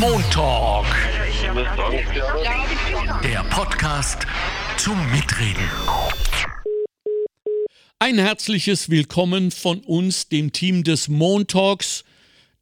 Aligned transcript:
Montalk. 0.00 0.86
Der 3.22 3.44
Podcast 3.50 4.26
zum 4.76 4.98
Mitreden. 5.10 5.68
Ein 7.98 8.18
herzliches 8.18 8.88
Willkommen 8.88 9.50
von 9.50 9.80
uns, 9.80 10.28
dem 10.28 10.52
Team 10.52 10.84
des 10.84 11.08
Montalks, 11.08 12.04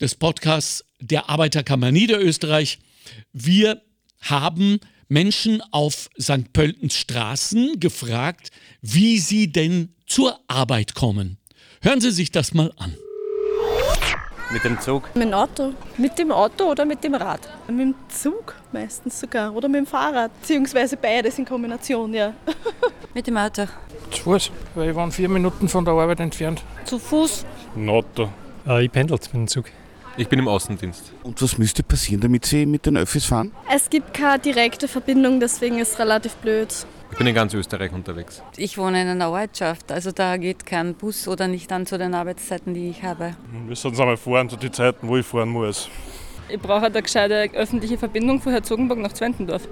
des 0.01 0.14
Podcasts 0.14 0.85
der 1.01 1.29
Arbeiterkammer 1.29 1.93
Niederösterreich. 1.93 2.79
Wir 3.32 3.82
haben 4.20 4.80
Menschen 5.08 5.62
auf 5.70 6.10
St. 6.20 6.52
Pöltens 6.52 6.96
Straßen 6.96 7.78
gefragt, 7.78 8.50
wie 8.82 9.18
sie 9.18 9.52
denn 9.52 9.94
zur 10.06 10.40
Arbeit 10.48 10.94
kommen. 10.94 11.38
Hören 11.82 12.00
Sie 12.00 12.10
sich 12.10 12.30
das 12.30 12.54
mal 12.54 12.72
an. 12.76 12.96
Mit 14.53 14.64
dem 14.64 14.80
Zug? 14.80 15.09
Mit 15.14 15.29
dem 15.29 15.32
Auto. 15.35 15.73
Mit 15.96 16.19
dem 16.19 16.32
Auto 16.32 16.64
oder 16.64 16.85
mit 16.85 17.05
dem 17.05 17.14
Rad? 17.14 17.41
Mit 17.69 17.79
dem 17.79 17.95
Zug 18.08 18.57
meistens 18.72 19.21
sogar. 19.21 19.54
Oder 19.54 19.68
mit 19.68 19.79
dem 19.79 19.86
Fahrrad. 19.86 20.32
Beziehungsweise 20.41 20.96
beides 20.96 21.39
in 21.39 21.45
Kombination, 21.45 22.13
ja. 22.13 22.32
mit 23.14 23.29
dem 23.29 23.36
Auto. 23.36 23.67
Zu 24.11 24.22
Fuß, 24.22 24.50
weil 24.75 24.91
ich 24.91 24.96
war 24.96 25.08
vier 25.13 25.29
Minuten 25.29 25.68
von 25.68 25.85
der 25.85 25.94
Arbeit 25.94 26.18
entfernt. 26.18 26.64
Zu 26.85 26.99
Fuß? 26.99 27.44
Ein 27.77 27.89
Auto. 27.89 28.29
Äh, 28.67 28.86
ich 28.86 28.91
pendel 28.91 29.18
mit 29.18 29.32
dem 29.32 29.46
Zug. 29.46 29.67
Ich 30.17 30.29
bin 30.29 30.41
im 30.41 30.49
Außendienst. 30.49 31.13
Und 31.22 31.41
was 31.41 31.57
müsste 31.57 31.85
passieren, 31.85 32.20
damit 32.20 32.44
Sie 32.44 32.67
mit 32.67 32.86
den 32.86 32.97
Öffis 32.97 33.27
fahren? 33.27 33.53
Es 33.72 33.89
gibt 33.89 34.14
keine 34.14 34.41
direkte 34.41 34.89
Verbindung, 34.89 35.39
deswegen 35.39 35.78
ist 35.78 35.92
es 35.92 35.98
relativ 36.00 36.34
blöd. 36.36 36.75
Ich 37.11 37.19
bin 37.19 37.27
in 37.27 37.34
ganz 37.34 37.53
Österreich 37.53 37.92
unterwegs. 37.92 38.42
Ich 38.56 38.78
wohne 38.78 39.03
in 39.03 39.09
einer 39.09 39.31
Ortschaft, 39.31 39.92
also 39.92 40.11
da 40.12 40.37
geht 40.37 40.64
kein 40.64 40.95
Bus 40.95 41.28
oder 41.28 41.48
nicht 41.48 41.70
an 41.73 41.84
zu 41.84 41.98
den 41.98 42.14
Arbeitszeiten, 42.14 42.73
die 42.73 42.89
ich 42.89 43.03
habe. 43.03 43.36
Wir 43.67 43.77
sollen 43.77 43.98
einmal 43.98 44.17
fahren 44.17 44.48
zu 44.48 44.56
den 44.56 44.73
Zeiten, 44.73 45.06
wo 45.06 45.17
ich 45.17 45.27
fahren 45.27 45.50
muss. 45.50 45.89
Ich 46.48 46.59
brauche 46.59 46.86
eine 46.86 47.03
gescheite 47.03 47.50
öffentliche 47.53 47.98
Verbindung 47.98 48.41
von 48.41 48.53
Herzogenburg 48.53 48.98
nach 48.98 49.12
Zwentendorf. 49.12 49.69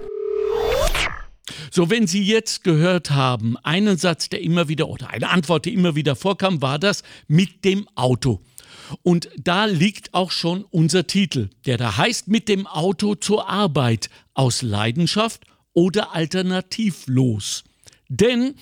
So, 1.70 1.90
wenn 1.90 2.06
Sie 2.06 2.22
jetzt 2.22 2.64
gehört 2.64 3.10
haben, 3.10 3.56
einen 3.62 3.96
Satz, 3.96 4.28
der 4.28 4.42
immer 4.42 4.68
wieder 4.68 4.88
oder 4.88 5.10
eine 5.10 5.30
Antwort, 5.30 5.64
die 5.64 5.74
immer 5.74 5.94
wieder 5.94 6.16
vorkam, 6.16 6.60
war 6.62 6.78
das 6.78 7.02
mit 7.26 7.64
dem 7.64 7.88
Auto. 7.94 8.40
Und 9.02 9.28
da 9.36 9.66
liegt 9.66 10.14
auch 10.14 10.30
schon 10.30 10.64
unser 10.70 11.06
Titel, 11.06 11.50
der 11.66 11.76
da 11.76 11.96
heißt 11.96 12.28
mit 12.28 12.48
dem 12.48 12.66
Auto 12.66 13.14
zur 13.14 13.48
Arbeit 13.48 14.08
aus 14.34 14.62
Leidenschaft 14.62 15.42
oder 15.78 16.12
alternativlos. 16.12 17.62
Denn 18.08 18.56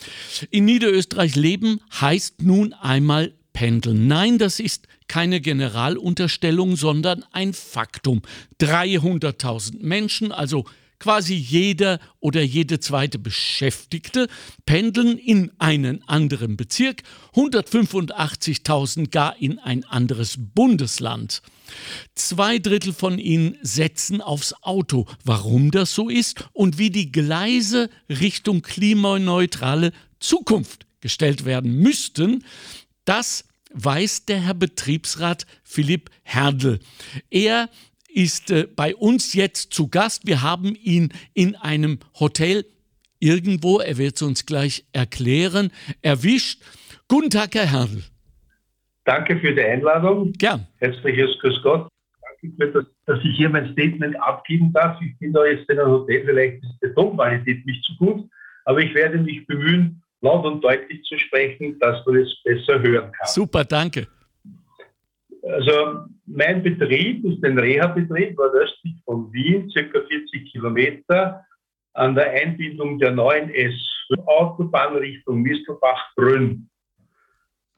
in 0.50 0.67
Niederösterreich 0.67 1.34
leben 1.34 1.81
heißt 1.98 2.42
nun 2.42 2.75
einmal 2.75 3.33
pendeln. 3.55 4.06
Nein, 4.06 4.36
das 4.36 4.61
ist 4.61 4.86
keine 5.09 5.41
Generalunterstellung, 5.41 6.77
sondern 6.77 7.25
ein 7.33 7.55
Faktum. 7.55 8.20
300.000 8.61 9.77
Menschen, 9.81 10.31
also 10.31 10.67
quasi 10.99 11.35
jeder 11.35 12.01
oder 12.21 12.43
jede 12.43 12.81
zweite 12.81 13.19
Beschäftigte 13.19 14.29
pendeln 14.65 15.19
in 15.19 15.53
einen 15.59 16.03
anderen 16.09 16.57
Bezirk, 16.57 17.03
185.000 17.35 19.11
gar 19.11 19.37
in 19.41 19.59
ein 19.59 19.85
anderes 19.85 20.37
Bundesland. 20.39 21.43
Zwei 22.15 22.59
Drittel 22.59 22.93
von 22.93 23.19
ihnen 23.19 23.57
setzen 23.63 24.21
aufs 24.21 24.55
Auto. 24.63 25.07
Warum 25.25 25.71
das 25.71 25.95
so 25.95 26.09
ist 26.09 26.45
und 26.53 26.79
wie 26.79 26.91
die 26.91 27.13
Gleise 27.13 27.91
Richtung 28.09 28.63
klimaneutrale 28.63 29.93
Zukunft 30.21 30.87
gestellt 31.01 31.45
werden 31.45 31.77
müssten, 31.77 32.45
das 33.05 33.45
weiß 33.73 34.25
der 34.25 34.41
Herr 34.41 34.55
Betriebsrat 34.55 35.47
Philipp 35.63 36.11
Herdl. 36.23 36.81
Er 37.31 37.69
ist 38.17 38.50
äh, 38.50 38.67
bei 38.75 38.97
uns 38.97 39.34
jetzt 39.34 39.75
zu 39.75 39.89
Gast. 39.89 40.27
Wir 40.27 40.42
haben 40.42 40.75
ihn 40.75 41.12
in 41.34 41.55
einem 41.55 41.98
Hotel 42.19 42.64
irgendwo, 43.20 43.78
er 43.78 43.98
wird 43.98 44.17
es 44.17 44.22
uns 44.22 44.47
gleich 44.47 44.86
erklären, 44.92 45.71
erwischt. 46.00 46.62
Guten 47.09 47.31
Tag, 47.31 47.55
Herr 47.55 47.71
Herdl. 47.71 48.03
Danke 49.05 49.38
für 49.38 49.55
die 49.55 49.62
Einladung. 49.62 50.32
Gern. 50.32 50.66
Herzliches 50.78 51.38
Grüß 51.41 51.62
Gott. 51.62 51.88
Danke, 52.43 52.72
dass, 52.72 52.84
dass 53.05 53.25
ich 53.25 53.37
hier 53.37 53.50
mein 53.50 53.71
Statement 53.72 54.19
abgeben 54.21 54.72
darf. 54.72 55.00
Ich 55.03 55.16
bin 55.19 55.32
da 55.34 55.44
jetzt 55.44 55.69
in 55.69 55.78
einem 55.78 55.91
Hotel, 55.91 56.25
vielleicht 56.25 56.62
ist 56.65 56.78
die 56.82 56.94
Tonqualität 56.94 57.66
nicht 57.66 57.84
so 57.84 57.94
gut, 58.05 58.28
aber 58.65 58.81
ich 58.81 58.94
werde 58.94 59.19
mich 59.19 59.47
bemühen, 59.47 60.03
laut 60.22 60.44
und 60.47 60.65
deutlich 60.65 61.03
zu 61.05 61.19
sprechen, 61.19 61.78
dass 61.81 62.05
man 62.06 62.16
es 62.16 62.34
besser 62.43 62.81
hören 62.81 63.12
kann. 63.12 63.28
Super, 63.28 63.65
danke. 63.65 64.09
Also 65.53 66.07
mein 66.27 66.62
Betrieb 66.62 67.25
ist 67.25 67.45
ein 67.45 67.59
Reha-Betrieb, 67.59 68.37
nordöstlich 68.37 68.95
von 69.05 69.33
Wien, 69.33 69.71
circa 69.71 70.01
40 70.01 70.51
Kilometer, 70.51 71.45
an 71.95 72.15
der 72.15 72.31
Einbindung 72.33 72.99
der 72.99 73.12
neuen 73.12 73.51
S-Autobahn 73.51 74.97
Richtung 74.97 75.43
Mistelbach-Brünn. 75.43 76.69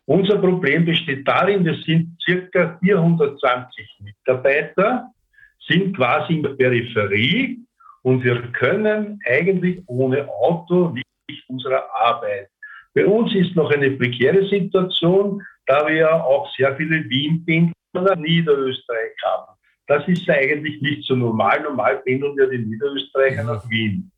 Unser 0.06 0.38
Problem 0.38 0.86
besteht 0.86 1.28
darin, 1.28 1.64
wir 1.64 1.76
sind 1.84 2.16
circa 2.24 2.78
420 2.82 3.98
Mitarbeiter, 4.00 5.12
sind 5.68 5.94
quasi 5.94 6.34
in 6.36 6.42
der 6.42 6.54
Peripherie 6.54 7.58
und 8.02 8.24
wir 8.24 8.40
können 8.52 9.20
eigentlich 9.26 9.82
ohne 9.86 10.26
Auto 10.28 10.88
nicht 10.88 11.44
unserer 11.48 11.84
Arbeit. 11.94 12.48
Bei 12.94 13.06
uns 13.06 13.34
ist 13.34 13.54
noch 13.54 13.70
eine 13.70 13.90
prekäre 13.90 14.48
Situation, 14.48 15.42
da 15.68 15.86
wir 15.86 15.94
ja 15.94 16.22
auch 16.24 16.50
sehr 16.56 16.74
viele 16.76 17.08
Wien-Pendler 17.08 18.16
Niederösterreich 18.16 19.12
haben. 19.24 19.52
Das 19.86 20.06
ist 20.08 20.28
eigentlich 20.28 20.80
nicht 20.82 21.06
so 21.06 21.14
normal. 21.14 21.62
Normal 21.62 21.98
pendeln 21.98 22.36
ja 22.38 22.46
die 22.46 22.58
Niederösterreicher 22.58 23.44
nach 23.44 23.68
Wien. 23.70 24.10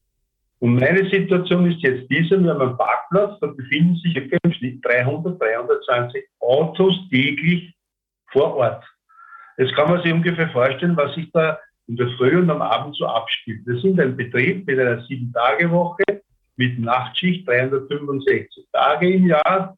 Und 0.60 0.75
meine 0.77 1.09
Situation 1.09 1.71
ist 1.71 1.81
jetzt 1.83 2.10
diese, 2.10 2.43
wir 2.43 2.50
haben 2.50 2.60
einen 2.60 2.77
Parkplatz, 2.77 3.39
da 3.41 3.47
befinden 3.49 3.97
sich 3.97 4.15
im 4.16 4.53
Schnitt 4.53 4.84
300, 4.84 5.41
320 5.41 6.25
Autos 6.41 6.94
täglich 7.09 7.75
vor 8.31 8.56
Ort. 8.56 8.84
Jetzt 9.56 9.75
kann 9.75 9.91
man 9.91 10.03
sich 10.03 10.12
ungefähr 10.12 10.50
vorstellen, 10.50 10.97
was 10.97 11.15
sich 11.15 11.31
da 11.33 11.59
in 11.87 11.97
der 11.97 12.10
Früh 12.16 12.39
und 12.39 12.50
am 12.50 12.62
Abend 12.62 12.94
so 12.97 13.06
abspielt. 13.06 13.66
Wir 13.66 13.81
sind 13.81 13.99
ein 14.00 14.16
Betrieb 14.16 14.66
mit 14.66 14.78
einer 14.78 15.03
Sieben-Tage-Woche, 15.03 16.03
mit 16.56 16.78
Nachtschicht, 16.78 17.49
365 17.49 18.66
Tage 18.72 19.12
im 19.12 19.27
Jahr. 19.27 19.77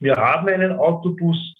Wir 0.00 0.16
haben 0.16 0.48
einen 0.48 0.72
Autobus, 0.78 1.54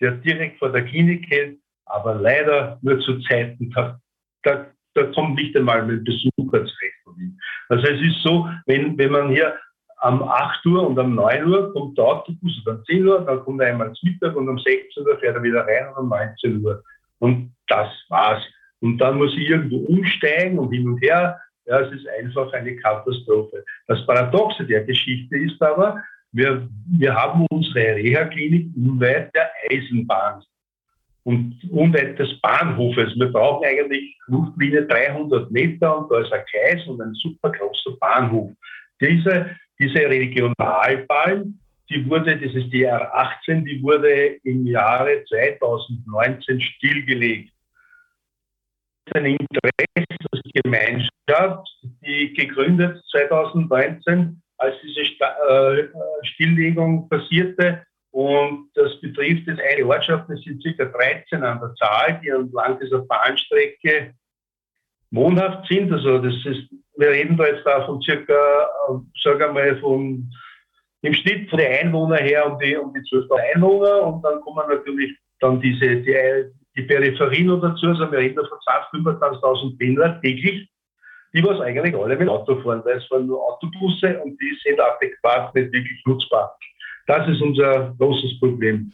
der 0.00 0.12
direkt 0.12 0.58
vor 0.58 0.70
der 0.70 0.84
Klinik 0.84 1.28
hält, 1.30 1.58
aber 1.86 2.14
leider 2.16 2.78
nur 2.82 3.00
zu 3.00 3.20
Zeiten, 3.20 3.70
da, 3.70 3.98
da, 4.42 4.66
da 4.94 5.04
kommt 5.12 5.36
nicht 5.36 5.56
einmal 5.56 5.82
ein 5.82 6.04
Besucher 6.04 6.66
zurecht 6.66 7.00
von 7.04 7.16
ihm. 7.18 7.38
Also 7.68 7.84
es 7.84 8.00
ist 8.00 8.22
so, 8.22 8.48
wenn, 8.66 8.98
wenn 8.98 9.12
man 9.12 9.30
hier 9.30 9.54
am 9.98 10.22
8 10.22 10.66
Uhr 10.66 10.86
und 10.86 10.98
um 10.98 11.14
9 11.14 11.46
Uhr 11.46 11.72
kommt 11.72 11.96
der 11.96 12.04
Autobus 12.04 12.62
oder 12.66 12.78
um 12.78 12.84
10 12.84 13.08
Uhr, 13.08 13.20
dann 13.20 13.40
kommt 13.40 13.62
er 13.62 13.68
einmal 13.68 13.92
zum 13.94 14.10
Mittag 14.10 14.36
und 14.36 14.48
um 14.48 14.58
16 14.58 15.06
Uhr 15.06 15.18
fährt 15.18 15.36
er 15.36 15.42
wieder 15.42 15.66
rein 15.66 15.88
und 15.90 16.04
um 16.04 16.08
19 16.08 16.64
Uhr. 16.64 16.82
Und 17.20 17.54
das 17.68 17.88
war's. 18.08 18.42
Und 18.80 18.98
dann 18.98 19.16
muss 19.16 19.32
ich 19.32 19.48
irgendwo 19.48 19.78
umsteigen 19.86 20.58
und 20.58 20.72
hin 20.72 20.86
und 20.86 20.98
her. 20.98 21.40
Ja, 21.66 21.80
es 21.80 21.92
ist 21.92 22.06
einfach 22.20 22.52
eine 22.52 22.76
Katastrophe. 22.76 23.64
Das 23.86 24.04
Paradoxe 24.04 24.66
der 24.66 24.84
Geschichte 24.84 25.38
ist 25.38 25.62
aber, 25.62 26.02
wir, 26.34 26.68
wir 26.86 27.14
haben 27.14 27.46
unsere 27.50 27.96
Reha-Klinik 27.96 28.70
unweit 28.76 29.34
der 29.34 29.50
Eisenbahn 29.70 30.44
und 31.22 31.56
unweit 31.70 32.18
des 32.18 32.40
Bahnhofes. 32.40 33.14
Wir 33.16 33.30
brauchen 33.30 33.64
eigentlich 33.64 34.18
Luftlinie 34.26 34.84
300 34.86 35.52
Meter 35.52 35.96
und 35.96 36.10
da 36.10 36.18
ist 36.20 36.32
ein 36.32 36.42
Gleis 36.50 36.84
und 36.88 37.00
ein 37.00 37.14
super 37.14 37.50
großer 37.50 37.92
Bahnhof. 38.00 38.50
Diese, 39.00 39.56
diese 39.78 40.00
Regionalbahn, 40.00 41.60
die 41.88 42.10
wurde, 42.10 42.36
das 42.36 42.52
ist 42.52 42.72
die 42.72 42.88
R18, 42.88 43.64
die 43.64 43.80
wurde 43.80 44.40
im 44.42 44.66
Jahre 44.66 45.24
2019 45.28 46.60
stillgelegt. 46.60 47.52
Eine 49.12 49.36
Interessensgemeinschaft, 49.36 51.68
die 52.04 52.32
gegründet 52.32 53.00
2019, 53.12 54.42
als 54.64 54.76
diese 54.82 55.00
äh, 55.00 55.88
Stilllegung 56.22 57.08
passierte, 57.08 57.82
und 58.14 58.70
das 58.74 59.00
betrifft 59.00 59.48
jetzt 59.48 59.60
eine 59.60 59.86
Ortschaft, 59.86 60.30
das 60.30 60.40
sind 60.42 60.62
ca. 60.62 60.84
13 60.84 61.42
an 61.42 61.58
der 61.58 61.74
Zahl, 61.74 62.20
die 62.22 62.28
entlang 62.28 62.78
dieser 62.78 63.00
Bahnstrecke 63.00 64.14
wohnhaft 65.10 65.66
sind. 65.66 65.92
Also 65.92 66.18
das 66.18 66.34
ist, 66.44 66.70
wir 66.96 67.10
reden 67.10 67.36
da 67.36 67.46
jetzt 67.46 67.66
da 67.66 67.84
von 67.84 68.00
circa, 68.02 68.68
sagen 69.20 69.40
wir 69.40 69.52
mal, 69.52 69.80
von 69.80 70.30
im 71.02 71.12
Schnitt 71.12 71.50
von 71.50 71.58
den 71.58 71.72
Einwohnern 71.72 72.18
her 72.18 72.50
um 72.50 72.58
die, 72.60 72.76
um 72.76 72.94
die 72.94 73.00
12.000 73.00 73.54
Einwohner 73.54 74.02
und 74.06 74.22
dann 74.22 74.40
kommen 74.40 74.62
natürlich 74.68 75.12
dann 75.40 75.60
diese, 75.60 75.96
die, 75.96 76.44
die 76.76 76.82
Peripherien 76.82 77.46
noch 77.48 77.60
dazu, 77.60 77.88
also 77.88 78.10
wir 78.10 78.18
reden 78.18 78.36
da 78.36 78.42
von 78.46 79.02
25.000 79.02 79.76
Pendler 79.76 80.20
täglich, 80.22 80.68
die 81.34 81.42
was 81.42 81.60
eigentlich 81.60 81.94
alle 81.96 82.16
mit 82.16 82.28
Auto 82.28 82.60
fahren, 82.62 82.82
weil 82.84 82.98
es 82.98 83.06
fahren 83.06 83.26
nur 83.26 83.42
Autobusse 83.42 84.20
und 84.22 84.40
die 84.40 84.58
sind 84.62 84.80
adäquat 84.80 85.54
nicht 85.54 85.72
wirklich 85.72 86.00
nutzbar. 86.06 86.56
Das 87.06 87.28
ist 87.28 87.42
unser 87.42 87.94
großes 87.98 88.38
Problem. 88.38 88.92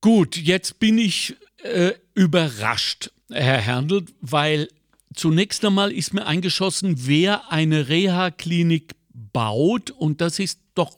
Gut, 0.00 0.36
jetzt 0.36 0.80
bin 0.80 0.98
ich 0.98 1.36
äh, 1.62 1.92
überrascht. 2.14 3.10
Herr 3.30 3.58
Herndl, 3.58 4.04
weil 4.20 4.68
zunächst 5.14 5.64
einmal 5.64 5.92
ist 5.92 6.12
mir 6.12 6.26
eingeschossen, 6.26 6.94
wer 7.06 7.52
eine 7.52 7.88
Reha-Klinik 7.88 8.94
baut, 9.12 9.90
und 9.92 10.20
das 10.20 10.40
ist 10.40 10.60
doch 10.74 10.96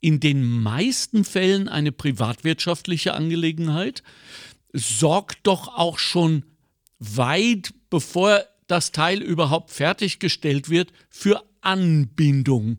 in 0.00 0.18
den 0.18 0.42
meisten 0.42 1.24
Fällen 1.24 1.68
eine 1.68 1.92
privatwirtschaftliche 1.92 3.14
Angelegenheit, 3.14 4.02
sorgt 4.72 5.46
doch 5.46 5.68
auch 5.76 5.98
schon 5.98 6.44
weit 6.98 7.72
bevor 7.90 8.42
das 8.68 8.92
Teil 8.92 9.20
überhaupt 9.20 9.70
fertiggestellt 9.70 10.70
wird 10.70 10.92
für 11.10 11.44
Anbindung. 11.60 12.78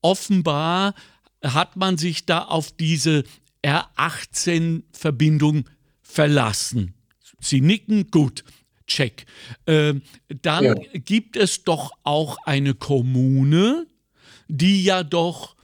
Offenbar 0.00 0.94
hat 1.42 1.76
man 1.76 1.98
sich 1.98 2.26
da 2.26 2.44
auf 2.44 2.72
diese 2.72 3.24
R18-Verbindung 3.64 5.68
verlassen. 6.02 6.94
Sie 7.40 7.60
nicken, 7.60 8.10
gut, 8.10 8.44
check. 8.86 9.26
Äh, 9.66 9.94
dann 10.42 10.64
ja. 10.64 10.74
gibt 10.92 11.36
es 11.36 11.64
doch 11.64 11.92
auch 12.02 12.36
eine 12.44 12.74
Kommune, 12.74 13.86
die 14.48 14.84
ja 14.84 15.02
doch 15.02 15.56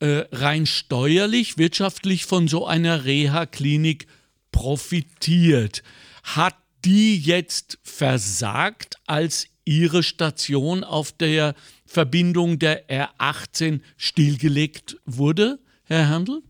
äh, 0.00 0.24
rein 0.32 0.66
steuerlich, 0.66 1.58
wirtschaftlich 1.58 2.24
von 2.24 2.48
so 2.48 2.66
einer 2.66 3.04
Reha-Klinik 3.04 4.06
profitiert. 4.52 5.82
Hat 6.22 6.56
die 6.88 7.18
jetzt 7.18 7.78
versagt, 7.82 8.96
als 9.06 9.46
ihre 9.66 10.02
Station 10.02 10.84
auf 10.84 11.12
der 11.12 11.54
Verbindung 11.84 12.58
der 12.58 12.88
R18 12.88 13.82
stillgelegt 13.98 14.96
wurde, 15.04 15.58
Herr 15.84 16.08
Handel? 16.08 16.40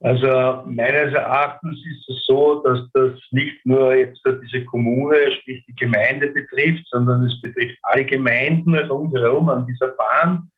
Also 0.00 0.62
meines 0.66 1.12
Erachtens 1.12 1.78
ist 1.84 2.08
es 2.08 2.24
so, 2.24 2.62
dass 2.62 2.90
das 2.94 3.12
nicht 3.30 3.66
nur 3.66 3.94
jetzt 3.94 4.22
diese 4.42 4.64
Kommune, 4.64 5.16
sprich 5.40 5.62
die 5.66 5.74
Gemeinde 5.74 6.28
betrifft, 6.28 6.86
sondern 6.90 7.26
es 7.26 7.38
betrifft 7.42 7.76
alle 7.82 8.06
Gemeinden 8.06 8.74
rundherum 8.74 9.50
an 9.50 9.66
dieser 9.66 9.88
Bahn. 9.88 10.50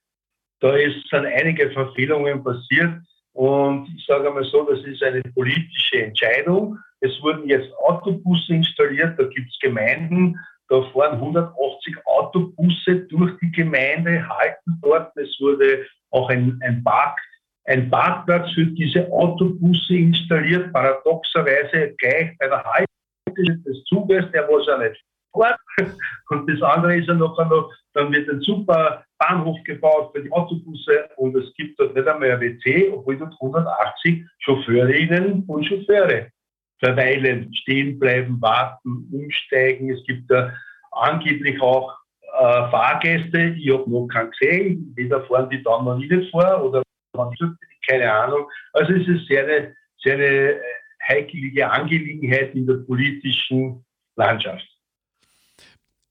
Da 0.61 0.73
sind 1.11 1.27
einige 1.27 1.73
Verfehlungen 1.73 2.45
passiert 2.45 3.01
und 3.37 3.87
ich 3.95 4.07
sage 4.07 4.29
einmal 4.29 4.45
so, 4.45 4.65
das 4.65 4.83
ist 4.85 5.03
eine 5.03 5.21
politische 5.35 6.05
Entscheidung. 6.05 6.79
Es 7.01 7.13
wurden 7.21 7.47
jetzt 7.47 7.71
Autobusse 7.87 8.55
installiert, 8.55 9.19
da 9.19 9.25
gibt 9.25 9.51
es 9.51 9.59
Gemeinden, 9.61 10.39
da 10.69 10.81
fahren 10.93 11.19
180 11.19 11.97
Autobusse 12.07 12.97
durch 13.11 13.39
die 13.41 13.53
Gemeinde, 13.53 14.27
halten 14.27 14.81
dort. 14.81 15.15
Es 15.19 15.39
wurde 15.39 15.85
auch 16.13 16.31
ein, 16.31 16.59
ein, 16.63 16.83
Park, 16.83 17.21
ein 17.67 17.91
Parkplatz 17.91 18.51
für 18.55 18.65
diese 18.65 19.07
Autobusse 19.13 19.95
installiert, 19.95 20.73
paradoxerweise 20.73 21.95
gleich 21.99 22.39
bei 22.39 22.49
der 22.49 22.65
Haltestelle 22.65 23.59
des 23.67 23.85
Zuges, 23.85 24.25
der 24.33 24.49
was 24.49 24.67
ja 24.67 24.79
nicht 24.79 25.05
fährt. 25.37 25.59
Und 26.31 26.51
das 26.51 26.63
andere 26.63 26.97
ist 26.97 27.09
ja 27.09 27.15
noch, 27.15 27.37
dann 27.95 28.13
wird 28.13 28.29
ein 28.29 28.41
super 28.41 29.05
Bahnhof 29.19 29.57
gebaut 29.65 30.13
für 30.15 30.23
die 30.23 30.31
Autobusse 30.33 31.09
und 31.17 31.35
es 31.37 31.55
gibt 31.55 31.81
dort 31.81 31.95
nicht 31.95 32.07
einmal 32.07 32.33
ein 32.33 32.41
WC, 32.41 32.91
obwohl 32.93 33.17
dort 33.17 33.33
180 33.41 34.25
Chauffeurinnen 34.41 35.45
und 35.47 35.65
Chauffeure 35.65 36.27
verweilen, 36.79 37.55
stehen 37.55 37.99
bleiben, 37.99 38.41
warten, 38.41 39.09
umsteigen. 39.13 39.91
Es 39.91 40.05
gibt 40.05 40.31
da 40.31 40.53
angeblich 40.91 41.61
auch 41.61 41.97
äh, 42.23 42.71
Fahrgäste, 42.71 43.55
ich 43.59 43.73
habe 43.73 43.91
noch 43.91 44.09
keinen 44.09 44.31
gesehen, 44.33 44.93
weder 44.95 45.25
fahren 45.25 45.49
die 45.49 45.63
dann 45.63 45.85
noch 45.85 45.97
nicht 45.97 46.31
vor 46.31 46.65
oder 46.65 46.83
keine 47.89 48.13
Ahnung. 48.13 48.47
Also 48.73 48.93
es 48.93 49.09
ist 49.09 49.27
sehr 49.27 49.45
eine, 49.45 49.75
sehr 50.03 50.15
eine 50.15 50.61
heiklige 51.09 51.71
Angelegenheit 51.71 52.55
in 52.55 52.67
der 52.67 52.75
politischen 52.75 53.85
Landschaft. 54.17 54.67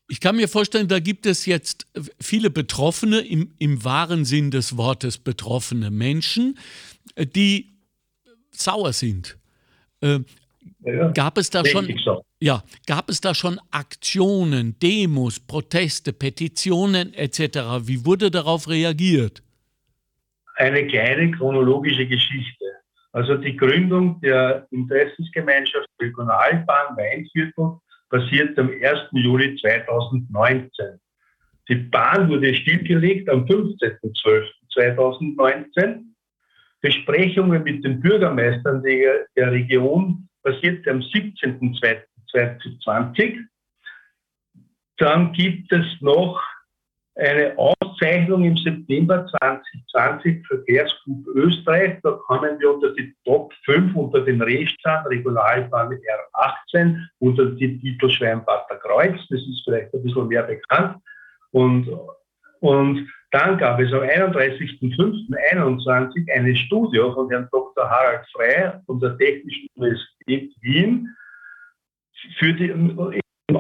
Ich 0.08 0.20
kann 0.20 0.36
mir 0.36 0.48
vorstellen, 0.48 0.88
da 0.88 1.00
gibt 1.00 1.26
es 1.26 1.46
jetzt 1.46 1.88
viele 2.20 2.50
Betroffene, 2.50 3.20
im, 3.20 3.54
im 3.58 3.84
wahren 3.84 4.24
Sinn 4.24 4.52
des 4.52 4.78
Wortes 4.78 5.18
betroffene 5.18 5.90
Menschen, 5.90 6.60
die 7.18 7.74
sauer 8.52 8.94
sind. 8.94 9.38
Äh, 10.02 10.20
ja, 10.82 11.12
gab 11.12 11.38
es 11.38 11.50
da 11.50 11.66
schon, 11.66 11.98
so. 12.04 12.24
ja, 12.40 12.64
gab 12.86 13.10
es 13.10 13.22
da 13.22 13.34
schon 13.34 13.60
Aktionen, 13.72 14.78
Demos, 14.80 15.40
Proteste, 15.40 16.14
Petitionen 16.14 17.14
etc.? 17.14 17.88
Wie 17.88 18.06
wurde 18.06 18.30
darauf 18.30 18.68
reagiert? 18.68 19.42
Eine 20.56 20.86
kleine 20.88 21.32
chronologische 21.32 22.08
Geschichte. 22.08 22.66
Also 23.12 23.36
die 23.36 23.56
Gründung 23.56 24.20
der 24.22 24.68
Interessensgemeinschaft 24.72 25.88
Regionalbahn 26.02 26.96
Weinviertel 26.98 27.80
passiert 28.10 28.58
am 28.58 28.70
1. 28.70 28.82
Juli 29.12 29.58
2019. 29.60 31.00
Die 31.68 31.76
Bahn 31.76 32.30
wurde 32.30 32.54
stillgelegt 32.54 33.28
am 33.30 33.44
15.12.2019. 33.46 36.04
Besprechungen 36.82 37.64
mit 37.64 37.84
den 37.84 38.00
Bürgermeistern 38.00 38.84
der, 38.84 39.26
der 39.36 39.52
Region 39.52 40.30
passierte 40.44 40.92
am 40.92 41.00
17.02.2020. 41.00 43.44
Dann 44.98 45.34
gibt 45.34 45.72
es 45.72 45.86
noch 46.02 46.40
eine 47.16 47.58
Auszeichnung 47.96 48.44
im 48.44 48.58
September 48.58 49.26
2020 49.40 50.46
für 50.48 50.58
Verkehrsclub 50.58 51.26
Österreich. 51.36 52.00
Da 52.04 52.12
kommen 52.12 52.60
wir 52.60 52.74
unter 52.74 52.94
die 52.94 53.16
Top 53.26 53.54
5 53.66 53.96
unter 53.96 54.20
den 54.22 54.42
Rehstand, 54.42 55.08
Regionalbahn 55.10 55.94
R18, 55.94 57.00
unter 57.20 57.46
die 57.46 57.80
Titel 57.80 58.10
Schweinbader 58.10 58.76
Kreuz. 58.82 59.18
Das 59.30 59.40
ist 59.40 59.62
vielleicht 59.64 59.94
ein 59.94 60.04
bisschen 60.04 60.28
mehr 60.28 60.44
bekannt. 60.44 60.98
Und, 61.52 61.88
und 62.60 63.10
dann 63.32 63.58
gab 63.58 63.80
es 63.80 63.94
am 63.94 64.02
31.05.21 64.02 66.30
eine 66.34 66.54
Studie 66.56 67.00
von 67.14 67.30
Herrn 67.30 67.48
Dr. 67.52 67.90
Harald 67.90 68.26
Frey 68.34 68.72
von 68.86 69.00
der 69.00 69.18
Technischen 69.18 69.70
Universität 69.76 70.54
Wien 70.62 71.10
für 72.40 72.54
die, 72.54 72.74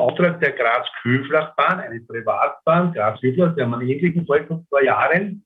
Auftrag 0.05 0.39
der 0.39 0.51
Graz-Kühlflachbahn, 0.51 1.79
eine 1.79 1.99
Privatbahn, 2.01 2.93
Graz-Kühlflach, 2.93 3.55
der 3.55 3.67
man 3.67 3.81
ähnlichen 3.81 4.25
Fall 4.25 4.45
vor 4.45 4.63
zwei 4.69 4.83
Jahren. 4.83 5.43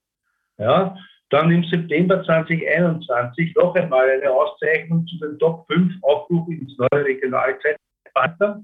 Ja, 0.57 0.95
dann 1.29 1.51
im 1.51 1.63
September 1.63 2.23
2021 2.23 3.55
noch 3.55 3.75
einmal 3.75 4.09
eine 4.09 4.29
Auszeichnung 4.31 5.05
zu 5.07 5.17
den 5.19 5.37
Top 5.39 5.65
5 5.71 5.93
Aufrufen 6.01 6.59
ins 6.59 6.77
neue 6.77 7.05
Regionalzeitpartner. 7.05 8.63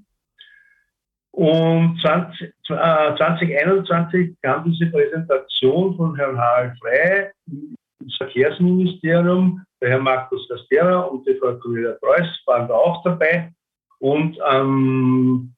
Und 1.32 2.00
20, 2.02 2.42
äh, 2.42 3.16
2021 3.18 4.36
kam 4.42 4.64
diese 4.66 4.88
Präsentation 4.88 5.96
von 5.96 6.16
Herrn 6.16 6.38
Harald 6.38 6.78
Frey 6.80 7.30
im 7.48 7.76
Verkehrsministerium, 8.18 9.64
der 9.82 9.90
Herr 9.92 10.00
Markus 10.00 10.48
Castera 10.50 11.02
und 11.02 11.28
die 11.28 11.36
Frau 11.36 11.56
Cornelia 11.58 11.92
Preuß 12.02 12.42
waren 12.46 12.68
da 12.68 12.74
auch 12.74 13.04
dabei. 13.04 13.52
Und 14.00 14.40
am 14.42 15.55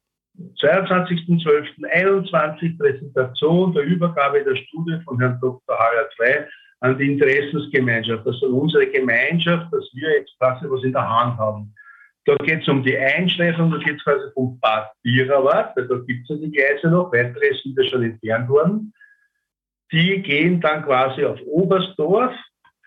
22.12.21 0.62 2.77
Präsentation 2.77 3.74
der 3.74 3.84
Übergabe 3.84 4.44
der 4.44 4.56
Studie 4.56 5.00
von 5.06 5.20
Herrn 5.20 5.39
Dr. 5.41 5.77
Harald 5.77 6.13
Frey 6.15 6.46
an 6.82 6.98
die 6.98 7.13
Interessensgemeinschaft, 7.13 8.25
also 8.25 8.48
unsere 8.48 8.88
Gemeinschaft, 8.88 9.72
dass 9.72 9.89
wir 9.94 10.10
jetzt 10.12 10.38
quasi 10.39 10.65
was 10.70 10.84
in 10.84 10.91
der 10.94 11.10
Hand 11.10 11.39
haben. 11.39 11.74
Da 12.25 12.36
geht 12.44 12.62
es 12.62 12.67
um 12.67 12.84
die 12.84 12.98
Einschleifung, 12.98 13.72
da 13.72 13.77
geht 13.77 13.96
es 13.96 14.03
quasi 14.03 14.25
vom 14.34 14.60
Bad 14.60 14.91
Bierawart, 15.01 15.75
weil 15.75 15.88
da 15.88 15.96
gibt 16.06 16.29
es 16.29 16.29
ja 16.29 16.36
die 16.36 16.51
Gleise 16.51 16.89
noch, 16.89 17.12
weitere 17.12 17.56
sind 17.63 17.75
ja 17.77 17.84
schon 17.89 18.03
entfernt 18.03 18.48
worden. 18.50 18.94
Die 19.91 20.22
gehen 20.22 20.62
dann 20.62 20.84
quasi 20.84 21.24
auf 21.24 21.39
Oberstdorf. 21.48 22.36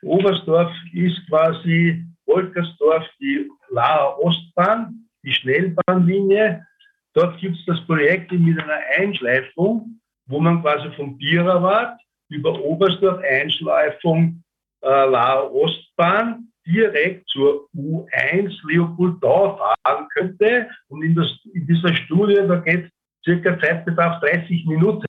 Oberstdorf 0.02 0.71
ist 0.92 1.26
quasi 1.28 2.04
Wolkersdorf, 2.26 3.04
die 3.19 3.50
Laer 3.71 4.16
Ostbahn, 4.21 5.09
die 5.25 5.33
Schnellbahnlinie 5.33 6.64
Dort 7.14 7.40
gibt 7.40 7.56
es 7.56 7.64
das 7.66 7.84
Projekt 7.86 8.30
mit 8.32 8.58
einer 8.60 8.80
Einschleifung, 8.96 10.00
wo 10.26 10.40
man 10.40 10.62
quasi 10.62 10.90
vom 10.96 11.16
Bierawart 11.18 12.00
über 12.28 12.60
Oberstdorf 12.60 13.20
Einschleifung 13.22 14.42
äh, 14.82 14.88
Laer 14.88 15.52
Ostbahn 15.52 16.50
direkt 16.66 17.28
zur 17.28 17.68
U1 17.74 18.54
Leopoldau 18.66 19.56
fahren 19.56 20.08
könnte. 20.14 20.68
Und 20.88 21.02
in, 21.02 21.14
das, 21.14 21.28
in 21.52 21.66
dieser 21.66 21.94
Studie, 21.94 22.36
da 22.36 22.56
geht 22.56 22.90
circa 23.24 23.58
Zeitbedarf 23.58 24.20
30 24.20 24.66
Minuten. 24.66 25.06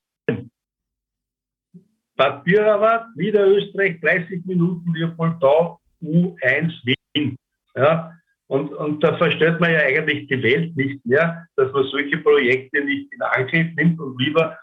Bad 2.15 2.43
Bierawart, 2.43 3.15
Niederösterreich, 3.15 3.99
30 4.01 4.45
Minuten 4.45 4.93
Leopoldau, 4.93 5.79
U1 6.01 6.95
Wien. 7.13 7.37
Ja, 7.75 8.13
und, 8.51 8.73
und 8.73 9.01
da 9.01 9.15
versteht 9.15 9.61
man 9.61 9.71
ja 9.71 9.79
eigentlich 9.79 10.27
die 10.27 10.43
Welt 10.43 10.75
nicht 10.75 11.05
mehr, 11.05 11.47
dass 11.55 11.71
man 11.71 11.85
solche 11.85 12.17
Projekte 12.17 12.83
nicht 12.83 13.09
in 13.13 13.21
Angriff 13.21 13.67
nimmt 13.77 13.97
und 13.97 14.21
lieber 14.21 14.57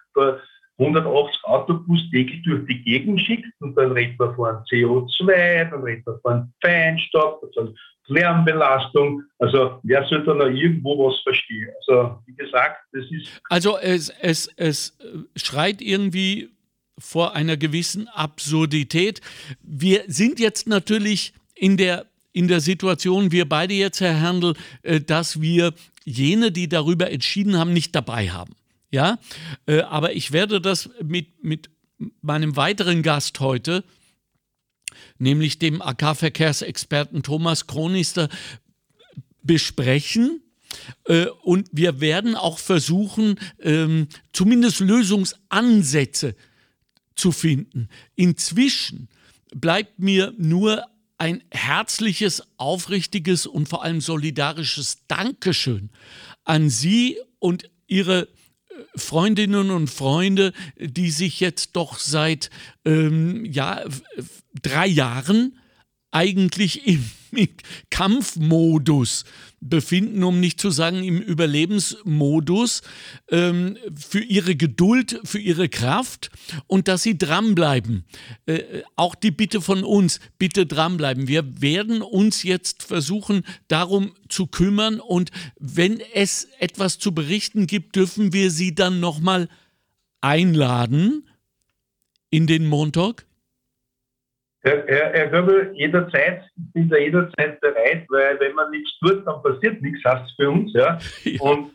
180 0.76 1.45
Autobus 1.45 1.99
täglich 2.11 2.42
durch 2.42 2.66
die 2.66 2.83
Gegend 2.85 3.18
schickt 3.18 3.49
und 3.61 3.75
dann 3.78 3.92
redet 3.92 4.18
man 4.18 4.35
von 4.35 4.57
CO2, 4.71 5.71
dann 5.71 5.83
redet 5.83 6.04
man 6.04 6.21
von 6.21 6.52
Feinstaub, 6.61 7.40
von, 7.54 7.75
Lärmbelastung. 8.09 9.23
Also 9.38 9.80
wer 9.85 10.04
soll 10.04 10.23
da 10.25 10.35
noch 10.35 10.47
irgendwo 10.47 11.07
was 11.07 11.21
verstehen? 11.23 11.71
Also 11.80 12.18
wie 12.26 12.35
gesagt, 12.35 12.76
das 12.92 13.04
ist. 13.11 13.40
Also 13.49 13.78
es, 13.78 14.11
es, 14.21 14.52
es 14.57 14.99
schreit 15.37 15.80
irgendwie 15.80 16.50
vor 16.99 17.35
einer 17.35 17.57
gewissen 17.57 18.07
Absurdität. 18.09 19.23
Wir 19.62 20.04
sind 20.09 20.40
jetzt 20.40 20.68
natürlich 20.68 21.33
in 21.54 21.76
der 21.76 22.08
in 22.33 22.49
der 22.49 22.61
Situation, 22.61 23.33
wir 23.33 23.49
beide 23.49 23.75
jetzt, 23.75 24.01
Herr 24.01 24.15
Herndl, 24.15 24.55
äh, 24.83 25.01
dass 25.01 25.41
wir 25.41 25.75
jene, 26.05 26.53
die 26.53 26.69
darüber 26.69 27.11
entschieden 27.11 27.57
haben, 27.57 27.73
nicht 27.73 27.95
dabei 27.95 28.31
haben. 28.31 28.55
Ja, 28.91 29.19
äh, 29.67 29.81
aber 29.81 30.15
ich 30.15 30.33
werde 30.33 30.61
das 30.61 30.89
mit, 31.03 31.45
mit 31.45 31.71
meinem 32.23 32.57
weiteren 32.57 33.03
Gast 33.03 33.41
heute, 33.41 33.85
nämlich 35.19 35.59
dem 35.59 35.83
AK-Verkehrsexperten 35.83 37.23
Thomas 37.23 37.67
Kronister, 37.67 38.29
besprechen. 39.43 40.43
Äh, 41.05 41.27
und 41.43 41.69
wir 41.73 42.01
werden 42.01 42.35
auch 42.35 42.59
versuchen, 42.59 43.39
ähm, 43.61 44.09
zumindest 44.33 44.81
Lösungsansätze 44.81 46.35
zu 47.15 47.33
finden. 47.33 47.89
Inzwischen 48.15 49.09
bleibt 49.55 49.99
mir 49.99 50.35
nur 50.39 50.85
ein 51.19 51.43
herzliches, 51.51 52.43
aufrichtiges 52.57 53.47
und 53.47 53.69
vor 53.69 53.83
allem 53.83 54.01
solidarisches 54.01 55.07
Dankeschön 55.09 55.91
an 56.45 56.71
Sie 56.71 57.19
und 57.39 57.71
Ihre 57.89 58.29
Freundinnen 58.95 59.71
und 59.71 59.89
Freunde, 59.89 60.53
die 60.79 61.11
sich 61.11 61.41
jetzt 61.41 61.75
doch 61.75 61.99
seit 61.99 62.51
ähm, 62.85 63.45
ja, 63.45 63.85
drei 64.63 64.87
Jahren 64.87 65.59
eigentlich 66.11 66.87
im 66.87 67.05
Kampfmodus 67.91 69.25
befinden, 69.61 70.23
um 70.23 70.41
nicht 70.41 70.61
zu 70.61 70.71
sagen 70.71 71.03
im 71.03 71.21
Überlebensmodus, 71.21 72.83
ähm, 73.31 73.77
für 73.95 74.21
ihre 74.21 74.55
Geduld, 74.55 75.21
für 75.25 75.39
ihre 75.39 75.69
Kraft 75.69 76.31
und 76.67 76.89
dass 76.89 77.03
sie 77.03 77.19
dranbleiben. 77.19 78.05
Äh, 78.47 78.83
auch 78.97 79.15
die 79.15 79.31
Bitte 79.31 79.61
von 79.61 79.85
uns, 79.85 80.21
bitte 80.39 80.67
dranbleiben. 80.67 81.29
Wir 81.29 81.61
werden 81.61 82.03
uns 82.03 82.43
jetzt 82.43 82.83
versuchen, 82.83 83.45
darum 83.67 84.13
zu 84.29 84.47
kümmern 84.47 85.01
und 85.01 85.31
wenn 85.59 86.01
es 86.15 86.49
etwas 86.59 86.99
zu 86.99 87.13
berichten 87.13 87.67
gibt, 87.67 87.97
dürfen 87.97 88.33
wir 88.33 88.51
sie 88.51 88.75
dann 88.75 89.01
nochmal 89.01 89.49
einladen 90.21 91.29
in 92.31 92.47
den 92.47 92.67
Montag. 92.67 93.27
Herr, 94.62 94.85
Herr, 94.87 95.12
Herr 95.12 95.29
Göbel, 95.29 95.73
jederzeit, 95.75 96.43
ich 96.57 96.73
bin 96.73 96.88
da 96.88 96.97
jederzeit 96.97 97.61
bereit, 97.61 98.07
weil 98.09 98.41
wenn 98.41 98.55
man 98.55 98.71
nichts 98.71 98.99
tut, 98.99 99.25
dann 99.27 99.43
passiert 99.43 99.81
nichts, 99.81 100.05
heißt 100.05 100.25
es 100.27 100.35
für 100.35 100.50
uns. 100.50 100.73
Ja. 100.75 100.99
ja. 101.25 101.41
Und 101.41 101.73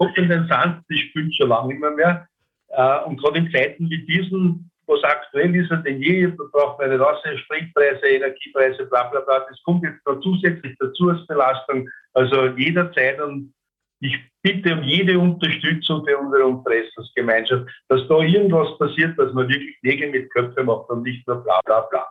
Kopf 0.00 0.16
in 0.16 0.28
den 0.28 0.46
Sand, 0.48 0.82
das 0.88 0.98
spielt 0.98 1.34
schon 1.34 1.48
lange 1.48 1.68
nicht 1.68 1.80
mehr. 1.80 1.90
mehr. 1.90 2.28
Äh, 2.68 3.04
und 3.04 3.20
gerade 3.20 3.38
in 3.38 3.50
Zeiten 3.50 3.90
wie 3.90 4.04
diesen, 4.06 4.70
wo 4.86 4.94
es 4.94 5.04
aktuell 5.04 5.54
ist 5.54 5.70
denn 5.70 6.00
je, 6.00 6.26
da 6.26 6.44
braucht 6.52 6.78
man 6.78 6.90
nicht 6.90 7.00
außer 7.00 7.36
Spritpreise, 7.38 8.06
Energiepreise, 8.06 8.86
bla 8.86 9.04
bla 9.08 9.20
bla. 9.20 9.40
Das 9.48 9.62
kommt 9.64 9.84
jetzt 9.84 10.04
noch 10.06 10.20
zusätzlich 10.20 10.76
dazu 10.78 11.10
als 11.10 11.26
Belastung. 11.26 11.88
Also 12.14 12.46
jederzeit 12.56 13.20
und 13.20 13.52
ich 14.00 14.16
bitte 14.42 14.72
um 14.72 14.82
jede 14.82 15.18
Unterstützung 15.18 16.06
für 16.06 16.16
unsere 16.16 16.48
Interessensgemeinschaft, 16.48 17.68
dass 17.88 18.08
da 18.08 18.20
irgendwas 18.20 18.78
passiert, 18.78 19.18
dass 19.18 19.32
man 19.34 19.48
wirklich 19.48 19.76
Nägel 19.82 20.10
mit 20.10 20.32
Köpfen 20.32 20.66
macht 20.66 20.88
und 20.88 21.02
nicht 21.02 21.26
nur 21.28 21.44
bla 21.44 21.60
bla 21.66 21.80
bla. 21.82 22.06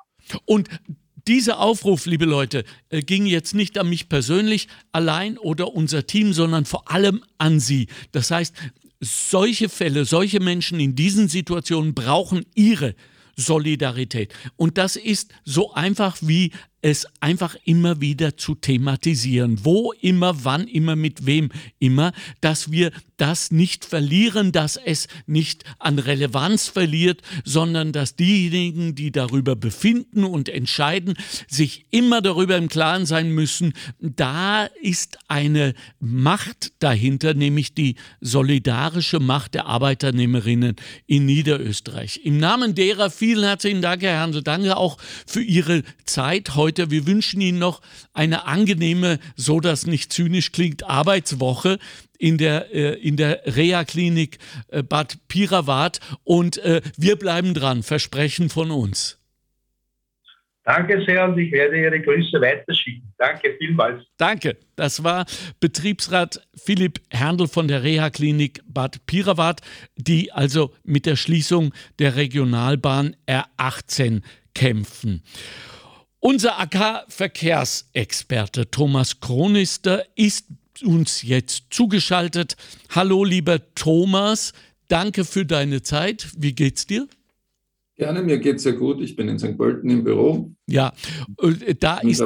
Und 0.46 0.70
dieser 1.28 1.60
Aufruf, 1.60 2.06
liebe 2.06 2.26
Leute, 2.26 2.64
äh, 2.90 3.02
ging 3.02 3.26
jetzt 3.26 3.54
nicht 3.54 3.78
an 3.78 3.90
mich 3.90 4.10
persönlich 4.10 4.68
allein 4.92 5.38
oder 5.38 5.74
unser 5.74 6.08
Team, 6.08 6.34
sondern 6.34 6.66
vor 6.66 6.92
allem 6.92 7.24
an 7.38 7.60
Sie. 7.60 7.88
Das 8.12 8.32
heißt, 8.32 8.54
solche 9.00 9.70
Fälle, 9.70 10.06
solche 10.06 10.40
Menschen 10.40 10.80
in 10.80 10.96
diesen 10.96 11.28
Situationen 11.28 11.94
brauchen 11.94 12.46
Ihre 12.56 12.96
Solidarität. 13.36 14.34
Und 14.58 14.78
das 14.78 14.96
ist 14.96 15.32
so 15.46 15.74
einfach 15.74 16.18
wie 16.22 16.52
es 16.82 17.08
einfach 17.20 17.56
immer 17.64 18.02
wieder 18.02 18.38
zu 18.38 18.56
thematisieren. 18.56 19.64
Wo 19.64 19.94
immer, 19.94 20.44
wann 20.44 20.68
immer, 20.68 20.96
mit 20.96 21.26
wem 21.26 21.50
immer, 21.80 22.12
dass 22.42 22.72
wir 22.72 22.92
das 23.20 23.52
nicht 23.52 23.86
verlieren, 23.86 24.52
dass 24.52 24.78
es 24.78 25.08
nicht 25.28 25.64
an 25.78 26.00
Relevanz 26.00 26.68
verliert, 26.68 27.22
sondern 27.44 27.92
dass 27.92 28.16
diejenigen, 28.16 28.96
die 28.96 29.12
darüber 29.12 29.56
befinden 29.56 30.24
und 30.24 30.50
entscheiden, 30.50 31.16
sich 31.48 31.86
immer 31.92 32.22
darüber 32.22 32.58
im 32.58 32.70
Klaren 32.70 33.06
sein 33.06 33.32
müssen, 33.32 33.74
da 34.00 34.66
ist 34.82 35.20
eine 35.28 35.74
Macht 36.00 36.74
dahinter, 36.80 37.34
nämlich 37.34 37.74
die 37.74 37.96
solidarische 38.22 39.20
Macht 39.20 39.54
der 39.54 39.66
Arbeiternehmerinnen 39.66 40.76
in 41.06 41.26
Niederösterreich. 41.26 42.22
Im 42.24 42.38
Namen 42.38 42.76
derer 42.76 43.10
vielen 43.10 43.44
herzlichen 43.44 43.82
Dank, 43.82 44.02
Herr 44.02 44.22
Hansel, 44.22 44.44
danke 44.44 44.78
auch 44.78 44.98
für 45.28 45.42
Ihre 45.42 45.84
Zeit 46.06 46.56
heute. 46.56 46.92
Wir 46.92 47.06
wünschen 47.06 47.42
Ihnen 47.42 47.60
noch 47.60 47.82
eine 48.14 48.46
angenehme, 48.48 49.20
so 49.36 49.60
dass 49.60 49.86
nicht 49.86 50.14
zynisch 50.14 50.52
klingt, 50.52 50.84
Arbeitswoche 50.84 51.80
in 52.20 52.38
der, 52.38 52.72
äh, 52.72 52.94
in 53.02 53.18
der 53.18 53.42
Reha-Klinik 53.46 54.38
äh, 54.68 54.84
Bad 54.84 55.18
Pirawat 55.28 56.00
und 56.24 56.60
äh, 56.60 56.82
wir 56.98 57.16
bleiben 57.16 57.56
dran, 57.56 57.82
Versprechen 57.82 58.50
von 58.50 58.70
uns. 58.70 59.16
Danke 60.66 61.04
sehr 61.04 61.28
und 61.28 61.36
ich 61.40 61.52
werde 61.52 61.82
Ihre 61.82 62.00
Grüße 62.00 62.40
weiterschicken. 62.40 63.12
Danke 63.18 63.56
vielmals. 63.58 64.06
Danke. 64.18 64.56
Das 64.76 65.04
war 65.04 65.26
Betriebsrat 65.60 66.48
Philipp 66.54 67.02
Herndl 67.10 67.48
von 67.48 67.68
der 67.68 67.82
Reha-Klinik 67.82 68.62
Bad 68.68 69.04
Pirawat, 69.08 69.62
die 69.96 70.32
also 70.32 70.72
mit 70.84 71.08
der 71.08 71.16
Schließung 71.16 71.74
der 71.98 72.18
Regionalbahn 72.18 73.16
R18 73.28 74.22
kämpfen. 74.54 75.24
Unser 76.20 76.60
AK-Verkehrsexperte 76.60 78.70
Thomas 78.70 79.22
Kronister 79.22 80.04
ist 80.16 80.46
uns 80.84 81.22
jetzt 81.22 81.64
zugeschaltet. 81.70 82.56
Hallo, 82.90 83.24
lieber 83.24 83.74
Thomas, 83.76 84.54
danke 84.88 85.26
für 85.26 85.46
deine 85.46 85.82
Zeit. 85.82 86.30
Wie 86.38 86.54
geht's 86.54 86.86
dir? 86.86 87.08
Gerne, 88.00 88.22
mir 88.22 88.38
geht's 88.38 88.64
sehr 88.64 88.74
gut. 88.74 89.02
Ich 89.02 89.18
bin 89.18 89.28
in 89.28 89.38
St. 89.40 89.58
Pölten 89.58 89.90
im 89.90 90.06
Büro. 90.06 90.56
Ja, 90.68 90.94
äh, 91.42 91.76
da 91.76 91.98
ist, 91.98 92.24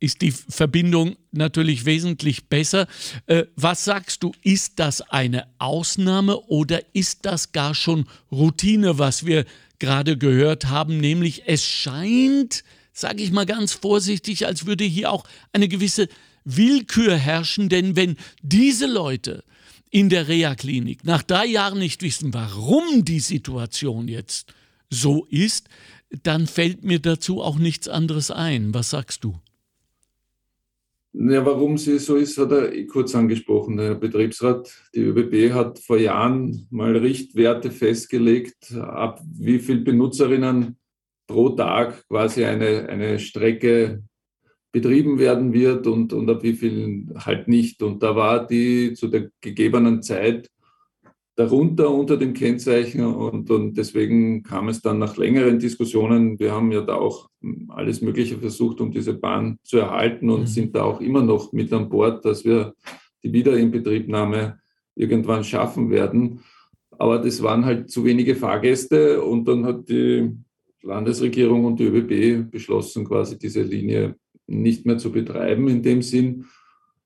ist 0.00 0.22
die 0.22 0.30
Verbindung 0.30 1.16
natürlich 1.32 1.84
wesentlich 1.84 2.48
besser. 2.48 2.86
Äh, 3.26 3.44
was 3.56 3.84
sagst 3.84 4.22
du, 4.22 4.32
ist 4.42 4.78
das 4.78 5.02
eine 5.02 5.48
Ausnahme 5.58 6.40
oder 6.46 6.80
ist 6.94 7.26
das 7.26 7.52
gar 7.52 7.74
schon 7.74 8.06
Routine, 8.32 8.98
was 8.98 9.26
wir 9.26 9.44
gerade 9.78 10.16
gehört 10.16 10.70
haben? 10.70 10.96
Nämlich 10.96 11.42
es 11.44 11.62
scheint, 11.62 12.64
sage 12.94 13.22
ich 13.22 13.32
mal 13.32 13.44
ganz 13.44 13.74
vorsichtig, 13.74 14.46
als 14.46 14.64
würde 14.64 14.84
hier 14.84 15.12
auch 15.12 15.24
eine 15.52 15.68
gewisse 15.68 16.08
Willkür 16.46 17.16
herrschen, 17.16 17.68
denn 17.68 17.96
wenn 17.96 18.16
diese 18.42 18.86
Leute 18.86 19.44
in 19.90 20.08
der 20.08 20.28
Reha-Klinik 20.28 21.04
nach 21.04 21.22
drei 21.22 21.46
Jahren 21.46 21.78
nicht 21.78 22.02
wissen, 22.02 22.32
warum 22.32 23.04
die 23.04 23.20
Situation 23.20 24.08
jetzt 24.08 24.54
so 24.88 25.26
ist, 25.28 25.68
dann 26.22 26.46
fällt 26.46 26.84
mir 26.84 27.00
dazu 27.00 27.42
auch 27.42 27.58
nichts 27.58 27.88
anderes 27.88 28.30
ein. 28.30 28.72
Was 28.72 28.90
sagst 28.90 29.24
du? 29.24 29.38
Ja, 31.18 31.44
warum 31.46 31.78
sie 31.78 31.98
so 31.98 32.16
ist, 32.16 32.36
hat 32.36 32.52
er 32.52 32.86
kurz 32.86 33.14
angesprochen. 33.14 33.78
Der 33.78 33.94
Betriebsrat, 33.94 34.70
die 34.94 35.00
ÖBB, 35.00 35.54
hat 35.54 35.78
vor 35.78 35.96
Jahren 35.96 36.66
mal 36.70 36.94
Richtwerte 36.94 37.70
festgelegt, 37.70 38.72
ab 38.74 39.22
wie 39.24 39.58
viele 39.58 39.80
Benutzerinnen 39.80 40.76
pro 41.26 41.48
Tag 41.50 42.06
quasi 42.08 42.44
eine, 42.44 42.88
eine 42.90 43.18
Strecke 43.18 44.02
betrieben 44.76 45.18
werden 45.18 45.54
wird 45.54 45.86
und, 45.86 46.12
und 46.12 46.28
ab 46.28 46.42
wie 46.42 46.52
vielen 46.52 47.14
halt 47.16 47.48
nicht. 47.48 47.82
Und 47.82 48.02
da 48.02 48.14
war 48.14 48.46
die 48.46 48.92
zu 48.92 49.08
der 49.08 49.30
gegebenen 49.40 50.02
Zeit 50.02 50.50
darunter 51.34 51.90
unter 51.90 52.18
dem 52.18 52.34
Kennzeichen 52.34 53.02
und, 53.06 53.50
und 53.50 53.78
deswegen 53.78 54.42
kam 54.42 54.68
es 54.68 54.82
dann 54.82 54.98
nach 54.98 55.16
längeren 55.16 55.58
Diskussionen. 55.58 56.38
Wir 56.38 56.52
haben 56.52 56.72
ja 56.72 56.82
da 56.82 56.96
auch 56.96 57.30
alles 57.68 58.02
Mögliche 58.02 58.36
versucht, 58.36 58.82
um 58.82 58.90
diese 58.90 59.14
Bahn 59.14 59.58
zu 59.62 59.78
erhalten 59.78 60.28
und 60.28 60.40
mhm. 60.40 60.46
sind 60.46 60.76
da 60.76 60.82
auch 60.82 61.00
immer 61.00 61.22
noch 61.22 61.54
mit 61.54 61.72
an 61.72 61.88
Bord, 61.88 62.22
dass 62.26 62.44
wir 62.44 62.74
die 63.24 63.32
Wiederinbetriebnahme 63.32 64.58
irgendwann 64.94 65.42
schaffen 65.42 65.88
werden. 65.88 66.40
Aber 66.90 67.18
das 67.18 67.42
waren 67.42 67.64
halt 67.64 67.88
zu 67.88 68.04
wenige 68.04 68.36
Fahrgäste 68.36 69.22
und 69.22 69.48
dann 69.48 69.64
hat 69.64 69.88
die 69.88 70.32
Landesregierung 70.82 71.64
und 71.64 71.80
die 71.80 71.86
ÖBB 71.86 72.50
beschlossen, 72.50 73.06
quasi 73.06 73.38
diese 73.38 73.62
Linie 73.62 74.16
nicht 74.46 74.86
mehr 74.86 74.98
zu 74.98 75.12
betreiben 75.12 75.68
in 75.68 75.82
dem 75.82 76.02
Sinn. 76.02 76.46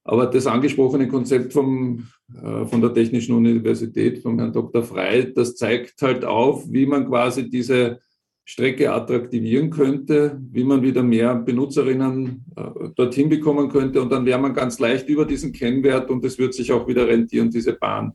Aber 0.04 0.26
das 0.26 0.46
angesprochene 0.46 1.08
Konzept 1.08 1.52
vom, 1.52 2.08
äh, 2.34 2.64
von 2.66 2.80
der 2.80 2.94
Technischen 2.94 3.34
Universität, 3.34 4.20
vom 4.20 4.38
Herrn 4.38 4.52
Dr. 4.52 4.82
Frey, 4.82 5.32
das 5.32 5.56
zeigt 5.56 6.00
halt 6.02 6.24
auf, 6.24 6.64
wie 6.70 6.86
man 6.86 7.06
quasi 7.06 7.48
diese 7.48 8.00
Strecke 8.44 8.92
attraktivieren 8.92 9.70
könnte, 9.70 10.40
wie 10.50 10.64
man 10.64 10.82
wieder 10.82 11.02
mehr 11.02 11.36
Benutzerinnen 11.36 12.44
äh, 12.56 12.88
dorthin 12.96 13.28
bekommen 13.28 13.68
könnte. 13.68 14.02
Und 14.02 14.10
dann 14.10 14.26
wäre 14.26 14.40
man 14.40 14.54
ganz 14.54 14.78
leicht 14.78 15.08
über 15.08 15.24
diesen 15.24 15.52
Kennwert 15.52 16.10
und 16.10 16.24
es 16.24 16.38
wird 16.38 16.54
sich 16.54 16.72
auch 16.72 16.88
wieder 16.88 17.06
rentieren, 17.06 17.50
diese 17.50 17.74
Bahn 17.74 18.12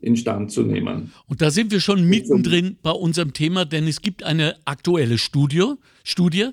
instand 0.00 0.50
zu 0.50 0.62
nehmen. 0.62 1.12
Und 1.26 1.42
da 1.42 1.50
sind 1.50 1.72
wir 1.72 1.80
schon 1.80 2.08
mittendrin 2.08 2.78
bei 2.82 2.92
unserem 2.92 3.34
Thema, 3.34 3.66
denn 3.66 3.86
es 3.86 4.00
gibt 4.00 4.22
eine 4.22 4.56
aktuelle 4.64 5.18
Studie, 5.18 5.74
Studie 6.04 6.50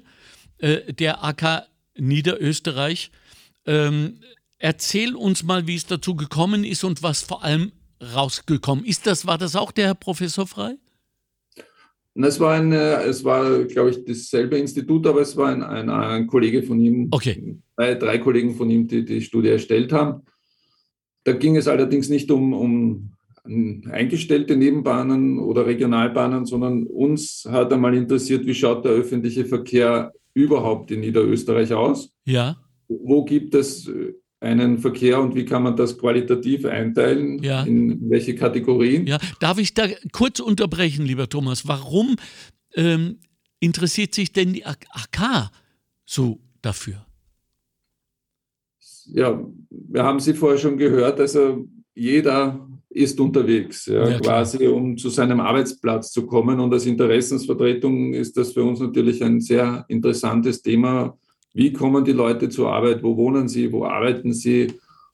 äh, 0.58 0.92
der 0.92 1.24
AK 1.24 1.68
Niederösterreich. 1.98 3.12
Ähm, 3.66 4.20
erzähl 4.60 5.16
uns 5.16 5.44
mal, 5.44 5.68
wie 5.68 5.76
es 5.76 5.86
dazu 5.86 6.16
gekommen 6.16 6.64
ist 6.64 6.84
und 6.84 7.04
was 7.04 7.22
vor 7.22 7.44
allem 7.44 7.72
rausgekommen 8.02 8.86
ist. 8.86 9.08
Das 9.08 9.26
war 9.26 9.38
das 9.38 9.56
auch 9.56 9.72
der 9.72 9.88
Herr 9.88 9.96
Professor 9.96 10.48
Frei? 10.48 10.76
Es 12.16 12.40
war, 12.40 12.56
ein, 12.56 12.72
es 12.72 13.24
war, 13.24 13.64
glaube 13.66 13.92
ich, 13.92 14.04
dasselbe 14.04 14.58
Institut, 14.58 15.06
aber 15.06 15.22
es 15.22 15.38
war 15.38 15.50
ein, 15.50 15.62
ein, 15.62 15.88
ein 15.90 16.26
Kollege 16.26 16.64
von 16.64 16.80
ihm, 16.80 17.10
okay. 17.12 17.60
drei, 17.76 17.94
drei, 17.94 18.18
Kollegen 18.18 18.56
von 18.56 18.70
ihm, 18.72 18.88
die 18.88 19.06
die 19.06 19.22
Studie 19.22 19.50
erstellt 19.50 19.94
haben. 19.94 20.24
Da 21.26 21.34
ging 21.34 21.58
es 21.58 21.68
allerdings 21.68 22.10
nicht 22.10 22.32
um, 22.32 22.54
um 22.54 23.12
eingestellte 23.92 24.56
Nebenbahnen 24.56 25.40
oder 25.40 25.66
Regionalbahnen, 25.66 26.46
sondern 26.46 26.88
uns 26.88 27.48
hat 27.50 27.72
einmal 27.72 27.96
interessiert, 27.96 28.46
wie 28.46 28.56
schaut 28.56 28.84
der 28.84 28.94
öffentliche 28.94 29.46
Verkehr 29.46 30.12
überhaupt 30.38 30.92
in 30.92 31.00
Niederösterreich 31.00 31.74
aus? 31.74 32.14
Ja. 32.26 32.58
Wo 32.88 33.26
gibt 33.26 33.56
es 33.56 33.90
einen 34.40 34.78
Verkehr 34.78 35.20
und 35.20 35.36
wie 35.36 35.46
kann 35.46 35.64
man 35.64 35.76
das 35.76 35.98
qualitativ 35.98 36.66
einteilen? 36.66 37.42
Ja. 37.42 37.64
In 37.64 38.10
welche 38.10 38.36
Kategorien? 38.36 39.08
Ja, 39.08 39.18
darf 39.40 39.58
ich 39.58 39.74
da 39.74 39.88
kurz 40.12 40.40
unterbrechen, 40.40 41.06
lieber 41.06 41.28
Thomas? 41.28 41.68
Warum 41.68 42.16
ähm, 42.76 43.18
interessiert 43.60 44.14
sich 44.14 44.32
denn 44.32 44.54
die 44.54 44.66
AK 44.66 45.50
so 46.06 46.40
dafür? 46.62 47.04
Ja, 49.08 49.44
wir 49.70 50.04
haben 50.04 50.20
Sie 50.20 50.34
vorher 50.34 50.60
schon 50.60 50.78
gehört, 50.78 51.20
also 51.20 51.68
jeder 51.96 52.68
ist 52.98 53.20
unterwegs, 53.20 53.86
ja, 53.86 54.10
ja, 54.10 54.20
quasi 54.20 54.68
um 54.68 54.98
zu 54.98 55.10
seinem 55.10 55.40
Arbeitsplatz 55.40 56.12
zu 56.12 56.26
kommen. 56.26 56.60
Und 56.60 56.74
als 56.74 56.86
Interessensvertretung 56.86 58.14
ist 58.14 58.36
das 58.38 58.54
für 58.54 58.64
uns 58.64 58.80
natürlich 58.80 59.24
ein 59.24 59.40
sehr 59.40 59.86
interessantes 59.88 60.62
Thema, 60.62 61.18
wie 61.54 61.74
kommen 61.74 62.04
die 62.06 62.12
Leute 62.12 62.50
zur 62.50 62.72
Arbeit? 62.72 63.02
Wo 63.04 63.18
wohnen 63.18 63.48
sie? 63.48 63.72
Wo 63.72 63.86
arbeiten 63.86 64.34
sie? 64.34 64.68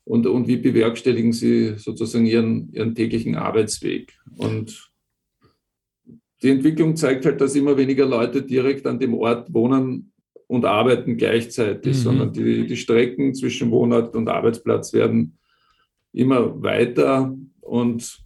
Und, 0.05 0.27
und 0.27 0.47
wie 0.47 0.57
bewerkstelligen 0.57 1.31
sie 1.31 1.75
sozusagen 1.77 2.25
ihren, 2.25 2.71
ihren 2.73 2.95
täglichen 2.95 3.35
Arbeitsweg? 3.35 4.13
Und 4.37 4.91
die 6.41 6.49
Entwicklung 6.49 6.95
zeigt 6.97 7.25
halt, 7.25 7.39
dass 7.39 7.55
immer 7.55 7.77
weniger 7.77 8.05
Leute 8.05 8.41
direkt 8.41 8.85
an 8.85 8.99
dem 8.99 9.13
Ort 9.13 9.53
wohnen 9.53 10.11
und 10.47 10.65
arbeiten 10.65 11.15
gleichzeitig, 11.15 11.97
mhm. 11.97 12.01
sondern 12.01 12.33
die, 12.33 12.67
die 12.67 12.75
Strecken 12.75 13.33
zwischen 13.33 13.71
Wohnort 13.71 14.15
und 14.15 14.27
Arbeitsplatz 14.27 14.91
werden 14.91 15.37
immer 16.11 16.61
weiter. 16.61 17.35
Und 17.63 18.23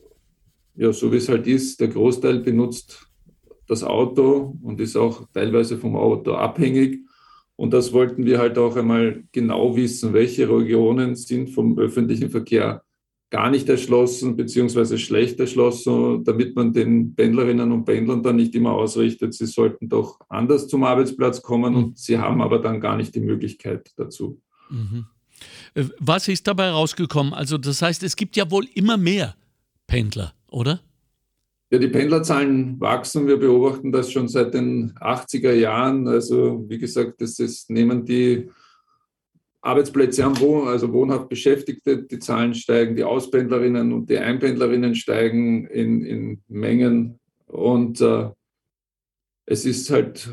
ja, 0.76 0.94
so 0.94 1.12
wie 1.12 1.18
es 1.18 1.30
halt 1.30 1.48
ist, 1.48 1.80
der 1.80 1.88
Großteil 1.90 2.40
benutzt 2.40 3.08
das 3.68 3.84
Auto 3.84 4.56
und 4.62 4.80
ist 4.80 4.96
auch 4.96 5.28
teilweise 5.34 5.78
vom 5.78 5.96
Auto 5.96 6.34
abhängig. 6.34 7.00
Und 7.56 7.74
das 7.74 7.92
wollten 7.92 8.26
wir 8.26 8.38
halt 8.38 8.58
auch 8.58 8.76
einmal 8.76 9.24
genau 9.32 9.76
wissen, 9.76 10.14
welche 10.14 10.48
Regionen 10.50 11.16
sind 11.16 11.50
vom 11.50 11.78
öffentlichen 11.78 12.30
Verkehr 12.30 12.84
gar 13.30 13.50
nicht 13.50 13.68
erschlossen 13.68 14.38
beziehungsweise 14.38 14.98
schlecht 14.98 15.40
erschlossen, 15.40 16.24
damit 16.24 16.56
man 16.56 16.72
den 16.72 17.14
Pendlerinnen 17.16 17.72
und 17.72 17.84
Pendlern 17.84 18.24
dann 18.24 18.38
nicht 18.38 18.56
immer 18.56 18.72
ausrichtet, 18.72 19.34
sie 19.34 19.48
sollten 19.48 19.90
doch 19.90 20.20
anders 20.30 20.68
zum 20.68 20.84
Arbeitsplatz 20.84 21.42
kommen 21.42 21.74
mhm. 21.74 21.80
und 21.80 21.98
sie 21.98 22.20
haben 22.20 22.42
aber 22.42 22.60
dann 22.60 22.80
gar 22.80 22.96
nicht 22.96 23.16
die 23.16 23.20
Möglichkeit 23.20 23.92
dazu. 23.98 24.40
Mhm. 24.70 25.08
Äh, 25.78 25.86
was 26.00 26.28
ist 26.28 26.48
dabei 26.48 26.70
rausgekommen? 26.70 27.34
Also 27.34 27.58
das 27.58 27.82
heißt, 27.82 28.04
es 28.04 28.16
gibt 28.16 28.36
ja 28.36 28.50
wohl 28.50 28.66
immer 28.74 28.98
mehr 28.98 29.36
Pendler, 29.86 30.34
oder? 30.50 30.82
Ja, 31.70 31.78
die 31.78 31.88
Pendlerzahlen 31.88 32.80
wachsen. 32.80 33.28
Wir 33.28 33.38
beobachten 33.38 33.92
das 33.92 34.12
schon 34.12 34.28
seit 34.28 34.54
den 34.54 34.94
80er 34.94 35.54
Jahren. 35.54 36.08
Also 36.08 36.66
wie 36.68 36.78
gesagt, 36.78 37.22
das 37.22 37.40
ist, 37.40 37.70
nehmen 37.70 38.06
die 38.06 38.50
Arbeitsplätze 39.62 40.24
am 40.24 40.40
Wohn, 40.40 40.68
also 40.68 40.94
wohnhaft 40.94 41.28
Beschäftigte, 41.28 42.04
die 42.04 42.20
Zahlen 42.20 42.54
steigen, 42.54 42.96
die 42.96 43.04
Auspendlerinnen 43.04 43.92
und 43.92 44.10
die 44.10 44.18
Einpendlerinnen 44.18 44.96
steigen 44.96 45.68
in, 45.68 46.06
in 46.06 46.42
Mengen. 46.48 47.20
Und 47.48 48.00
äh, 48.00 48.30
es 49.46 49.66
ist 49.66 49.90
halt 49.90 50.30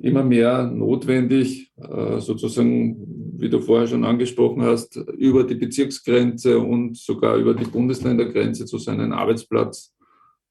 immer 0.00 0.24
mehr 0.24 0.64
notwendig, 0.64 1.72
äh, 1.76 2.20
sozusagen, 2.20 2.96
wie 3.38 3.48
du 3.48 3.60
vorher 3.60 3.86
schon 3.86 4.04
angesprochen 4.04 4.62
hast, 4.62 4.96
über 4.96 5.44
die 5.44 5.54
Bezirksgrenze 5.54 6.58
und 6.58 6.96
sogar 6.96 7.36
über 7.36 7.54
die 7.54 7.64
Bundesländergrenze 7.64 8.64
zu 8.64 8.78
seinem 8.78 9.12
Arbeitsplatz 9.12 9.94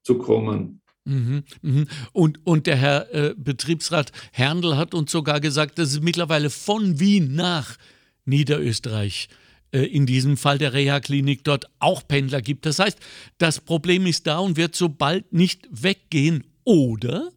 zu 0.04 0.18
kommen. 0.18 0.82
Mhm, 1.06 1.44
mhm. 1.62 1.88
Und, 2.14 2.46
und 2.46 2.68
der 2.68 2.76
Herr 2.76 3.14
äh, 3.14 3.34
Betriebsrat 3.36 4.12
Herndl 4.32 4.78
hat 4.78 4.94
uns 4.94 5.12
sogar 5.12 5.40
gesagt, 5.40 5.80
dass 5.80 5.92
es 5.92 6.02
mittlerweile 6.02 6.50
von 6.50 7.00
Wien 7.00 7.34
nach 7.34 7.78
Niederösterreich 8.26 9.30
äh, 9.72 9.82
in 9.82 10.06
diesem 10.06 10.38
Fall 10.38 10.60
der 10.60 10.74
Reha-Klinik 10.74 11.44
dort 11.44 11.66
auch 11.80 12.08
Pendler 12.08 12.42
gibt. 12.42 12.66
Das 12.66 12.80
heißt, 12.80 13.00
das 13.40 13.60
Problem 13.60 14.06
ist 14.06 14.28
da 14.28 14.40
und 14.40 14.58
wird 14.58 14.76
so 14.76 14.90
bald 14.90 15.34
nicht 15.34 15.68
weggehen, 15.72 16.44
oder? 16.64 17.30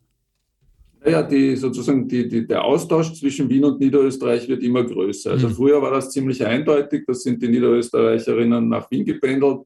Naja, 1.05 1.23
die, 1.23 1.57
sozusagen 1.57 2.07
die, 2.07 2.29
die, 2.29 2.47
der 2.47 2.65
Austausch 2.65 3.13
zwischen 3.15 3.49
Wien 3.49 3.65
und 3.65 3.81
Niederösterreich 3.81 4.49
wird 4.49 4.63
immer 4.63 4.85
größer. 4.85 5.33
Also 5.33 5.49
mhm. 5.49 5.53
früher 5.55 5.83
war 5.83 5.91
das 5.91 6.11
ziemlich 6.11 6.45
eindeutig, 6.47 7.05
da 7.07 7.15
sind 7.15 7.43
die 7.43 7.49
Niederösterreicherinnen 7.49 8.69
nach 8.69 8.89
Wien 8.91 9.05
gependelt 9.05 9.63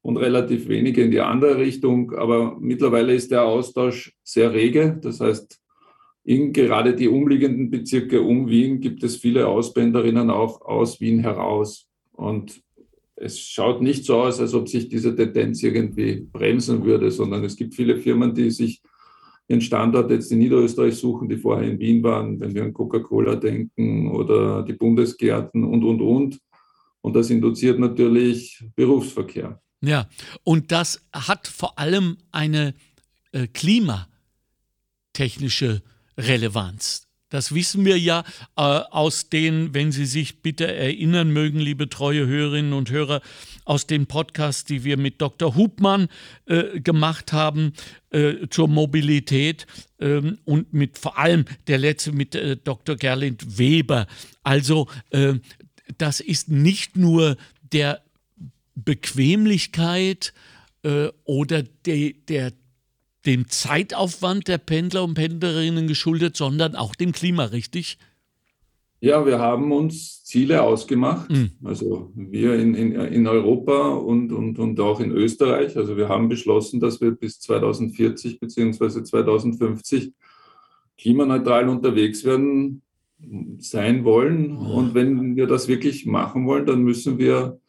und 0.00 0.16
relativ 0.16 0.68
wenige 0.68 1.02
in 1.02 1.10
die 1.10 1.20
andere 1.20 1.58
Richtung. 1.58 2.14
Aber 2.14 2.56
mittlerweile 2.58 3.14
ist 3.14 3.30
der 3.30 3.44
Austausch 3.44 4.14
sehr 4.22 4.52
rege. 4.52 4.98
Das 5.02 5.20
heißt, 5.20 5.60
in 6.24 6.52
gerade 6.52 6.94
die 6.94 7.08
umliegenden 7.08 7.70
Bezirke 7.70 8.22
um 8.22 8.48
Wien 8.48 8.80
gibt 8.80 9.02
es 9.02 9.16
viele 9.16 9.46
Auspendlerinnen 9.46 10.30
auch 10.30 10.62
aus 10.62 11.00
Wien 11.00 11.20
heraus. 11.20 11.86
Und 12.12 12.62
es 13.16 13.38
schaut 13.40 13.82
nicht 13.82 14.04
so 14.04 14.16
aus, 14.16 14.40
als 14.40 14.54
ob 14.54 14.68
sich 14.68 14.88
diese 14.88 15.14
Tendenz 15.14 15.62
irgendwie 15.62 16.26
bremsen 16.32 16.84
würde, 16.84 17.10
sondern 17.10 17.44
es 17.44 17.56
gibt 17.56 17.74
viele 17.74 17.96
Firmen, 17.96 18.34
die 18.34 18.50
sich 18.50 18.80
ihren 19.48 19.62
Standort 19.62 20.10
jetzt 20.10 20.30
in 20.30 20.38
Niederösterreich 20.38 20.94
suchen, 20.94 21.28
die 21.28 21.38
vorher 21.38 21.68
in 21.68 21.78
Wien 21.78 22.02
waren, 22.02 22.38
wenn 22.38 22.54
wir 22.54 22.62
an 22.62 22.74
Coca-Cola 22.74 23.36
denken 23.36 24.10
oder 24.10 24.62
die 24.62 24.74
Bundesgärten 24.74 25.64
und, 25.64 25.82
und, 25.84 26.02
und. 26.02 26.38
Und 27.00 27.16
das 27.16 27.30
induziert 27.30 27.78
natürlich 27.78 28.62
Berufsverkehr. 28.76 29.58
Ja, 29.80 30.06
und 30.44 30.70
das 30.72 31.00
hat 31.12 31.46
vor 31.46 31.78
allem 31.78 32.18
eine 32.30 32.74
äh, 33.32 33.46
klimatechnische 33.46 35.82
Relevanz. 36.18 37.08
Das 37.30 37.54
wissen 37.54 37.84
wir 37.84 37.98
ja 37.98 38.24
äh, 38.56 38.62
aus 38.62 39.28
den, 39.28 39.74
wenn 39.74 39.92
Sie 39.92 40.06
sich 40.06 40.42
bitte 40.42 40.66
erinnern 40.66 41.30
mögen, 41.30 41.60
liebe 41.60 41.88
treue 41.88 42.26
Hörerinnen 42.26 42.72
und 42.72 42.90
Hörer, 42.90 43.20
aus 43.68 43.86
den 43.86 44.06
Podcasts, 44.06 44.64
die 44.64 44.82
wir 44.82 44.96
mit 44.96 45.20
Dr. 45.20 45.54
Hubmann 45.54 46.08
äh, 46.46 46.80
gemacht 46.80 47.34
haben 47.34 47.74
äh, 48.10 48.48
zur 48.48 48.66
Mobilität 48.66 49.66
ähm, 50.00 50.38
und 50.46 50.72
mit 50.72 50.96
vor 50.96 51.18
allem 51.18 51.44
der 51.66 51.76
letzte 51.76 52.12
mit 52.12 52.34
äh, 52.34 52.56
Dr. 52.56 52.96
Gerlind 52.96 53.58
Weber. 53.58 54.06
Also 54.42 54.88
äh, 55.10 55.34
das 55.98 56.20
ist 56.20 56.48
nicht 56.48 56.96
nur 56.96 57.36
der 57.72 58.00
Bequemlichkeit 58.74 60.32
äh, 60.82 61.08
oder 61.24 61.62
de, 61.62 62.14
der, 62.26 62.54
dem 63.26 63.50
Zeitaufwand 63.50 64.48
der 64.48 64.58
Pendler 64.58 65.04
und 65.04 65.12
Pendlerinnen 65.12 65.88
geschuldet, 65.88 66.38
sondern 66.38 66.74
auch 66.74 66.94
dem 66.94 67.12
Klima, 67.12 67.44
richtig? 67.44 67.98
Ja, 69.00 69.24
wir 69.24 69.38
haben 69.38 69.70
uns 69.70 70.24
Ziele 70.24 70.62
ausgemacht, 70.62 71.30
mhm. 71.30 71.52
also 71.62 72.10
wir 72.16 72.58
in, 72.58 72.74
in, 72.74 72.92
in 72.92 73.26
Europa 73.28 73.90
und, 73.90 74.32
und, 74.32 74.58
und 74.58 74.80
auch 74.80 74.98
in 74.98 75.12
Österreich. 75.12 75.76
Also 75.76 75.96
wir 75.96 76.08
haben 76.08 76.28
beschlossen, 76.28 76.80
dass 76.80 77.00
wir 77.00 77.12
bis 77.12 77.38
2040 77.40 78.40
bzw. 78.40 79.04
2050 79.04 80.12
klimaneutral 80.96 81.68
unterwegs 81.68 82.24
werden 82.24 82.82
sein 83.58 84.04
wollen. 84.04 84.52
Mhm. 84.52 84.58
Und 84.58 84.94
wenn 84.94 85.36
wir 85.36 85.46
das 85.46 85.68
wirklich 85.68 86.06
machen 86.06 86.46
wollen, 86.46 86.66
dann 86.66 86.82
müssen 86.82 87.18
wir 87.18 87.60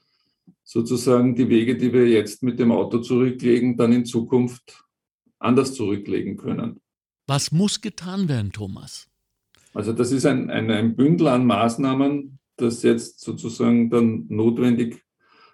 sozusagen 0.64 1.36
die 1.36 1.50
Wege, 1.50 1.78
die 1.78 1.94
wir 1.94 2.08
jetzt 2.08 2.44
mit 2.44 2.60
dem 2.60 2.72
Auto 2.72 3.00
zurücklegen, 3.00 3.78
dann 3.78 3.92
in 3.92 4.06
Zukunft 4.06 4.84
anders 5.40 5.74
zurücklegen 5.74 6.38
können. 6.38 6.80
Was 7.28 7.52
muss 7.52 7.82
getan 7.82 8.28
werden, 8.28 8.52
Thomas? 8.52 9.09
Also 9.74 9.94
das 9.94 10.12
ist 10.12 10.26
ein, 10.26 10.50
ein, 10.50 10.72
ein 10.72 10.96
Bündel 10.96 11.28
an 11.28 11.46
Maßnahmen, 11.46 12.40
das 12.58 12.84
jetzt 12.84 13.22
sozusagen 13.22 13.90
dann 13.90 14.26
notwendig 14.30 15.04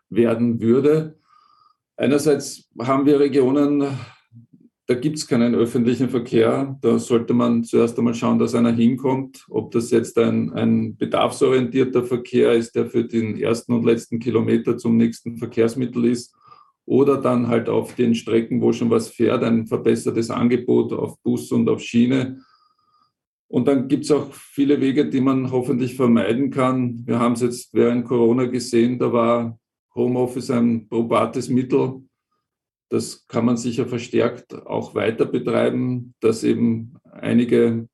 werden 0.09 0.61
würde. 0.61 1.19
Einerseits 1.97 2.69
haben 2.79 3.05
wir 3.05 3.19
Regionen, 3.19 3.87
da 4.87 4.93
gibt 4.93 5.17
es 5.17 5.25
keinen 5.25 5.55
öffentlichen 5.55 6.09
Verkehr. 6.09 6.77
Da 6.81 6.99
sollte 6.99 7.33
man 7.33 7.63
zuerst 7.63 7.97
einmal 7.97 8.13
schauen, 8.13 8.37
dass 8.37 8.53
einer 8.53 8.71
hinkommt. 8.71 9.45
Ob 9.49 9.71
das 9.71 9.89
jetzt 9.89 10.17
ein, 10.19 10.53
ein 10.53 10.95
bedarfsorientierter 10.95 12.03
Verkehr 12.03 12.53
ist, 12.53 12.75
der 12.75 12.85
für 12.85 13.05
den 13.05 13.37
ersten 13.39 13.73
und 13.73 13.83
letzten 13.83 14.19
Kilometer 14.19 14.77
zum 14.77 14.97
nächsten 14.97 15.37
Verkehrsmittel 15.37 16.05
ist, 16.05 16.35
oder 16.85 17.17
dann 17.17 17.47
halt 17.47 17.67
auf 17.67 17.95
den 17.95 18.13
Strecken, 18.13 18.61
wo 18.61 18.71
schon 18.71 18.91
was 18.91 19.09
fährt, 19.09 19.43
ein 19.43 19.65
verbessertes 19.65 20.29
Angebot 20.29 20.93
auf 20.93 21.19
Bus 21.23 21.51
und 21.51 21.67
auf 21.67 21.81
Schiene. 21.81 22.41
Und 23.55 23.67
dann 23.67 23.87
gibt 23.87 24.03
es 24.03 24.11
auch 24.11 24.33
viele 24.33 24.81
Wege, 24.81 25.09
die 25.09 25.21
man 25.21 25.51
hoffentlich 25.51 25.95
vermeiden 25.95 26.51
kann. 26.51 27.07
Wir 27.07 27.19
haben 27.19 27.33
es 27.33 27.41
jetzt 27.41 27.73
während 27.73 28.05
Corona 28.05 28.45
gesehen, 28.45 28.99
da 28.99 29.13
war 29.13 29.57
Homeoffice 29.95 30.51
ein 30.51 30.89
probates 30.89 31.47
Mittel 31.47 32.01
das 32.89 33.27
kann 33.27 33.45
man 33.45 33.57
sicher 33.57 33.87
verstärkt 33.87 34.53
auch 34.53 34.95
weiter 34.95 35.25
betreiben, 35.25 36.13
dass 36.19 36.43
eben 36.43 36.95
einige 37.11 37.87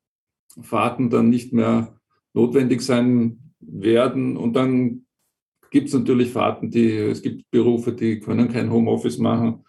Fahrten 0.62 1.10
dann 1.10 1.30
nicht 1.30 1.54
mehr 1.54 1.98
notwendig 2.34 2.82
sein 2.82 3.54
werden. 3.60 4.36
Und 4.38 4.54
dann 4.56 5.06
gibt 5.70 5.88
es 5.88 5.94
natürlich 5.94 6.32
Fahrten, 6.32 6.70
die, 6.70 6.98
es 6.98 7.22
gibt 7.22 7.50
Berufe, 7.52 7.94
die 7.94 8.20
können 8.20 8.50
kein 8.50 8.72
Homeoffice 8.72 9.18
machen. 9.18 9.64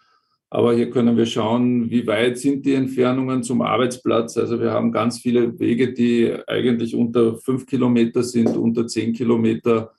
Aber 0.53 0.75
hier 0.75 0.91
können 0.91 1.17
wir 1.17 1.25
schauen, 1.25 1.89
wie 1.89 2.05
weit 2.05 2.37
sind 2.37 2.63
die 2.63 2.75
Entfernungen 2.75 3.41
zum 3.41 3.63
Arbeitsplatz. 3.63 4.37
Also 4.37 4.59
wir 4.59 4.71
haben 4.71 4.91
ganz 4.91 5.19
viele 5.19 5.59
Wege, 5.59 5.93
die 5.93 6.31
eigentlich 6.45 6.95
unter 6.95 7.37
fünf 7.37 7.65
Kilometer 7.65 8.21
sind, 8.21 8.55
unter 8.55 8.85
zehn 8.85 9.13
Kilometer 9.13 9.91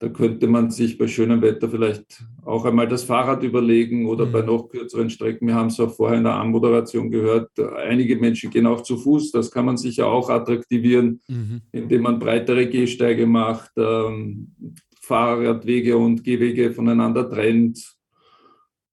da 0.00 0.08
könnte 0.08 0.46
man 0.46 0.70
sich 0.70 0.96
bei 0.96 1.08
schönem 1.08 1.42
Wetter 1.42 1.68
vielleicht 1.68 2.22
auch 2.44 2.64
einmal 2.64 2.86
das 2.86 3.02
Fahrrad 3.02 3.42
überlegen 3.42 4.06
oder 4.06 4.26
mhm. 4.26 4.32
bei 4.32 4.42
noch 4.42 4.68
kürzeren 4.68 5.10
Strecken. 5.10 5.48
Wir 5.48 5.56
haben 5.56 5.68
es 5.68 5.80
auch 5.80 5.92
vorher 5.92 6.18
in 6.18 6.24
der 6.24 6.34
Anmoderation 6.34 7.10
gehört. 7.10 7.50
Einige 7.58 8.16
Menschen 8.16 8.50
gehen 8.50 8.66
auch 8.66 8.82
zu 8.82 8.96
Fuß. 8.96 9.32
Das 9.32 9.50
kann 9.50 9.66
man 9.66 9.76
sicher 9.76 10.06
auch 10.06 10.30
attraktivieren, 10.30 11.20
mhm. 11.26 11.62
indem 11.72 12.02
man 12.02 12.20
breitere 12.20 12.68
Gehsteige 12.68 13.26
macht, 13.26 13.72
ähm, 13.76 14.54
Fahrradwege 15.00 15.96
und 15.96 16.22
Gehwege 16.22 16.72
voneinander 16.72 17.28
trennt. 17.28 17.97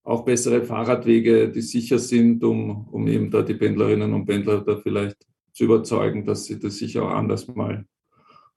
Auch 0.06 0.24
bessere 0.24 0.63
Fahrradwege, 0.63 1.50
die 1.50 1.62
sicher 1.62 2.00
sind, 2.00 2.44
um, 2.44 2.88
um 2.88 3.08
eben 3.08 3.30
da 3.32 3.41
die 3.41 3.56
Pendlerinnen 3.56 4.13
und 4.13 4.26
Pendler 4.26 4.62
da 4.62 4.78
vielleicht 4.78 5.18
zu 5.52 5.65
überzeugen, 5.65 6.26
dass 6.26 6.46
sie 6.46 6.60
das 6.60 6.78
sicher 6.78 7.04
auch 7.04 7.12
anders 7.12 7.48
mal 7.48 7.86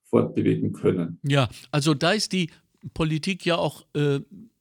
fortbewegen 0.05 0.73
können. 0.73 1.19
Ja, 1.23 1.49
also 1.71 1.95
da 1.95 2.13
ist 2.13 2.33
die 2.33 2.51
Politik 2.95 3.45
ja 3.45 3.57
auch 3.57 3.85
äh, 3.95 4.21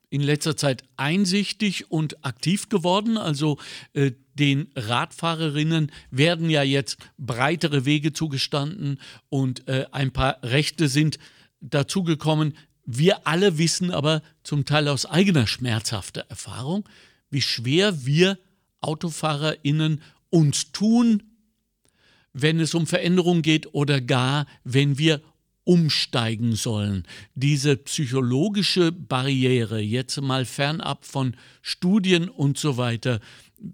in 0.09 0.21
letzter 0.21 0.55
Zeit 0.55 0.83
einsichtig 0.95 1.91
und 1.91 2.23
aktiv 2.25 2.69
geworden. 2.69 3.17
Also 3.17 3.57
äh, 3.93 4.11
den 4.35 4.67
Radfahrerinnen 4.75 5.91
werden 6.11 6.49
ja 6.49 6.63
jetzt 6.63 6.97
breitere 7.17 7.85
Wege 7.85 8.13
zugestanden 8.13 8.99
und 9.29 9.67
äh, 9.67 9.85
ein 9.91 10.11
paar 10.11 10.37
Rechte 10.43 10.87
sind 10.87 11.17
dazugekommen. 11.59 12.53
Wir 12.89 13.27
alle 13.27 13.57
wissen 13.57 13.91
aber 13.91 14.23
zum 14.43 14.63
Teil 14.63 14.87
aus 14.87 15.05
eigener 15.05 15.45
schmerzhafter 15.45 16.21
Erfahrung, 16.29 16.87
wie 17.29 17.41
schwer 17.41 18.05
wir 18.05 18.39
AutofahrerInnen 18.79 20.01
uns 20.29 20.71
tun, 20.71 21.23
wenn 22.31 22.61
es 22.61 22.73
um 22.73 22.87
Veränderung 22.87 23.41
geht 23.41 23.73
oder 23.73 23.99
gar, 23.99 24.45
wenn 24.63 24.97
wir 24.97 25.21
umsteigen 25.65 26.55
sollen. 26.55 27.03
Diese 27.35 27.75
psychologische 27.75 28.93
Barriere, 28.93 29.81
jetzt 29.81 30.21
mal 30.21 30.45
fernab 30.45 31.03
von 31.03 31.35
Studien 31.61 32.29
und 32.29 32.57
so 32.57 32.77
weiter, 32.77 33.19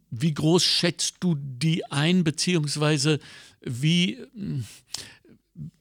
wie 0.09 0.33
groß 0.33 0.63
schätzt 0.63 1.17
du 1.19 1.35
die 1.37 1.85
ein, 1.91 2.23
beziehungsweise 2.23 3.19
wie, 3.61 4.17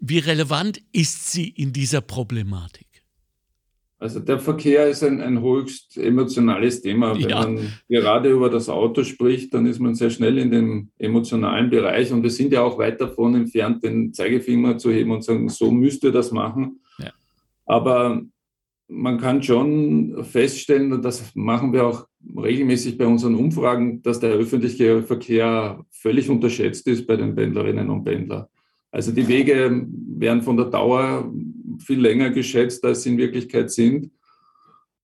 wie 0.00 0.18
relevant 0.18 0.82
ist 0.92 1.30
sie 1.30 1.48
in 1.48 1.72
dieser 1.72 2.02
Problematik? 2.02 2.91
Also 4.02 4.18
der 4.18 4.40
Verkehr 4.40 4.88
ist 4.88 5.04
ein, 5.04 5.20
ein 5.20 5.40
höchst 5.40 5.96
emotionales 5.96 6.82
Thema. 6.82 7.14
Wenn 7.14 7.28
ja. 7.28 7.38
man 7.38 7.72
gerade 7.88 8.30
über 8.32 8.50
das 8.50 8.68
Auto 8.68 9.04
spricht, 9.04 9.54
dann 9.54 9.64
ist 9.64 9.78
man 9.78 9.94
sehr 9.94 10.10
schnell 10.10 10.38
in 10.38 10.50
dem 10.50 10.90
emotionalen 10.98 11.70
Bereich 11.70 12.12
und 12.12 12.24
wir 12.24 12.30
sind 12.30 12.52
ja 12.52 12.62
auch 12.62 12.78
weit 12.78 13.00
davon 13.00 13.36
entfernt, 13.36 13.84
den 13.84 14.12
Zeigefinger 14.12 14.76
zu 14.76 14.90
heben 14.90 15.12
und 15.12 15.22
sagen, 15.22 15.48
so 15.48 15.70
müsst 15.70 16.02
ihr 16.02 16.10
das 16.10 16.32
machen. 16.32 16.80
Ja. 16.98 17.12
Aber 17.64 18.22
man 18.88 19.18
kann 19.18 19.40
schon 19.40 20.24
feststellen, 20.24 20.92
und 20.92 21.04
das 21.04 21.32
machen 21.36 21.72
wir 21.72 21.86
auch 21.86 22.08
regelmäßig 22.36 22.98
bei 22.98 23.06
unseren 23.06 23.36
Umfragen, 23.36 24.02
dass 24.02 24.18
der 24.18 24.30
öffentliche 24.30 25.04
Verkehr 25.04 25.86
völlig 25.92 26.28
unterschätzt 26.28 26.88
ist 26.88 27.06
bei 27.06 27.14
den 27.14 27.36
Pendlerinnen 27.36 27.88
und 27.88 28.02
Pendlern. 28.02 28.46
Also 28.92 29.10
die 29.10 29.26
Wege 29.26 29.86
werden 30.18 30.42
von 30.42 30.56
der 30.56 30.66
Dauer 30.66 31.32
viel 31.78 31.98
länger 31.98 32.30
geschätzt, 32.30 32.84
als 32.84 33.02
sie 33.02 33.10
in 33.10 33.18
Wirklichkeit 33.18 33.70
sind. 33.70 34.10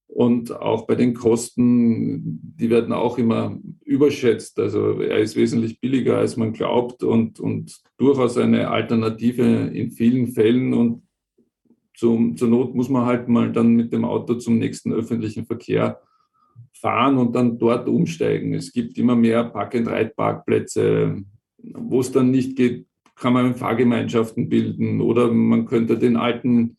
Und 0.07 0.53
auch 0.53 0.87
bei 0.87 0.95
den 0.95 1.15
Kosten, 1.15 2.41
die 2.59 2.71
werden 2.71 2.93
auch 2.93 3.19
immer 3.19 3.59
überschätzt. 3.85 4.59
Also 4.59 5.01
er 5.01 5.19
ist 5.19 5.37
wesentlich 5.37 5.81
billiger, 5.81 6.19
als 6.19 6.37
man 6.37 6.53
glaubt 6.53 7.03
und, 7.03 7.41
und 7.41 7.81
durchaus 7.97 8.37
eine 8.37 8.69
Alternative 8.69 9.45
in 9.45 9.91
vielen 9.91 10.29
Fällen. 10.29 10.75
Und 10.75 11.03
zum, 11.97 12.37
zur 12.37 12.49
Not 12.49 12.75
muss 12.75 12.91
man 12.91 13.07
halt 13.07 13.29
mal 13.29 13.53
dann 13.53 13.75
mit 13.75 13.93
dem 13.93 14.05
Auto 14.05 14.35
zum 14.35 14.59
nächsten 14.59 14.93
öffentlichen 14.93 15.47
Verkehr 15.47 16.01
fahren 16.73 17.17
und 17.17 17.35
dann 17.35 17.59
dort 17.59 17.89
umsteigen. 17.89 18.55
Es 18.55 18.73
gibt 18.73 18.99
immer 18.99 19.17
mehr 19.17 19.45
Park-and-Ride-Parkplätze. 19.45 21.23
Wo 21.61 22.01
es 22.01 22.13
dann 22.13 22.31
nicht 22.31 22.57
geht, 22.57 22.88
kann 23.21 23.33
man 23.33 23.55
Fahrgemeinschaften 23.55 24.49
bilden 24.49 25.01
oder 25.01 25.31
man 25.33 25.67
könnte 25.67 25.99
den 25.99 26.17
alten, 26.17 26.77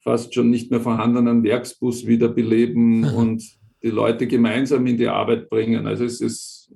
fast 0.00 0.34
schon 0.34 0.50
nicht 0.50 0.70
mehr 0.70 0.80
vorhandenen 0.80 1.42
Werksbus 1.42 2.06
wiederbeleben 2.06 3.00
mhm. 3.00 3.04
und 3.06 3.42
die 3.82 3.90
Leute 3.90 4.26
gemeinsam 4.26 4.86
in 4.86 4.96
die 4.96 5.08
Arbeit 5.08 5.48
bringen. 5.48 5.86
Also 5.86 6.04
es 6.04 6.20
ist, 6.20 6.72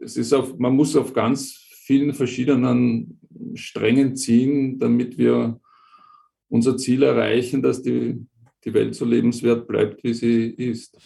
es 0.00 0.16
ist 0.16 0.32
auf, 0.32 0.58
man 0.58 0.74
muss 0.74 0.96
auf 0.96 1.12
ganz 1.12 1.52
vielen 1.84 2.14
verschiedenen 2.14 3.20
Strängen 3.54 4.16
ziehen, 4.16 4.78
damit 4.78 5.18
wir 5.18 5.60
unser 6.48 6.76
Ziel 6.76 7.02
erreichen, 7.02 7.62
dass 7.62 7.82
die, 7.82 8.26
die 8.64 8.74
Welt 8.74 8.94
so 8.94 9.04
lebenswert 9.04 9.66
bleibt, 9.66 10.02
wie 10.04 10.14
sie 10.14 10.46
ist. 10.48 10.96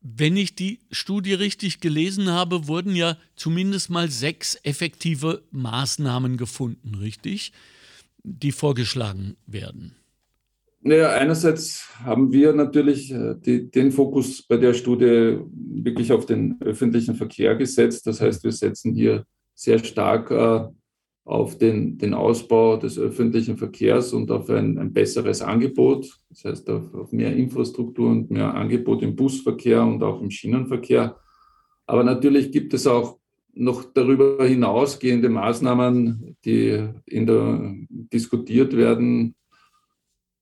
Wenn 0.00 0.36
ich 0.36 0.54
die 0.54 0.78
Studie 0.90 1.34
richtig 1.34 1.80
gelesen 1.80 2.30
habe, 2.30 2.68
wurden 2.68 2.94
ja 2.94 3.16
zumindest 3.34 3.90
mal 3.90 4.08
sechs 4.10 4.58
effektive 4.62 5.42
Maßnahmen 5.50 6.36
gefunden, 6.36 6.94
richtig? 6.94 7.52
Die 8.22 8.52
vorgeschlagen 8.52 9.36
werden. 9.46 9.96
Naja, 10.80 11.10
einerseits 11.10 11.88
haben 12.04 12.32
wir 12.32 12.52
natürlich 12.52 13.10
äh, 13.12 13.34
die, 13.34 13.68
den 13.70 13.90
Fokus 13.90 14.42
bei 14.42 14.56
der 14.56 14.74
Studie 14.74 15.38
wirklich 15.52 16.12
auf 16.12 16.24
den 16.24 16.56
öffentlichen 16.60 17.16
Verkehr 17.16 17.56
gesetzt. 17.56 18.06
Das 18.06 18.20
heißt, 18.20 18.44
wir 18.44 18.52
setzen 18.52 18.94
hier 18.94 19.24
sehr 19.54 19.82
stark 19.82 20.30
äh, 20.30 20.68
auf 21.28 21.58
den, 21.58 21.98
den 21.98 22.14
Ausbau 22.14 22.78
des 22.78 22.98
öffentlichen 22.98 23.58
Verkehrs 23.58 24.14
und 24.14 24.30
auf 24.30 24.48
ein, 24.48 24.78
ein 24.78 24.94
besseres 24.94 25.42
Angebot, 25.42 26.18
das 26.30 26.44
heißt 26.44 26.70
auf, 26.70 26.94
auf, 26.94 27.12
mehr 27.12 27.36
Infrastruktur 27.36 28.08
und 28.08 28.30
mehr 28.30 28.54
Angebot 28.54 29.02
im 29.02 29.14
Busverkehr 29.14 29.82
und 29.82 30.02
auch 30.02 30.22
im 30.22 30.30
Schienenverkehr. 30.30 31.18
Aber 31.86 32.02
natürlich 32.02 32.50
gibt 32.50 32.72
es 32.72 32.86
auch 32.86 33.18
noch 33.52 33.84
darüber 33.92 34.42
hinausgehende 34.46 35.28
Maßnahmen, 35.28 36.38
die 36.46 36.88
in 37.04 37.26
der, 37.26 37.74
diskutiert 37.90 38.74
werden, 38.74 39.34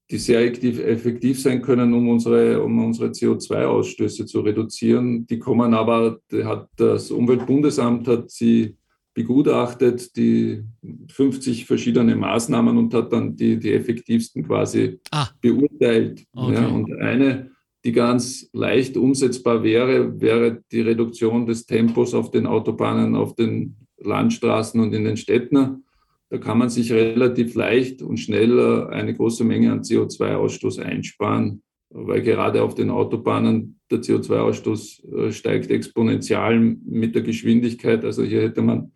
die 0.08 0.18
sehr 0.18 0.40
effektiv, 0.40 1.42
sein 1.42 1.62
können, 1.62 1.94
um 1.94 2.08
unsere, 2.10 2.62
um 2.62 2.84
unsere 2.84 3.08
CO2-Ausstöße 3.08 4.24
zu 4.24 4.38
reduzieren. 4.38 5.26
Die 5.26 5.40
kommen 5.40 5.74
aber, 5.74 6.20
hat 6.44 6.68
das 6.76 7.10
Umweltbundesamt 7.10 8.06
hat 8.06 8.30
sie 8.30 8.76
begutachtet, 9.16 10.14
die 10.14 10.62
50 11.10 11.64
verschiedene 11.64 12.14
Maßnahmen 12.14 12.76
und 12.76 12.92
hat 12.92 13.10
dann 13.14 13.34
die, 13.34 13.58
die 13.58 13.72
effektivsten 13.72 14.46
quasi 14.46 15.00
ah. 15.10 15.28
beurteilt. 15.40 16.22
Okay. 16.34 16.54
Ja, 16.54 16.68
und 16.68 16.92
eine, 17.00 17.50
die 17.82 17.92
ganz 17.92 18.50
leicht 18.52 18.98
umsetzbar 18.98 19.62
wäre, 19.62 20.20
wäre 20.20 20.62
die 20.70 20.82
Reduktion 20.82 21.46
des 21.46 21.64
Tempos 21.64 22.12
auf 22.12 22.30
den 22.30 22.46
Autobahnen, 22.46 23.16
auf 23.16 23.34
den 23.34 23.76
Landstraßen 23.96 24.78
und 24.78 24.92
in 24.92 25.04
den 25.04 25.16
Städten. 25.16 25.84
Da 26.28 26.36
kann 26.36 26.58
man 26.58 26.68
sich 26.68 26.92
relativ 26.92 27.54
leicht 27.54 28.02
und 28.02 28.18
schnell 28.18 28.86
eine 28.88 29.14
große 29.14 29.44
Menge 29.44 29.72
an 29.72 29.80
CO2-Ausstoß 29.80 30.82
einsparen, 30.82 31.62
weil 31.88 32.20
gerade 32.20 32.62
auf 32.62 32.74
den 32.74 32.90
Autobahnen 32.90 33.80
der 33.90 34.00
CO2-Ausstoß 34.02 35.28
äh, 35.28 35.32
steigt 35.32 35.70
exponentiell 35.70 36.76
mit 36.84 37.14
der 37.14 37.22
Geschwindigkeit. 37.22 38.04
Also 38.04 38.22
hier 38.24 38.42
hätte 38.42 38.60
man 38.60 38.92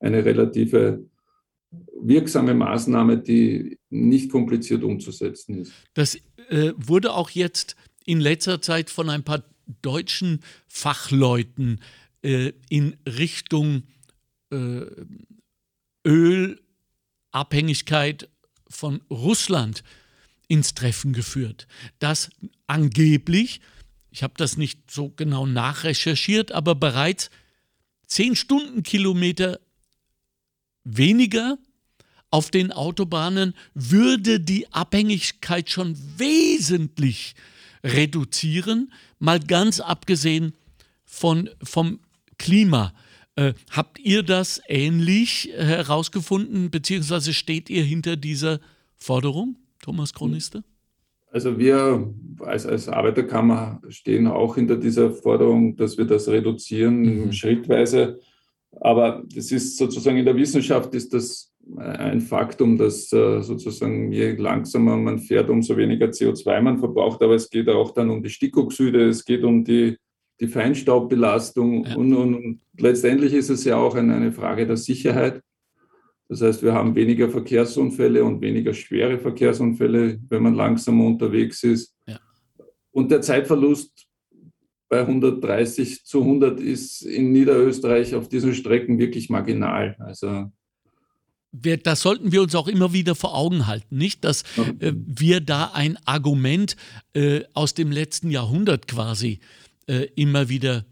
eine 0.00 0.24
relative 0.24 1.04
wirksame 2.00 2.54
Maßnahme, 2.54 3.18
die 3.18 3.78
nicht 3.90 4.30
kompliziert 4.30 4.82
umzusetzen 4.82 5.62
ist. 5.62 5.72
Das 5.94 6.16
äh, 6.48 6.72
wurde 6.76 7.12
auch 7.12 7.30
jetzt 7.30 7.76
in 8.04 8.20
letzter 8.20 8.60
Zeit 8.60 8.90
von 8.90 9.10
ein 9.10 9.24
paar 9.24 9.42
deutschen 9.82 10.40
Fachleuten 10.68 11.80
äh, 12.22 12.52
in 12.68 12.96
Richtung 13.06 13.82
äh, 14.50 14.82
Ölabhängigkeit 16.06 18.28
von 18.68 19.00
Russland 19.10 19.82
ins 20.48 20.74
Treffen 20.74 21.12
geführt, 21.12 21.66
dass 21.98 22.30
angeblich, 22.68 23.60
ich 24.10 24.22
habe 24.22 24.34
das 24.36 24.56
nicht 24.56 24.88
so 24.90 25.10
genau 25.10 25.46
nachrecherchiert, 25.46 26.52
aber 26.52 26.76
bereits 26.76 27.30
10 28.06 28.36
Stundenkilometer 28.36 29.58
weniger 30.86 31.58
auf 32.30 32.50
den 32.50 32.72
Autobahnen 32.72 33.54
würde 33.74 34.40
die 34.40 34.72
Abhängigkeit 34.72 35.70
schon 35.70 35.96
wesentlich 36.16 37.34
reduzieren, 37.84 38.92
mal 39.18 39.40
ganz 39.40 39.80
abgesehen 39.80 40.54
von, 41.04 41.50
vom 41.62 42.00
Klima. 42.38 42.92
Äh, 43.36 43.54
habt 43.70 43.98
ihr 43.98 44.22
das 44.22 44.60
ähnlich 44.66 45.50
herausgefunden, 45.56 46.70
beziehungsweise 46.70 47.32
steht 47.32 47.70
ihr 47.70 47.84
hinter 47.84 48.16
dieser 48.16 48.60
Forderung, 48.96 49.56
Thomas 49.82 50.12
Chroniste? 50.12 50.64
Also 51.30 51.58
wir 51.58 52.14
als, 52.40 52.64
als 52.64 52.88
Arbeiterkammer 52.88 53.82
stehen 53.88 54.26
auch 54.26 54.54
hinter 54.54 54.76
dieser 54.76 55.10
Forderung, 55.10 55.76
dass 55.76 55.98
wir 55.98 56.06
das 56.06 56.28
reduzieren, 56.28 57.26
mhm. 57.26 57.32
schrittweise. 57.32 58.20
Aber 58.80 59.22
das 59.34 59.50
ist 59.52 59.76
sozusagen 59.76 60.18
in 60.18 60.24
der 60.24 60.36
Wissenschaft 60.36 60.94
ist 60.94 61.12
das 61.14 61.52
ein 61.76 62.20
Faktum, 62.20 62.78
dass 62.78 63.12
äh, 63.12 63.42
sozusagen 63.42 64.12
je 64.12 64.32
langsamer 64.36 64.96
man 64.96 65.18
fährt, 65.18 65.50
umso 65.50 65.76
weniger 65.76 66.06
CO2 66.06 66.60
man 66.60 66.78
verbraucht. 66.78 67.22
Aber 67.22 67.34
es 67.34 67.50
geht 67.50 67.68
auch 67.68 67.92
dann 67.92 68.10
um 68.10 68.22
die 68.22 68.30
Stickoxide, 68.30 69.08
es 69.08 69.24
geht 69.24 69.42
um 69.42 69.64
die, 69.64 69.96
die 70.40 70.46
Feinstaubbelastung 70.46 71.84
ja. 71.84 71.96
und, 71.96 72.14
und, 72.14 72.34
und, 72.34 72.60
letztendlich 72.78 73.32
ist 73.32 73.50
es 73.50 73.64
ja 73.64 73.76
auch 73.76 73.94
eine, 73.96 74.14
eine 74.14 74.32
Frage 74.32 74.66
der 74.66 74.76
Sicherheit. 74.76 75.40
Das 76.28 76.42
heißt, 76.42 76.62
wir 76.62 76.72
haben 76.72 76.94
weniger 76.94 77.28
Verkehrsunfälle 77.28 78.24
und 78.24 78.40
weniger 78.40 78.72
schwere 78.72 79.18
Verkehrsunfälle, 79.18 80.18
wenn 80.28 80.42
man 80.42 80.54
langsamer 80.54 81.04
unterwegs 81.04 81.62
ist. 81.62 81.94
Ja. 82.06 82.18
Und 82.90 83.10
der 83.10 83.22
Zeitverlust 83.22 84.06
bei 84.88 85.00
130 85.00 86.04
zu 86.04 86.20
100 86.20 86.60
ist 86.60 87.02
in 87.02 87.32
Niederösterreich 87.32 88.14
auf 88.14 88.28
diesen 88.28 88.54
Strecken 88.54 88.98
wirklich 88.98 89.28
marginal. 89.28 89.96
Also 89.98 90.50
das 91.52 92.00
sollten 92.00 92.32
wir 92.32 92.42
uns 92.42 92.54
auch 92.54 92.68
immer 92.68 92.92
wieder 92.92 93.14
vor 93.14 93.34
Augen 93.34 93.66
halten, 93.66 93.96
nicht, 93.96 94.24
dass 94.24 94.42
äh, 94.80 94.92
wir 94.94 95.40
da 95.40 95.70
ein 95.72 95.96
Argument 96.04 96.76
äh, 97.14 97.42
aus 97.54 97.74
dem 97.74 97.90
letzten 97.90 98.30
Jahrhundert 98.30 98.88
quasi 98.88 99.40
äh, 99.86 100.08
immer 100.16 100.48
wieder 100.48 100.84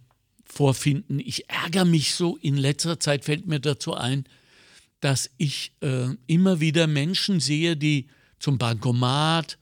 vorfinden. 0.44 1.20
Ich 1.20 1.50
ärgere 1.50 1.84
mich 1.84 2.14
so, 2.14 2.36
in 2.36 2.56
letzter 2.56 2.98
Zeit 3.00 3.24
fällt 3.24 3.46
mir 3.46 3.60
dazu 3.60 3.94
ein, 3.94 4.24
dass 5.00 5.30
ich 5.36 5.72
äh, 5.80 6.08
immer 6.26 6.60
wieder 6.60 6.86
Menschen 6.86 7.40
sehe, 7.40 7.76
die 7.76 8.06
zum 8.38 8.56
Bankomat 8.56 9.58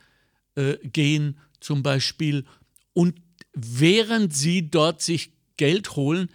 äh, 0.55 0.77
gehen 0.85 1.39
zum 1.61 1.83
Beispiel 1.83 2.45
und 2.93 3.15
während 3.53 4.35
sie 4.35 4.71
dort 4.71 5.03
sich 5.03 5.33
Geld 5.57 5.97
holen, 5.97 6.29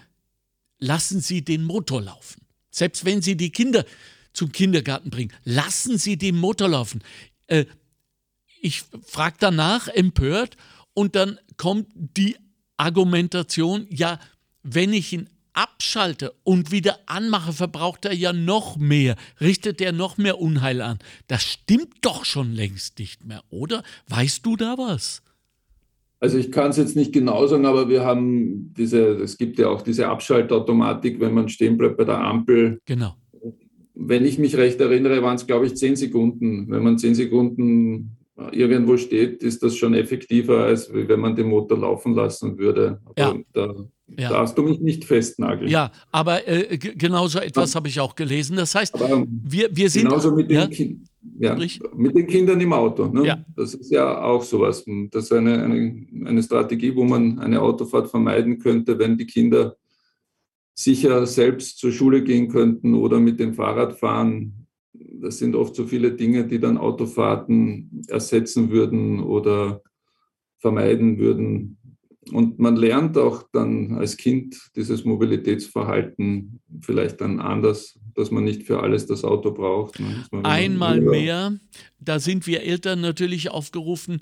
lassen 0.79 1.21
sie 1.21 1.43
den 1.43 1.63
Motor 1.63 2.03
laufen. 2.03 2.41
Selbst 2.69 3.05
wenn 3.05 3.21
sie 3.21 3.35
die 3.35 3.51
Kinder 3.51 3.85
zum 4.37 4.51
Kindergarten 4.51 5.09
bringen. 5.09 5.33
Lassen 5.43 5.97
Sie 5.97 6.17
den 6.17 6.37
Motor 6.37 6.69
laufen. 6.69 7.01
Äh, 7.47 7.65
ich 8.61 8.83
frage 9.03 9.37
danach 9.39 9.87
empört 9.87 10.55
und 10.93 11.15
dann 11.15 11.39
kommt 11.57 11.87
die 11.95 12.37
Argumentation, 12.77 13.87
ja, 13.89 14.19
wenn 14.63 14.93
ich 14.93 15.11
ihn 15.13 15.29
abschalte 15.53 16.33
und 16.43 16.71
wieder 16.71 16.99
anmache, 17.07 17.51
verbraucht 17.51 18.05
er 18.05 18.13
ja 18.13 18.31
noch 18.31 18.77
mehr, 18.77 19.15
richtet 19.41 19.81
er 19.81 19.91
noch 19.91 20.17
mehr 20.17 20.39
Unheil 20.39 20.81
an. 20.81 20.99
Das 21.27 21.43
stimmt 21.43 21.95
doch 22.01 22.25
schon 22.25 22.53
längst 22.53 22.99
nicht 22.99 23.25
mehr, 23.25 23.43
oder? 23.49 23.83
Weißt 24.07 24.45
du 24.45 24.55
da 24.55 24.77
was? 24.77 25.23
Also 26.19 26.37
ich 26.37 26.51
kann 26.51 26.71
es 26.71 26.77
jetzt 26.77 26.95
nicht 26.95 27.13
genau 27.13 27.45
sagen, 27.45 27.65
aber 27.65 27.89
wir 27.89 28.03
haben 28.03 28.73
diese, 28.75 29.09
es 29.21 29.37
gibt 29.37 29.59
ja 29.59 29.69
auch 29.69 29.81
diese 29.81 30.07
Abschaltautomatik, 30.07 31.19
wenn 31.19 31.33
man 31.33 31.47
stehen 31.47 31.77
bleibt 31.77 31.97
bei 31.97 32.05
der 32.05 32.19
Ampel. 32.19 32.79
Genau 32.85 33.15
wenn 33.99 34.25
ich 34.25 34.37
mich 34.37 34.55
recht 34.55 34.79
erinnere, 34.79 35.23
waren 35.23 35.35
es, 35.35 35.47
glaube 35.47 35.65
ich, 35.65 35.75
zehn 35.75 35.95
Sekunden. 35.95 36.69
Wenn 36.69 36.83
man 36.83 36.97
zehn 36.97 37.15
Sekunden 37.15 38.17
irgendwo 38.51 38.97
steht, 38.97 39.41
ist 39.41 39.63
das 39.63 39.75
schon 39.75 39.93
effektiver, 39.93 40.65
als 40.65 40.93
wenn 40.93 41.19
man 41.19 41.35
den 41.35 41.47
Motor 41.47 41.79
laufen 41.79 42.13
lassen 42.13 42.57
würde. 42.57 43.01
Ja. 43.17 43.35
Da 43.53 43.73
ja. 44.17 44.29
darfst 44.29 44.57
du 44.57 44.63
mich 44.63 44.79
nicht 44.79 45.05
festnageln. 45.05 45.69
Ja, 45.69 45.91
aber 46.11 46.47
äh, 46.47 46.77
genauso 46.77 47.39
etwas 47.39 47.75
habe 47.75 47.87
ich 47.87 47.99
auch 47.99 48.15
gelesen. 48.15 48.55
Das 48.55 48.75
heißt, 48.75 48.93
wir, 49.43 49.69
wir 49.71 49.89
sind. 49.89 50.03
Genauso 50.03 50.31
mit 50.31 50.49
den, 50.51 50.57
ja, 50.57 50.67
kind, 50.67 51.07
ja, 51.39 51.57
mit 51.95 52.15
den 52.15 52.27
Kindern 52.27 52.59
im 52.61 52.73
Auto. 52.73 53.07
Ne? 53.07 53.25
Ja. 53.25 53.45
Das 53.55 53.73
ist 53.73 53.91
ja 53.91 54.21
auch 54.21 54.43
sowas. 54.43 54.83
Das 55.11 55.25
ist 55.25 55.33
eine, 55.33 55.63
eine, 55.63 56.07
eine 56.25 56.43
Strategie, 56.43 56.95
wo 56.95 57.03
man 57.03 57.39
eine 57.39 57.61
Autofahrt 57.61 58.09
vermeiden 58.09 58.59
könnte, 58.59 58.97
wenn 58.97 59.17
die 59.17 59.25
Kinder 59.25 59.77
sicher 60.73 61.25
selbst 61.25 61.79
zur 61.79 61.91
Schule 61.91 62.23
gehen 62.23 62.49
könnten 62.49 62.93
oder 62.93 63.19
mit 63.19 63.39
dem 63.39 63.53
Fahrrad 63.53 63.99
fahren. 63.99 64.67
Das 64.93 65.39
sind 65.39 65.55
oft 65.55 65.75
so 65.75 65.85
viele 65.85 66.11
Dinge, 66.11 66.45
die 66.45 66.59
dann 66.59 66.77
Autofahrten 66.77 68.03
ersetzen 68.07 68.69
würden 68.69 69.19
oder 69.19 69.81
vermeiden 70.59 71.17
würden. 71.17 71.77
Und 72.31 72.59
man 72.59 72.75
lernt 72.75 73.17
auch 73.17 73.43
dann 73.51 73.93
als 73.93 74.17
Kind 74.17 74.69
dieses 74.75 75.05
Mobilitätsverhalten 75.05 76.59
vielleicht 76.81 77.21
dann 77.21 77.39
anders, 77.39 77.97
dass 78.17 78.31
man 78.31 78.43
nicht 78.43 78.63
für 78.63 78.81
alles 78.81 79.05
das 79.05 79.23
Auto 79.23 79.51
braucht. 79.51 79.99
Ne? 79.99 80.25
Einmal 80.43 80.99
mehr, 80.99 81.59
da 81.99 82.19
sind 82.19 82.47
wir 82.47 82.63
Eltern 82.63 82.99
natürlich 82.99 83.51
aufgerufen, 83.51 84.21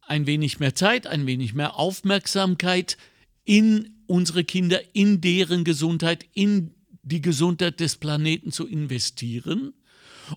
ein 0.00 0.26
wenig 0.26 0.58
mehr 0.58 0.74
Zeit, 0.74 1.06
ein 1.06 1.26
wenig 1.26 1.52
mehr 1.52 1.78
Aufmerksamkeit 1.78 2.96
in 3.44 3.90
unsere 4.06 4.42
Kinder, 4.44 4.80
in 4.94 5.20
deren 5.20 5.64
Gesundheit, 5.64 6.24
in 6.32 6.72
die 7.02 7.20
Gesundheit 7.20 7.78
des 7.80 7.96
Planeten 7.96 8.52
zu 8.52 8.66
investieren 8.66 9.74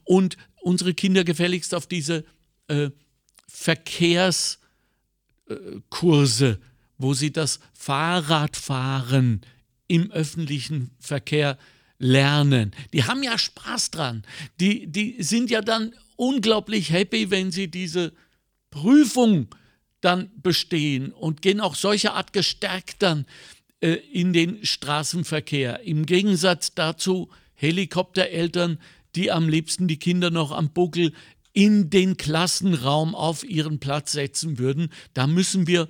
und 0.04 0.36
unsere 0.62 0.94
Kinder 0.94 1.24
gefälligst 1.24 1.74
auf 1.74 1.88
diese 1.88 2.26
äh, 2.68 2.90
Verkehrskurse, 3.48 4.60
äh, 5.48 6.58
wo 6.98 7.14
sie 7.14 7.32
das 7.32 7.62
Fahrradfahren 7.74 9.40
im 9.88 10.12
öffentlichen 10.12 10.92
Verkehr 11.00 11.58
lernen. 12.00 12.74
Die 12.94 13.04
haben 13.04 13.22
ja 13.22 13.38
Spaß 13.38 13.92
dran. 13.92 14.24
Die, 14.60 14.88
die 14.88 15.22
sind 15.22 15.52
ja 15.52 15.62
dann 15.62 15.94
unglaublich 16.16 16.92
happy, 16.92 17.30
wenn 17.30 17.52
sie 17.52 17.70
diese 17.70 18.14
Prüfung 18.72 19.48
dann 20.02 20.32
bestehen 20.42 21.12
und 21.12 21.42
gehen 21.42 21.60
auch 21.60 21.76
solcher 21.76 22.14
Art 22.14 22.34
gestärkt 22.34 23.02
dann 23.04 23.26
äh, 23.82 23.94
in 23.94 24.34
den 24.34 24.66
Straßenverkehr. 24.66 25.82
Im 25.82 26.06
Gegensatz 26.06 26.74
dazu 26.74 27.30
Helikoptereltern, 27.54 28.80
die 29.16 29.32
am 29.32 29.50
liebsten 29.50 29.88
die 29.88 30.00
Kinder 30.00 30.32
noch 30.32 30.52
am 30.52 30.72
Buckel 30.72 31.14
in 31.52 31.90
den 31.90 32.16
Klassenraum 32.16 33.16
auf 33.16 33.44
ihren 33.44 33.80
Platz 33.80 34.14
setzen 34.14 34.60
würden. 34.60 34.94
Da 35.14 35.28
müssen 35.28 35.68
wir 35.68 35.90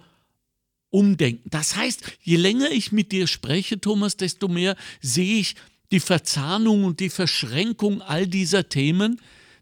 umdenken. 0.89 1.49
Das 1.51 1.75
heißt, 1.75 2.01
je 2.23 2.37
länger 2.37 2.71
ich 2.71 2.91
mit 2.91 3.11
dir 3.11 3.27
spreche, 3.27 3.79
Thomas, 3.79 4.17
desto 4.17 4.47
mehr 4.47 4.75
sehe 5.01 5.39
ich 5.39 5.55
die 5.91 5.99
Verzahnung 5.99 6.83
und 6.83 6.99
die 6.99 7.09
Verschränkung 7.09 8.01
all 8.01 8.27
dieser 8.27 8.69
Themen, 8.69 9.21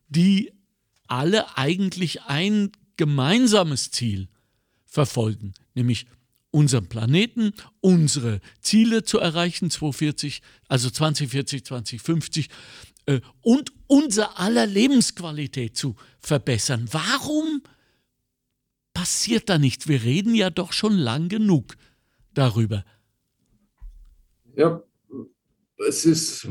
die 0.10 0.52
alle 1.08 1.58
eigentlich 1.58 2.24
ein 2.24 2.72
gemeinsames 2.98 3.92
Ziel 3.92 4.28
verfolgen, 4.86 5.54
nämlich 5.74 6.08
unseren 6.52 6.88
Planeten, 6.88 7.54
unsere 7.82 8.42
Ziele 8.62 9.04
zu 9.04 9.20
erreichen, 9.20 9.70
2040, 9.70 10.42
also 10.68 10.90
2040, 10.90 11.66
2050 11.66 12.50
äh, 13.06 13.22
und 13.42 13.72
unser 13.88 14.40
aller 14.40 14.66
Lebensqualität 14.66 15.78
zu 15.78 15.96
verbessern. 16.20 16.88
Warum 16.92 17.62
passiert 18.94 19.50
da 19.50 19.58
nichts? 19.58 19.88
Wir 19.88 20.04
reden 20.04 20.34
ja 20.36 20.50
doch 20.50 20.74
schon 20.74 20.98
lang 20.98 21.30
genug 21.30 21.78
darüber. 22.34 22.84
Ja, 24.56 24.82
es 25.88 26.06
ist, 26.06 26.50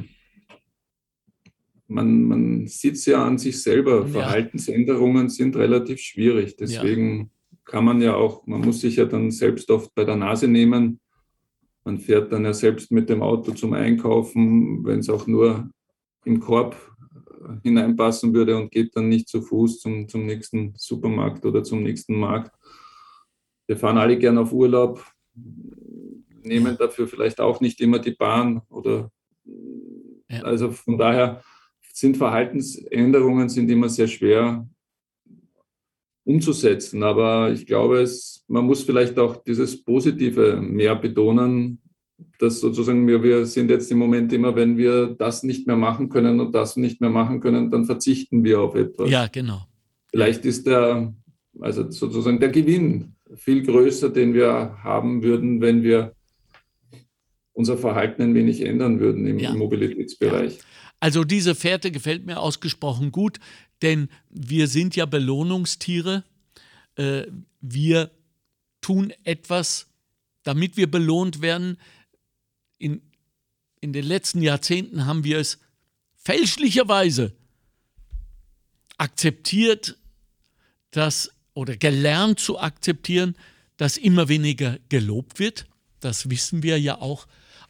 man, 1.89 2.23
man 2.25 2.67
sieht 2.67 2.95
es 2.95 3.07
ja 3.07 3.25
an 3.25 3.39
sich 3.39 3.63
selber, 3.63 4.03
ja. 4.03 4.07
Verhaltensänderungen 4.07 5.29
sind 5.29 5.57
relativ 5.57 6.01
schwierig. 6.01 6.57
Deswegen 6.57 7.19
ja 7.19 7.27
kann 7.67 7.85
man 7.85 8.01
ja 8.01 8.15
auch, 8.15 8.47
man 8.47 8.61
muss 8.61 8.81
sich 8.81 8.97
ja 8.97 9.05
dann 9.05 9.31
selbst 9.31 9.71
oft 9.71 9.95
bei 9.95 10.05
der 10.05 10.17
Nase 10.17 10.49
nehmen. 10.49 11.01
Man 11.85 11.99
fährt 11.99 12.33
dann 12.33 12.45
ja 12.45 12.55
selbst 12.55 12.91
mit 12.91 13.11
dem 13.11 13.23
Auto 13.23 13.53
zum 13.53 13.73
Einkaufen, 13.75 14.85
wenn 14.85 15.01
es 15.01 15.11
auch 15.11 15.27
nur 15.27 15.69
im 16.25 16.41
Korb 16.41 16.77
hineinpassen 17.63 18.33
würde 18.35 18.57
und 18.57 18.71
geht 18.71 18.97
dann 18.97 19.09
nicht 19.09 19.29
zu 19.29 19.43
Fuß 19.43 19.81
zum, 19.81 20.09
zum 20.09 20.27
nächsten 20.27 20.75
Supermarkt 20.77 21.45
oder 21.45 21.63
zum 21.63 21.83
nächsten 21.83 22.19
Markt. 22.19 22.57
Wir 23.67 23.77
fahren 23.77 23.99
alle 23.99 24.17
gern 24.17 24.39
auf 24.39 24.53
Urlaub. 24.53 25.05
nehmen 26.43 26.77
dafür 26.79 27.09
vielleicht 27.09 27.41
auch 27.41 27.61
nicht 27.61 27.81
immer 27.81 27.99
die 27.99 28.13
Bahn 28.13 28.63
oder 28.69 29.11
ja. 30.29 30.43
also 30.43 30.71
von 30.71 30.99
daher 30.99 31.43
sind 31.93 32.17
Verhaltensänderungen 32.17 33.49
sind 33.49 33.71
immer 33.71 33.89
sehr 33.89 34.07
schwer 34.07 34.67
umzusetzen. 36.25 37.03
Aber 37.03 37.53
ich 37.53 37.67
glaube, 37.67 38.01
es, 38.01 38.45
man 38.49 38.67
muss 38.67 38.83
vielleicht 38.83 39.19
auch 39.19 39.43
dieses 39.43 39.83
Positive 39.83 40.61
mehr 40.61 40.97
betonen, 40.97 41.81
dass 42.39 42.61
sozusagen 42.61 43.07
wir, 43.07 43.23
wir 43.23 43.47
sind 43.47 43.71
jetzt 43.71 43.91
im 43.91 43.99
Moment 43.99 44.33
immer, 44.33 44.55
wenn 44.57 44.77
wir 44.77 45.07
das 45.07 45.43
nicht 45.43 45.67
mehr 45.67 45.77
machen 45.77 46.09
können 46.09 46.41
und 46.41 46.55
das 46.55 46.77
nicht 46.77 47.01
mehr 47.01 47.11
machen 47.11 47.41
können, 47.41 47.71
dann 47.71 47.85
verzichten 47.85 48.45
wir 48.45 48.61
auf 48.61 48.75
etwas. 48.75 49.11
Ja, 49.11 49.27
genau. 49.29 49.63
Vielleicht 50.11 50.45
ist 50.45 50.67
der, 50.67 51.15
also 51.61 51.91
sozusagen 51.91 52.41
der 52.41 52.51
Gewinn 52.51 53.15
viel 53.37 53.63
größer, 53.63 54.11
den 54.11 54.35
wir 54.35 54.77
haben 54.83 55.23
würden, 55.23 55.61
wenn 55.61 55.83
wir 55.83 56.16
unser 57.57 57.79
Verhalten 57.79 58.23
ein 58.23 58.35
wenig 58.35 58.61
ändern 58.61 59.01
würden 59.01 59.27
im, 59.27 59.39
ja. 59.39 59.55
Mobilitätsbereich. 59.55 60.59
Ja. 60.59 60.65
Also 61.01 61.25
diese 61.25 61.55
Fährte 61.55 61.91
gefällt 61.91 62.27
mir 62.27 62.39
ausgesprochen 62.39 63.13
gut, 63.13 63.39
denn 63.83 64.09
wir 64.29 64.69
sind 64.69 64.95
ja 64.95 65.07
Belohnungstiere. 65.07 66.23
Äh, 66.97 67.25
wir 67.61 68.11
tun 68.83 69.13
etwas, 69.25 69.87
damit 70.43 70.77
wir 70.77 70.91
belohnt 70.91 71.41
werden. 71.41 71.79
In, 72.79 73.01
in 73.81 73.95
den 73.95 74.05
letzten 74.05 74.43
Jahrzehnten 74.43 75.07
haben 75.07 75.25
wir 75.25 75.39
es 75.39 75.59
fälschlicherweise 76.15 77.33
akzeptiert, 78.99 79.99
dass 80.91 81.31
oder 81.55 81.77
gelernt 81.77 82.39
zu 82.39 82.59
akzeptieren, 82.59 83.35
dass 83.79 83.97
immer 83.97 84.29
weniger 84.29 84.79
gelobt 84.91 85.39
wird. 85.39 85.67
Das 86.01 86.29
wissen 86.29 86.63
wir 86.63 86.79
ja 86.79 87.01
auch 87.01 87.27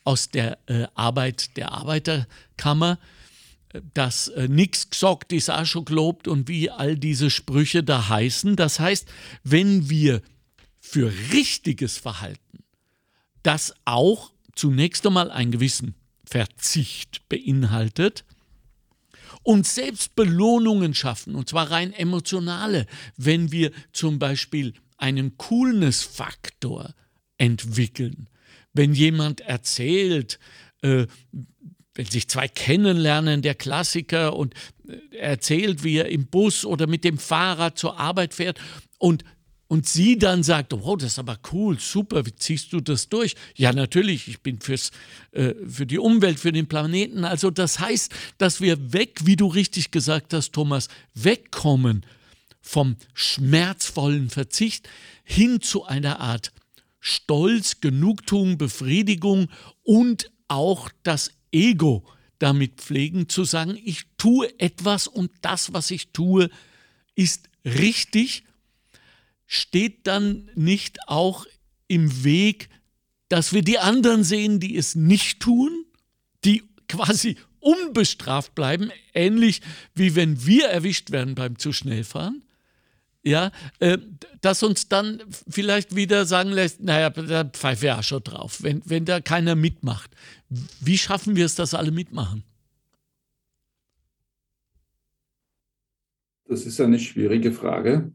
aus 0.06 0.30
der 0.30 0.58
äh, 0.66 0.86
Arbeit 0.94 1.56
der 1.56 1.72
Arbeiterkammer, 1.72 2.98
dass 3.92 4.28
äh, 4.28 4.48
nichts 4.48 4.88
gesagt 4.90 5.32
ist 5.32 5.50
auch 5.50 5.66
schon 5.66 5.84
gelobt 5.84 6.28
und 6.28 6.48
wie 6.48 6.70
all 6.70 6.96
diese 6.96 7.30
Sprüche 7.30 7.82
da 7.82 8.08
heißen. 8.08 8.56
Das 8.56 8.80
heißt, 8.80 9.08
wenn 9.42 9.90
wir 9.90 10.22
für 10.80 11.12
richtiges 11.32 11.98
Verhalten, 11.98 12.64
das 13.42 13.74
auch 13.84 14.32
zunächst 14.54 15.06
einmal 15.06 15.30
einen 15.30 15.50
gewissen 15.50 15.94
Verzicht 16.24 17.28
beinhaltet, 17.28 18.24
und 19.42 19.64
selbst 19.64 20.16
Belohnungen 20.16 20.92
schaffen, 20.92 21.36
und 21.36 21.48
zwar 21.48 21.70
rein 21.70 21.92
emotionale, 21.92 22.86
wenn 23.16 23.52
wir 23.52 23.70
zum 23.92 24.18
Beispiel 24.18 24.74
einen 24.96 25.38
Coolness-Faktor 25.38 26.94
entwickeln. 27.38 28.28
Wenn 28.76 28.94
jemand 28.94 29.40
erzählt, 29.40 30.38
äh, 30.82 31.06
wenn 31.94 32.06
sich 32.06 32.28
zwei 32.28 32.46
kennenlernen, 32.48 33.42
der 33.42 33.54
Klassiker, 33.54 34.36
und 34.36 34.54
äh, 34.86 35.16
erzählt, 35.16 35.82
wie 35.82 35.96
er 35.96 36.08
im 36.08 36.26
Bus 36.26 36.64
oder 36.64 36.86
mit 36.86 37.04
dem 37.04 37.18
Fahrrad 37.18 37.78
zur 37.78 37.98
Arbeit 37.98 38.34
fährt 38.34 38.60
und 38.98 39.24
und 39.68 39.86
sie 39.86 40.16
dann 40.16 40.42
sagt, 40.42 40.72
wow, 40.72 40.96
das 40.96 41.12
ist 41.12 41.18
aber 41.18 41.38
cool, 41.52 41.78
super, 41.78 42.24
wie 42.24 42.34
ziehst 42.34 42.72
du 42.72 42.80
das 42.80 43.08
durch? 43.08 43.34
Ja, 43.56 43.72
natürlich, 43.72 44.28
ich 44.28 44.40
bin 44.40 44.60
fürs, 44.60 44.92
äh, 45.32 45.54
für 45.66 45.86
die 45.86 45.98
Umwelt, 45.98 46.38
für 46.38 46.52
den 46.52 46.68
Planeten. 46.68 47.24
Also 47.24 47.50
das 47.50 47.80
heißt, 47.80 48.14
dass 48.38 48.60
wir 48.60 48.92
weg, 48.92 49.20
wie 49.24 49.36
du 49.36 49.48
richtig 49.48 49.90
gesagt 49.90 50.32
hast, 50.34 50.52
Thomas, 50.52 50.88
wegkommen 51.14 52.06
vom 52.60 52.96
schmerzvollen 53.14 54.30
Verzicht 54.30 54.88
hin 55.24 55.60
zu 55.60 55.84
einer 55.84 56.20
Art 56.20 56.52
Stolz, 57.06 57.80
Genugtuung, 57.80 58.58
Befriedigung 58.58 59.48
und 59.82 60.30
auch 60.48 60.90
das 61.02 61.30
Ego 61.52 62.04
damit 62.38 62.80
pflegen, 62.80 63.28
zu 63.28 63.44
sagen, 63.44 63.78
ich 63.82 64.04
tue 64.18 64.48
etwas 64.58 65.06
und 65.06 65.30
das, 65.40 65.72
was 65.72 65.90
ich 65.90 66.08
tue, 66.08 66.50
ist 67.14 67.48
richtig 67.64 68.44
steht 69.46 70.06
dann 70.06 70.50
nicht 70.54 70.98
auch 71.06 71.46
im 71.88 72.24
Weg, 72.24 72.68
dass 73.28 73.52
wir 73.52 73.62
die 73.62 73.78
anderen 73.78 74.24
sehen, 74.24 74.60
die 74.60 74.76
es 74.76 74.94
nicht 74.94 75.40
tun, 75.40 75.84
die 76.44 76.64
quasi 76.88 77.36
unbestraft 77.60 78.54
bleiben, 78.54 78.90
ähnlich 79.14 79.60
wie 79.94 80.14
wenn 80.14 80.44
wir 80.44 80.66
erwischt 80.66 81.10
werden 81.10 81.34
beim 81.34 81.58
zu 81.58 81.72
schnell 81.72 82.04
fahren? 82.04 82.42
Ja, 83.26 83.50
äh, 83.80 83.98
dass 84.40 84.62
uns 84.62 84.88
dann 84.88 85.20
vielleicht 85.48 85.96
wieder 85.96 86.26
sagen 86.26 86.50
lässt, 86.50 86.80
naja, 86.80 87.10
da 87.10 87.44
pfeife 87.44 87.86
ja 87.86 88.02
schon 88.02 88.22
drauf, 88.22 88.62
wenn, 88.62 88.82
wenn 88.84 89.04
da 89.04 89.20
keiner 89.20 89.56
mitmacht. 89.56 90.10
Wie 90.80 90.96
schaffen 90.96 91.34
wir 91.34 91.44
es, 91.44 91.56
dass 91.56 91.74
alle 91.74 91.90
mitmachen? 91.90 92.44
Das 96.48 96.64
ist 96.64 96.80
eine 96.80 97.00
schwierige 97.00 97.52
Frage 97.52 98.12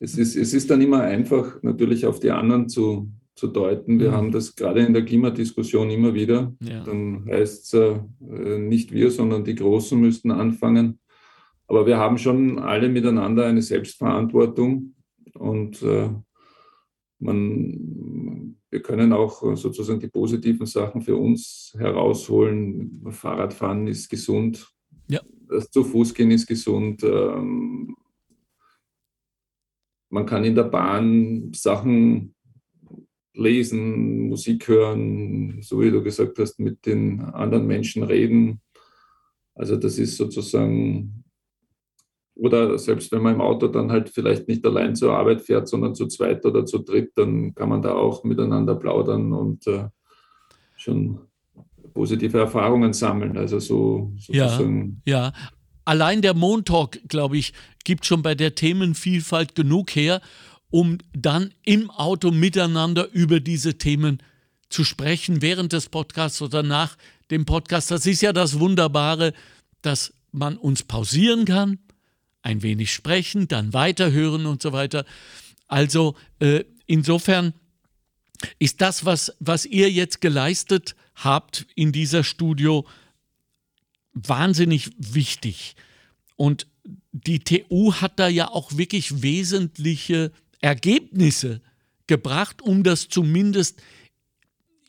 es 0.00 0.16
ist, 0.16 0.34
es 0.34 0.54
ist 0.54 0.70
dann 0.70 0.80
immer 0.80 1.02
einfach, 1.02 1.62
natürlich 1.62 2.06
auf 2.06 2.20
die 2.20 2.30
anderen 2.30 2.68
zu, 2.68 3.12
zu 3.34 3.46
deuten. 3.46 4.00
Wir 4.00 4.10
mhm. 4.10 4.14
haben 4.14 4.32
das 4.32 4.56
gerade 4.56 4.80
in 4.80 4.94
der 4.94 5.04
Klimadiskussion 5.04 5.90
immer 5.90 6.14
wieder. 6.14 6.54
Ja. 6.62 6.82
Dann 6.82 7.26
heißt 7.26 7.74
es 7.74 7.74
äh, 7.74 8.58
nicht 8.58 8.92
wir, 8.92 9.10
sondern 9.10 9.44
die 9.44 9.54
Großen 9.54 10.00
müssten 10.00 10.30
anfangen. 10.30 10.98
Aber 11.70 11.86
wir 11.86 11.98
haben 11.98 12.18
schon 12.18 12.58
alle 12.58 12.88
miteinander 12.88 13.46
eine 13.46 13.62
Selbstverantwortung 13.62 14.96
und 15.34 15.80
äh, 15.82 16.10
man, 17.20 18.56
wir 18.70 18.82
können 18.82 19.12
auch 19.12 19.56
sozusagen 19.56 20.00
die 20.00 20.08
positiven 20.08 20.66
Sachen 20.66 21.00
für 21.00 21.14
uns 21.14 21.72
herausholen. 21.78 23.06
Fahrradfahren 23.10 23.86
ist 23.86 24.08
gesund, 24.08 24.68
ja. 25.06 25.20
das 25.48 25.70
zu 25.70 25.84
Fuß 25.84 26.12
gehen 26.12 26.32
ist 26.32 26.48
gesund. 26.48 27.04
Ähm, 27.04 27.94
man 30.08 30.26
kann 30.26 30.42
in 30.42 30.56
der 30.56 30.64
Bahn 30.64 31.52
Sachen 31.54 32.34
lesen, 33.32 34.28
Musik 34.28 34.66
hören, 34.66 35.62
so 35.62 35.80
wie 35.80 35.92
du 35.92 36.02
gesagt 36.02 36.36
hast, 36.40 36.58
mit 36.58 36.84
den 36.84 37.20
anderen 37.20 37.68
Menschen 37.68 38.02
reden. 38.02 38.60
Also 39.54 39.76
das 39.76 40.00
ist 40.00 40.16
sozusagen, 40.16 41.22
oder 42.40 42.78
selbst 42.78 43.12
wenn 43.12 43.22
man 43.22 43.34
im 43.34 43.40
Auto 43.40 43.68
dann 43.68 43.92
halt 43.92 44.08
vielleicht 44.08 44.48
nicht 44.48 44.64
allein 44.64 44.96
zur 44.96 45.12
Arbeit 45.12 45.42
fährt, 45.42 45.68
sondern 45.68 45.94
zu 45.94 46.06
zweit 46.06 46.44
oder 46.46 46.64
zu 46.64 46.78
dritt, 46.78 47.12
dann 47.16 47.54
kann 47.54 47.68
man 47.68 47.82
da 47.82 47.94
auch 47.94 48.24
miteinander 48.24 48.74
plaudern 48.74 49.32
und 49.32 49.66
äh, 49.66 49.88
schon 50.76 51.18
positive 51.92 52.38
Erfahrungen 52.38 52.94
sammeln. 52.94 53.36
Also 53.36 53.58
so 53.58 54.12
sozusagen. 54.16 55.02
Ja, 55.04 55.26
ja 55.26 55.32
allein 55.84 56.22
der 56.22 56.34
Montalk, 56.34 57.00
glaube 57.08 57.36
ich, 57.36 57.52
gibt 57.84 58.06
schon 58.06 58.22
bei 58.22 58.34
der 58.34 58.54
Themenvielfalt 58.54 59.54
genug 59.54 59.90
her, 59.90 60.22
um 60.70 60.98
dann 61.12 61.52
im 61.64 61.90
Auto 61.90 62.30
miteinander 62.30 63.10
über 63.12 63.40
diese 63.40 63.76
Themen 63.76 64.22
zu 64.70 64.84
sprechen, 64.84 65.42
während 65.42 65.72
des 65.72 65.88
Podcasts 65.88 66.40
oder 66.40 66.62
nach 66.62 66.96
dem 67.30 67.44
Podcast. 67.44 67.90
Das 67.90 68.06
ist 68.06 68.22
ja 68.22 68.32
das 68.32 68.60
Wunderbare, 68.60 69.34
dass 69.82 70.14
man 70.32 70.56
uns 70.56 70.84
pausieren 70.84 71.44
kann, 71.44 71.78
ein 72.42 72.62
wenig 72.62 72.92
sprechen, 72.92 73.48
dann 73.48 73.72
weiterhören 73.72 74.46
und 74.46 74.62
so 74.62 74.72
weiter. 74.72 75.04
Also 75.68 76.16
äh, 76.38 76.64
insofern 76.86 77.54
ist 78.58 78.80
das, 78.80 79.04
was, 79.04 79.32
was 79.38 79.66
ihr 79.66 79.90
jetzt 79.90 80.20
geleistet 80.20 80.96
habt 81.14 81.66
in 81.74 81.92
dieser 81.92 82.24
Studio, 82.24 82.86
wahnsinnig 84.12 84.90
wichtig. 84.96 85.76
Und 86.36 86.66
die 87.12 87.40
TU 87.40 87.94
hat 87.94 88.18
da 88.18 88.28
ja 88.28 88.48
auch 88.48 88.76
wirklich 88.76 89.22
wesentliche 89.22 90.32
Ergebnisse 90.60 91.60
gebracht, 92.06 92.62
um 92.62 92.82
das 92.82 93.08
zumindest 93.08 93.82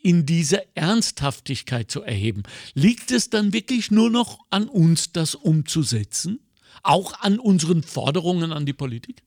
in 0.02 0.26
dieser 0.26 0.64
Ernsthaftigkeit 0.76 1.92
zu 1.92 2.02
erheben. 2.02 2.44
Liegt 2.74 3.12
es 3.12 3.30
dann 3.30 3.54
wirklich 3.54 3.92
nur 3.92 4.10
noch 4.10 4.40
an 4.50 4.68
uns, 4.68 5.12
das 5.12 5.36
umzusetzen? 5.36 6.40
Auch 6.84 7.14
an 7.22 7.40
unseren 7.40 7.84
Forderungen 7.84 8.52
an 8.52 8.66
die 8.66 8.74
Politik? 8.74 9.24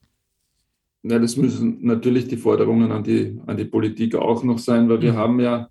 Ja, 1.03 1.19
das 1.19 1.37
müssen 1.37 1.85
natürlich 1.85 2.29
die 2.29 2.39
Forderungen 2.39 2.91
an 2.91 3.05
die, 3.05 3.39
an 3.47 3.57
die 3.57 3.67
Politik 3.67 4.15
auch 4.15 4.43
noch 4.43 4.59
sein, 4.59 4.89
weil 4.89 5.03
wir 5.03 5.13
mhm. 5.13 5.17
haben 5.17 5.41
ja 5.41 5.69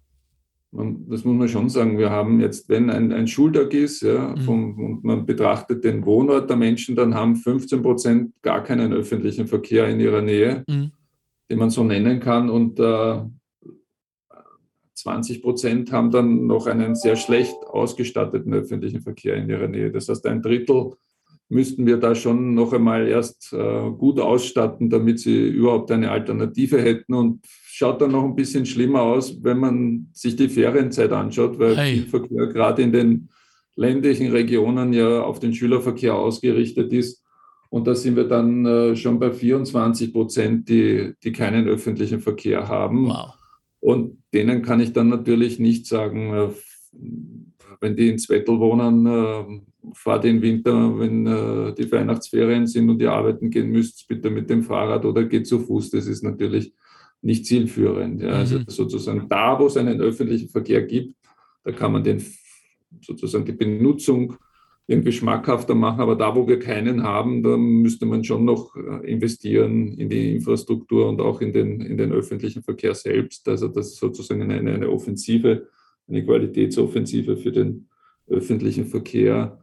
das 0.74 1.24
muss 1.24 1.38
man 1.38 1.48
schon 1.48 1.70
sagen, 1.70 2.00
wir 2.00 2.10
haben 2.10 2.40
jetzt, 2.40 2.68
wenn 2.68 2.90
ein, 2.90 3.12
ein 3.12 3.28
Schultag 3.28 3.74
ist 3.74 4.02
ja, 4.02 4.30
mhm. 4.30 4.42
vom, 4.42 4.80
und 4.80 5.04
man 5.04 5.26
betrachtet 5.26 5.84
den 5.84 6.04
Wohnort 6.06 6.50
der 6.50 6.58
Menschen, 6.58 6.96
dann 6.96 7.14
haben 7.14 7.36
15 7.36 7.84
Prozent 7.84 8.34
gar 8.42 8.64
keinen 8.64 8.92
öffentlichen 8.92 9.48
Verkehr 9.48 9.88
in 9.88 10.00
ihrer 10.00 10.22
Nähe, 10.22 10.64
mhm. 10.68 10.92
den 11.50 11.60
man 11.60 11.70
so 11.70 11.84
nennen 11.84 12.20
kann. 12.20 12.50
Und 12.50 12.80
äh, 12.80 13.22
20 14.96 15.44
Prozent 15.44 15.92
haben 15.92 16.10
dann 16.10 16.48
noch 16.48 16.66
einen 16.66 16.96
sehr 16.96 17.18
schlecht 17.18 17.56
ausgestatteten 17.68 18.54
öffentlichen 18.54 19.02
Verkehr 19.02 19.36
in 19.36 19.50
ihrer 19.50 19.68
Nähe. 19.68 19.92
Das 19.92 20.10
heißt, 20.10 20.26
ein 20.26 20.42
Drittel 20.42 20.94
müssten 21.54 21.86
wir 21.86 21.97
da 21.97 22.16
schon 22.16 22.54
noch 22.54 22.74
einmal 22.74 23.08
erst 23.08 23.54
äh, 23.54 23.91
gut 23.91 24.20
ausstatten, 24.20 24.89
damit 24.89 25.20
sie 25.20 25.47
überhaupt 25.47 25.91
eine 25.91 26.12
Alternative 26.12 26.82
hätten. 26.82 27.14
Und 27.14 27.45
schaut 27.66 28.01
dann 28.01 28.12
noch 28.12 28.24
ein 28.24 28.36
bisschen 28.36 28.66
schlimmer 28.66 29.01
aus, 29.01 29.43
wenn 29.43 29.60
man 29.60 30.10
sich 30.14 30.36
die 30.36 30.49
Ferienzeit 30.49 31.12
anschaut, 31.12 31.58
weil 31.60 31.78
Hey. 31.78 31.99
Verkehr 32.01 32.47
gerade 32.47 32.82
in 32.82 32.91
den 32.91 33.30
ländlichen 33.76 34.32
Regionen 34.32 34.93
ja 34.93 35.24
auf 35.24 35.39
den 35.39 35.54
Schülerverkehr 35.54 36.16
ausgerichtet 36.16 36.91
ist. 36.93 37.24
Und 37.70 37.88
da 37.88 37.95
sind 37.95 38.16
wir 38.16 38.26
dann 38.26 38.66
äh, 38.66 38.95
schon 38.95 39.20
bei 39.20 39.32
24 39.32 40.14
Prozent, 40.14 40.70
die, 40.70 41.14
die 41.24 41.32
keinen 41.32 41.68
öffentlichen 41.68 42.20
Verkehr 42.20 42.68
haben. 42.68 43.08
Wow. 43.08 43.34
Und 43.80 44.24
denen 44.34 44.62
kann 44.62 44.80
ich 44.80 44.93
dann 44.93 45.10
natürlich 45.10 45.60
nicht 45.60 45.88
sagen, 45.88 46.34
äh, 46.34 46.49
wenn 47.84 47.96
die 47.96 48.10
in 48.10 48.18
Zwettl 48.18 48.60
wohnen, 48.60 49.06
äh, 49.06 49.62
fahrt 49.94 50.26
im 50.26 50.42
Winter, 50.42 50.98
wenn 50.98 51.28
äh, 51.28 51.74
die 51.76 51.92
Weihnachtsferien 51.92 52.66
sind 52.66 52.90
und 52.90 53.02
ihr 53.02 53.12
arbeiten 53.12 53.50
gehen 53.50 53.70
müsst, 53.70 54.08
bitte 54.08 54.30
mit 54.30 54.50
dem 54.50 54.64
Fahrrad 54.64 55.06
oder 55.06 55.26
geht 55.26 55.46
zu 55.46 55.60
Fuß. 55.60 55.92
Das 55.92 56.08
ist 56.08 56.24
natürlich 56.24 56.74
nicht 57.22 57.46
zielführend. 57.46 58.22
Ja. 58.22 58.30
Also 58.30 58.60
Mhm. 58.60 58.64
sozusagen 58.68 59.28
da, 59.30 59.60
wo 59.60 59.68
es 59.68 59.78
einen 59.78 60.00
öffentlichen 60.02 60.50
Verkehr 60.50 60.82
gibt, 60.84 61.16
da 61.64 61.72
kann 61.72 61.92
man 61.92 62.04
den 62.04 62.24
sozusagen 63.02 63.46
die 63.46 63.52
Benutzung 63.54 64.36
irgendwie 64.88 65.12
schmackhafter 65.12 65.76
machen. 65.76 66.02
Aber 66.02 66.16
da, 66.16 66.36
wo 66.36 66.48
wir 66.48 66.60
keinen 66.60 67.04
haben, 67.04 67.44
da 67.44 67.58
müsste 67.58 68.06
man 68.06 68.24
schon 68.24 68.46
noch 68.46 68.76
äh, 68.76 69.12
investieren 69.12 69.94
in 69.98 70.10
die 70.10 70.36
Infrastruktur 70.36 71.10
und 71.10 71.22
auch 71.22 71.42
in 71.42 71.54
den, 71.54 71.82
in 71.82 71.98
den 71.98 72.12
öffentlichen 72.12 72.64
Verkehr 72.64 72.96
selbst. 72.96 73.48
Also 73.48 73.68
das 73.68 73.88
ist 73.88 73.98
sozusagen 73.98 74.42
eine, 74.42 74.74
eine 74.74 74.90
Offensive, 74.90 75.68
eine 76.08 76.24
Qualitätsoffensive 76.24 77.38
für 77.38 77.51
den 77.51 77.89
öffentlichen 78.28 78.86
Verkehr. 78.86 79.60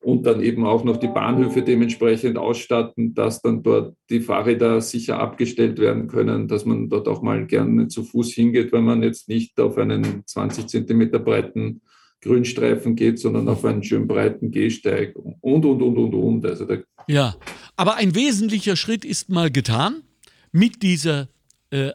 Und 0.00 0.26
dann 0.26 0.42
eben 0.42 0.66
auch 0.66 0.82
noch 0.82 0.96
die 0.96 1.06
Bahnhöfe 1.06 1.62
dementsprechend 1.62 2.36
ausstatten, 2.36 3.14
dass 3.14 3.40
dann 3.40 3.62
dort 3.62 3.96
die 4.10 4.20
Fahrräder 4.20 4.80
sicher 4.80 5.20
abgestellt 5.20 5.78
werden 5.78 6.08
können, 6.08 6.48
dass 6.48 6.64
man 6.64 6.88
dort 6.88 7.06
auch 7.06 7.22
mal 7.22 7.46
gerne 7.46 7.86
zu 7.86 8.02
Fuß 8.02 8.32
hingeht, 8.32 8.72
wenn 8.72 8.82
man 8.82 9.04
jetzt 9.04 9.28
nicht 9.28 9.60
auf 9.60 9.78
einen 9.78 10.26
20 10.26 10.66
Zentimeter 10.66 11.20
breiten 11.20 11.82
Grünstreifen 12.20 12.96
geht, 12.96 13.20
sondern 13.20 13.48
auf 13.48 13.64
einen 13.64 13.84
schön 13.84 14.08
breiten 14.08 14.50
Gehsteig 14.50 15.14
und, 15.16 15.64
und, 15.64 15.82
und, 15.82 15.98
und, 15.98 16.14
und. 16.14 16.46
Also 16.46 16.66
Ja, 17.06 17.36
aber 17.76 17.96
ein 17.96 18.14
wesentlicher 18.14 18.74
Schritt 18.74 19.04
ist 19.04 19.28
mal 19.28 19.50
getan 19.50 20.02
mit 20.50 20.82
dieser 20.82 21.28
äh, 21.70 21.90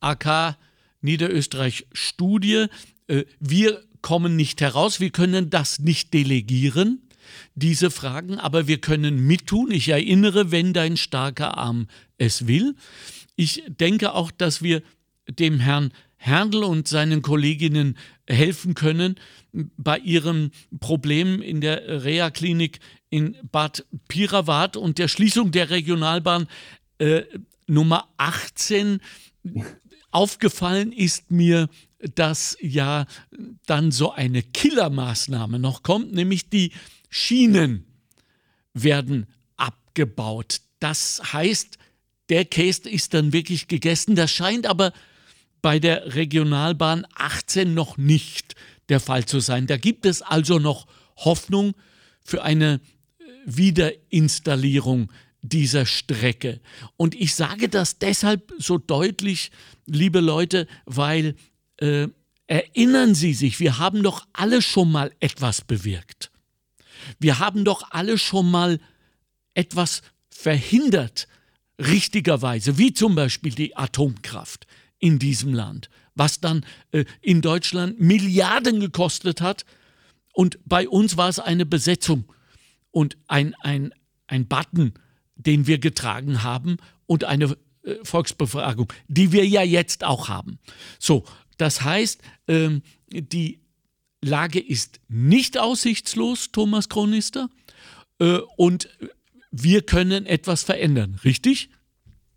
AK 0.00 0.56
Niederösterreich-Studie. 1.02 2.66
Äh, 3.06 3.24
wir 3.38 3.82
kommen 4.00 4.36
nicht 4.36 4.60
heraus, 4.60 5.00
wir 5.00 5.10
können 5.10 5.50
das 5.50 5.78
nicht 5.78 6.12
delegieren, 6.12 7.08
diese 7.54 7.90
Fragen, 7.90 8.38
aber 8.38 8.66
wir 8.66 8.78
können 8.78 9.26
mittun. 9.26 9.70
Ich 9.70 9.88
erinnere, 9.88 10.50
wenn 10.50 10.72
dein 10.72 10.96
starker 10.96 11.56
Arm 11.56 11.86
es 12.18 12.46
will. 12.46 12.74
Ich 13.36 13.62
denke 13.68 14.14
auch, 14.14 14.30
dass 14.30 14.62
wir 14.62 14.82
dem 15.28 15.60
Herrn 15.60 15.92
Herndl 16.16 16.62
und 16.62 16.86
seinen 16.86 17.20
Kolleginnen 17.22 17.96
helfen 18.28 18.74
können 18.74 19.16
bei 19.52 19.98
ihrem 19.98 20.52
Problem 20.78 21.42
in 21.42 21.60
der 21.60 22.04
Reha-Klinik 22.04 22.78
in 23.10 23.36
Bad 23.50 23.84
Pirawat 24.08 24.76
und 24.76 24.98
der 24.98 25.08
Schließung 25.08 25.50
der 25.50 25.70
Regionalbahn 25.70 26.46
äh, 26.98 27.22
Nummer 27.66 28.08
18. 28.18 29.00
Aufgefallen 30.12 30.92
ist 30.92 31.30
mir, 31.30 31.68
dass 32.14 32.56
ja 32.60 33.06
dann 33.66 33.90
so 33.90 34.12
eine 34.12 34.42
Killermaßnahme 34.42 35.58
noch 35.58 35.82
kommt, 35.82 36.12
nämlich 36.12 36.48
die 36.48 36.72
Schienen 37.08 37.86
werden 38.74 39.26
abgebaut. 39.56 40.60
Das 40.80 41.32
heißt, 41.32 41.78
der 42.28 42.44
Käse 42.44 42.88
ist 42.88 43.14
dann 43.14 43.32
wirklich 43.32 43.68
gegessen. 43.68 44.14
Das 44.14 44.30
scheint 44.30 44.66
aber 44.66 44.92
bei 45.60 45.78
der 45.78 46.14
Regionalbahn 46.14 47.06
18 47.14 47.72
noch 47.72 47.96
nicht 47.96 48.54
der 48.88 49.00
Fall 49.00 49.24
zu 49.24 49.40
sein. 49.40 49.66
Da 49.66 49.76
gibt 49.76 50.06
es 50.06 50.22
also 50.22 50.58
noch 50.58 50.86
Hoffnung 51.16 51.74
für 52.24 52.42
eine 52.42 52.80
Wiederinstallierung 53.44 55.10
dieser 55.42 55.86
Strecke. 55.86 56.60
Und 56.96 57.14
ich 57.14 57.34
sage 57.34 57.68
das 57.68 57.98
deshalb 57.98 58.52
so 58.58 58.78
deutlich, 58.78 59.50
liebe 59.86 60.20
Leute, 60.20 60.66
weil 60.86 61.34
äh, 61.78 62.08
erinnern 62.46 63.14
Sie 63.14 63.34
sich, 63.34 63.60
wir 63.60 63.78
haben 63.78 64.02
doch 64.02 64.26
alle 64.32 64.62
schon 64.62 64.90
mal 64.90 65.12
etwas 65.20 65.60
bewirkt. 65.60 66.30
Wir 67.18 67.40
haben 67.40 67.64
doch 67.64 67.90
alle 67.90 68.18
schon 68.18 68.50
mal 68.50 68.78
etwas 69.54 70.02
verhindert, 70.30 71.28
richtigerweise, 71.78 72.78
wie 72.78 72.92
zum 72.92 73.14
Beispiel 73.14 73.52
die 73.52 73.76
Atomkraft 73.76 74.66
in 74.98 75.18
diesem 75.18 75.52
Land, 75.52 75.90
was 76.14 76.40
dann 76.40 76.64
äh, 76.92 77.04
in 77.20 77.42
Deutschland 77.42 78.00
Milliarden 78.00 78.78
gekostet 78.78 79.40
hat. 79.40 79.64
Und 80.32 80.58
bei 80.64 80.88
uns 80.88 81.16
war 81.16 81.28
es 81.28 81.38
eine 81.38 81.66
Besetzung 81.66 82.32
und 82.90 83.16
ein, 83.26 83.54
ein, 83.60 83.92
ein 84.28 84.46
Button, 84.46 84.94
den 85.36 85.66
wir 85.66 85.78
getragen 85.78 86.42
haben 86.42 86.76
und 87.06 87.24
eine 87.24 87.56
äh, 87.82 87.96
Volksbefragung, 88.02 88.92
die 89.08 89.32
wir 89.32 89.46
ja 89.46 89.62
jetzt 89.62 90.04
auch 90.04 90.28
haben. 90.28 90.58
So, 90.98 91.24
das 91.58 91.82
heißt, 91.82 92.20
ähm, 92.48 92.82
die 93.10 93.60
Lage 94.20 94.60
ist 94.60 95.00
nicht 95.08 95.58
aussichtslos, 95.58 96.52
Thomas 96.52 96.88
Kronister, 96.88 97.48
äh, 98.18 98.38
und 98.56 98.88
wir 99.50 99.82
können 99.82 100.26
etwas 100.26 100.62
verändern, 100.62 101.20
richtig? 101.24 101.70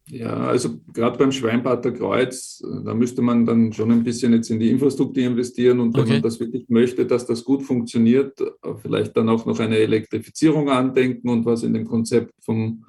Ja, 0.07 0.35
also 0.35 0.79
gerade 0.93 1.17
beim 1.17 1.31
Schweinbader 1.31 1.91
Kreuz, 1.91 2.63
da 2.83 2.93
müsste 2.93 3.23
man 3.23 3.45
dann 3.45 3.73
schon 3.73 3.91
ein 3.91 4.03
bisschen 4.03 4.33
jetzt 4.33 4.51
in 4.51 4.59
die 4.59 4.69
Infrastruktur 4.69 5.23
investieren 5.23 5.79
und 5.79 5.95
wenn 5.95 6.03
Okay. 6.03 6.13
man 6.13 6.21
das 6.21 6.39
wirklich 6.39 6.69
möchte, 6.69 7.07
dass 7.07 7.25
das 7.25 7.43
gut 7.43 7.63
funktioniert, 7.63 8.39
vielleicht 8.83 9.17
dann 9.17 9.29
auch 9.29 9.47
noch 9.47 9.59
eine 9.59 9.77
Elektrifizierung 9.77 10.69
andenken 10.69 11.29
und 11.29 11.45
was 11.45 11.63
in 11.63 11.73
dem 11.73 11.85
Konzept 11.85 12.33
vom, 12.39 12.85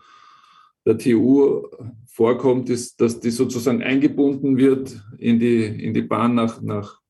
der 0.84 0.98
TU 0.98 1.62
vorkommt, 2.06 2.68
ist, 2.68 3.00
dass 3.00 3.18
die 3.18 3.30
sozusagen 3.30 3.82
eingebunden 3.82 4.58
wird 4.58 5.02
in 5.18 5.38
die, 5.38 5.64
in 5.64 5.94
die 5.94 6.02
Bahn 6.02 6.34
nach, 6.34 6.60
nach 6.60 7.00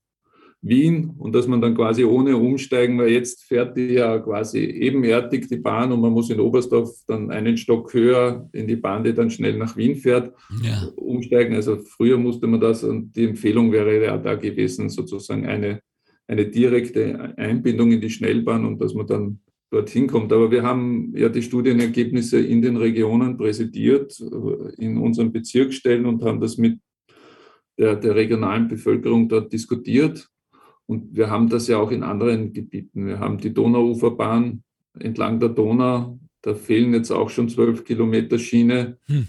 Wien 0.62 1.12
und 1.18 1.34
dass 1.34 1.46
man 1.46 1.60
dann 1.60 1.74
quasi 1.74 2.04
ohne 2.04 2.36
umsteigen, 2.36 2.98
weil 2.98 3.10
jetzt 3.10 3.44
fährt 3.44 3.76
die 3.76 3.94
ja 3.94 4.18
quasi 4.18 4.58
ebenerdig 4.60 5.48
die 5.48 5.58
Bahn 5.58 5.92
und 5.92 6.00
man 6.00 6.12
muss 6.12 6.30
in 6.30 6.40
Oberstdorf 6.40 6.90
dann 7.06 7.30
einen 7.30 7.56
Stock 7.56 7.92
höher 7.94 8.48
in 8.52 8.66
die 8.66 8.76
Bahn, 8.76 9.04
die 9.04 9.14
dann 9.14 9.30
schnell 9.30 9.56
nach 9.58 9.76
Wien 9.76 9.96
fährt, 9.96 10.34
Ja. 10.62 10.88
umsteigen. 10.96 11.54
Also 11.54 11.76
früher 11.76 12.18
musste 12.18 12.46
man 12.46 12.60
das 12.60 12.82
und 12.84 13.14
die 13.14 13.24
Empfehlung 13.26 13.70
wäre 13.70 14.02
ja 14.02 14.16
da 14.18 14.34
gewesen, 14.34 14.88
sozusagen 14.88 15.46
eine, 15.46 15.80
eine 16.26 16.46
direkte 16.46 17.34
Einbindung 17.36 17.92
in 17.92 18.00
die 18.00 18.10
Schnellbahn 18.10 18.64
und 18.64 18.80
dass 18.80 18.94
man 18.94 19.06
dann 19.06 19.40
dorthin 19.70 20.06
kommt. 20.06 20.32
Aber 20.32 20.50
wir 20.50 20.62
haben 20.62 21.12
ja 21.16 21.28
die 21.28 21.42
Studienergebnisse 21.42 22.40
in 22.40 22.62
den 22.62 22.76
Regionen 22.76 23.36
präsentiert, 23.36 24.18
äh, 24.20 24.84
in 24.84 24.98
unseren 24.98 25.32
Bezirksstellen 25.32 26.06
und 26.06 26.22
haben 26.24 26.40
das 26.40 26.56
mit 26.56 26.78
der, 27.78 27.96
der 27.96 28.14
regionalen 28.14 28.68
Bevölkerung 28.68 29.28
dort 29.28 29.52
diskutiert. 29.52 30.28
Und 30.86 31.16
wir 31.16 31.30
haben 31.30 31.48
das 31.48 31.66
ja 31.68 31.78
auch 31.78 31.90
in 31.90 32.02
anderen 32.02 32.52
Gebieten. 32.52 33.06
Wir 33.06 33.18
haben 33.18 33.38
die 33.38 33.52
Donauuferbahn 33.52 34.62
entlang 34.98 35.40
der 35.40 35.50
Donau. 35.50 36.18
Da 36.42 36.54
fehlen 36.54 36.94
jetzt 36.94 37.10
auch 37.10 37.28
schon 37.28 37.48
zwölf 37.48 37.84
Kilometer 37.84 38.38
Schiene. 38.38 38.98
Hm. 39.06 39.26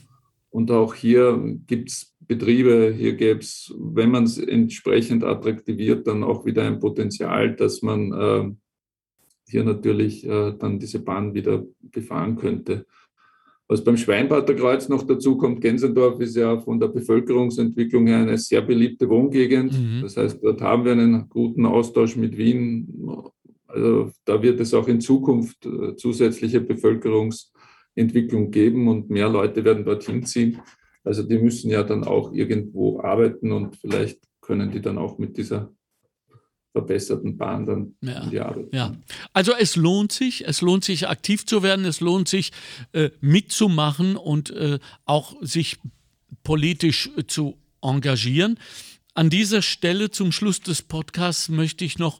Und 0.50 0.72
auch 0.72 0.94
hier 0.94 1.58
gibt 1.66 1.90
es 1.90 2.16
Betriebe, 2.28 2.94
hier 2.96 3.14
gäbe 3.14 3.40
es, 3.40 3.74
wenn 3.78 4.12
man 4.12 4.26
es 4.26 4.38
entsprechend 4.38 5.24
attraktiviert, 5.24 6.08
dann 6.08 6.24
auch 6.24 6.46
wieder 6.46 6.64
ein 6.64 6.80
Potenzial, 6.80 7.56
dass 7.56 7.82
man 7.82 8.12
äh, 8.12 8.52
hier 9.50 9.64
natürlich 9.64 10.26
äh, 10.26 10.54
dann 10.58 10.78
diese 10.78 11.00
Bahn 11.00 11.34
wieder 11.34 11.66
befahren 11.82 12.36
könnte. 12.36 12.86
Was 13.70 13.84
beim 13.84 13.98
Schweinbader 13.98 14.54
Kreuz 14.54 14.88
noch 14.88 15.04
dazu 15.04 15.38
kommt, 15.38 15.60
Gensendorf 15.60 16.22
ist 16.22 16.38
ja 16.38 16.58
von 16.58 16.80
der 16.80 16.88
Bevölkerungsentwicklung 16.88 18.08
her 18.08 18.20
eine 18.20 18.38
sehr 18.38 18.62
beliebte 18.62 19.10
Wohngegend. 19.10 19.74
Mhm. 19.74 20.02
Das 20.04 20.16
heißt, 20.16 20.40
dort 20.42 20.62
haben 20.62 20.86
wir 20.86 20.94
einen 20.94 21.28
guten 21.28 21.66
Austausch 21.66 22.16
mit 22.16 22.38
Wien. 22.38 22.88
Also 23.68 24.12
da 24.24 24.42
wird 24.42 24.62
es 24.62 24.74
auch 24.74 24.88
in 24.88 25.02
Zukunft 25.02 25.66
äh, 25.66 25.98
zusätzliche 25.98 26.62
Bevölkerungsentwicklung 26.62 28.52
geben 28.52 28.88
und 28.88 29.10
mehr 29.10 29.28
Leute 29.28 29.66
werden 29.66 29.84
dorthin 29.84 30.24
ziehen. 30.24 30.62
Also 31.04 31.24
die 31.24 31.38
müssen 31.38 31.70
ja 31.70 31.84
dann 31.84 32.06
auch 32.06 32.32
irgendwo 32.32 33.02
arbeiten 33.02 33.52
und 33.52 33.76
vielleicht 33.76 34.20
können 34.40 34.72
die 34.72 34.82
dann 34.82 34.98
auch 34.98 35.18
mit 35.18 35.38
dieser 35.38 35.74
verbesserten 36.82 37.38
Bahn 37.38 37.66
dann 37.66 37.96
Ja. 38.02 38.24
in 38.24 38.30
die 38.30 38.40
Arbeit. 38.40 38.68
Ja, 38.74 38.96
also 39.34 39.54
es 39.58 39.76
lohnt 39.76 40.12
sich, 40.12 40.46
es 40.48 40.62
lohnt 40.62 40.84
sich 40.84 41.08
aktiv 41.08 41.46
zu 41.46 41.64
werden, 41.64 41.86
es 41.86 42.00
lohnt 42.02 42.28
sich 42.28 42.52
äh, 42.94 43.10
mitzumachen 43.22 44.16
und 44.16 44.50
äh, 44.52 44.80
auch 45.06 45.36
sich 45.42 45.78
politisch 46.44 47.10
äh, 47.18 47.26
zu 47.26 47.58
engagieren. 47.82 48.60
An 49.14 49.30
dieser 49.30 49.62
Stelle 49.62 50.12
zum 50.12 50.32
Schluss 50.32 50.60
des 50.62 50.82
Podcasts 50.84 51.50
möchte 51.50 51.84
ich 51.86 51.98
noch 51.98 52.20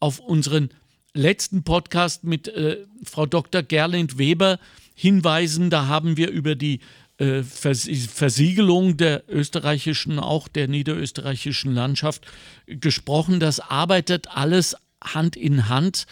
auf 0.00 0.18
unseren 0.18 0.70
letzten 1.14 1.62
Podcast 1.62 2.24
mit 2.24 2.48
äh, 2.48 2.78
Frau 3.04 3.26
Dr. 3.26 3.62
Gerlind 3.62 4.18
Weber 4.18 4.58
hinweisen. 4.96 5.70
Da 5.70 5.86
haben 5.86 6.16
wir 6.16 6.30
über 6.30 6.56
die 6.56 6.80
äh, 7.18 7.42
Vers 7.42 7.88
Versiegelung 8.12 8.96
der 8.96 9.24
österreichischen, 9.28 10.18
auch 10.18 10.48
der 10.48 10.68
niederösterreichischen 10.68 11.74
Landschaft 11.74 12.26
gesprochen. 12.66 13.40
Das 13.40 13.60
arbeitet 13.60 14.28
alles 14.28 14.76
Hand 15.02 15.36
in 15.36 15.68
Hand 15.68 16.06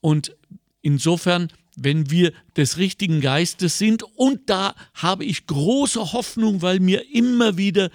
und 0.00 0.36
insofern 0.82 1.48
wenn 1.76 2.10
wir 2.10 2.32
des 2.56 2.78
richtigen 2.78 3.20
Geistes 3.20 3.78
sind. 3.78 4.02
Und 4.02 4.48
da 4.48 4.74
habe 4.94 5.24
ich 5.24 5.46
große 5.46 6.12
Hoffnung, 6.12 6.62
weil 6.62 6.80
mir 6.80 7.12
immer 7.14 7.56
wieder 7.56 7.90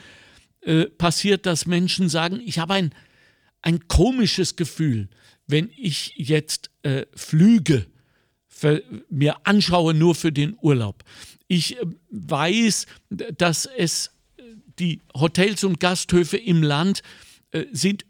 äh, 0.62 0.86
passiert, 0.86 1.45
dass 1.45 1.66
Menschen 1.66 2.07
sagen, 2.07 2.39
ich 2.45 2.59
habe 2.59 2.76
ein, 2.76 2.93
ein 3.62 3.88
komisches 3.88 4.55
Gefühl, 4.55 5.09
wenn 5.47 5.72
ich 5.76 6.14
jetzt 6.16 6.70
äh, 6.84 7.05
Flüge 7.16 7.88
mir 9.09 9.36
anschaue, 9.45 9.93
nur 9.93 10.16
für 10.16 10.32
den 10.32 10.57
Urlaub. 10.62 11.03
Ich 11.47 11.78
äh, 11.78 11.86
weiß, 12.09 12.86
dass 13.09 13.66
es 13.66 14.12
äh, 14.38 14.43
die 14.80 15.01
Hotels 15.14 15.64
und 15.64 15.80
Gasthöfe 15.80 16.38
im 16.38 16.64
Land 16.64 17.01
äh, 17.51 17.66
sind 17.72 18.05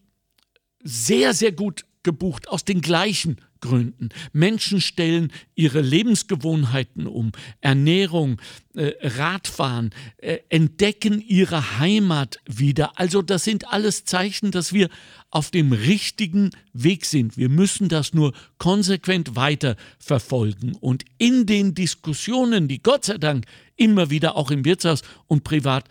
sehr, 0.84 1.34
sehr 1.34 1.52
gut 1.52 1.86
gebucht, 2.04 2.48
aus 2.50 2.66
den 2.66 2.82
gleichen 2.82 3.38
Gründen. 3.62 4.10
Menschen 4.34 4.82
stellen 4.82 5.32
ihre 5.56 5.82
Lebensgewohnheiten 5.82 7.08
um, 7.08 7.32
Ernährung, 7.62 8.42
äh, 8.76 8.92
Radfahren, 9.02 9.92
äh, 10.18 10.40
entdecken 10.50 11.22
ihre 11.22 11.80
Heimat 11.80 12.40
wieder. 12.46 13.00
Also 13.00 13.22
das 13.22 13.44
sind 13.44 13.68
alles 13.70 14.04
Zeichen, 14.06 14.52
dass 14.52 14.74
wir 14.74 14.90
auf 15.30 15.52
dem 15.52 15.72
richtigen 15.72 16.50
Weg 16.74 17.06
sind. 17.06 17.38
Wir 17.38 17.50
müssen 17.50 17.88
das 17.88 18.14
nur 18.14 18.34
konsequent 18.58 19.36
weiter 19.36 19.78
verfolgen. 20.00 20.76
Und 20.76 21.06
in 21.18 21.46
den 21.46 21.74
Diskussionen, 21.74 22.68
die 22.68 22.84
Gott 22.84 23.06
sei 23.06 23.18
Dank 23.18 23.46
immer 23.78 24.10
wieder 24.10 24.36
auch 24.36 24.52
im 24.52 24.66
Wirtshaus 24.66 25.04
und 25.28 25.44
privat 25.44 25.86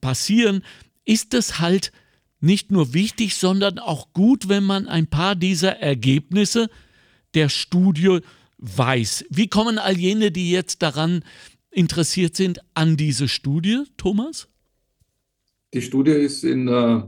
passieren, 0.00 0.62
ist 1.04 1.34
es 1.34 1.58
halt 1.58 1.90
nicht 2.40 2.70
nur 2.70 2.94
wichtig, 2.94 3.34
sondern 3.34 3.78
auch 3.78 4.12
gut, 4.12 4.48
wenn 4.48 4.62
man 4.62 4.86
ein 4.86 5.08
paar 5.08 5.34
dieser 5.34 5.80
Ergebnisse 5.80 6.70
der 7.34 7.48
Studie 7.48 8.20
weiß. 8.58 9.26
Wie 9.30 9.48
kommen 9.48 9.78
all 9.78 9.96
jene, 9.96 10.30
die 10.30 10.50
jetzt 10.50 10.82
daran 10.82 11.24
interessiert 11.70 12.36
sind, 12.36 12.60
an 12.74 12.96
diese 12.96 13.28
Studie, 13.28 13.84
Thomas? 13.96 14.48
Die 15.74 15.82
Studie 15.82 16.12
ist 16.12 16.44
in, 16.44 16.68
uh, 16.68 17.02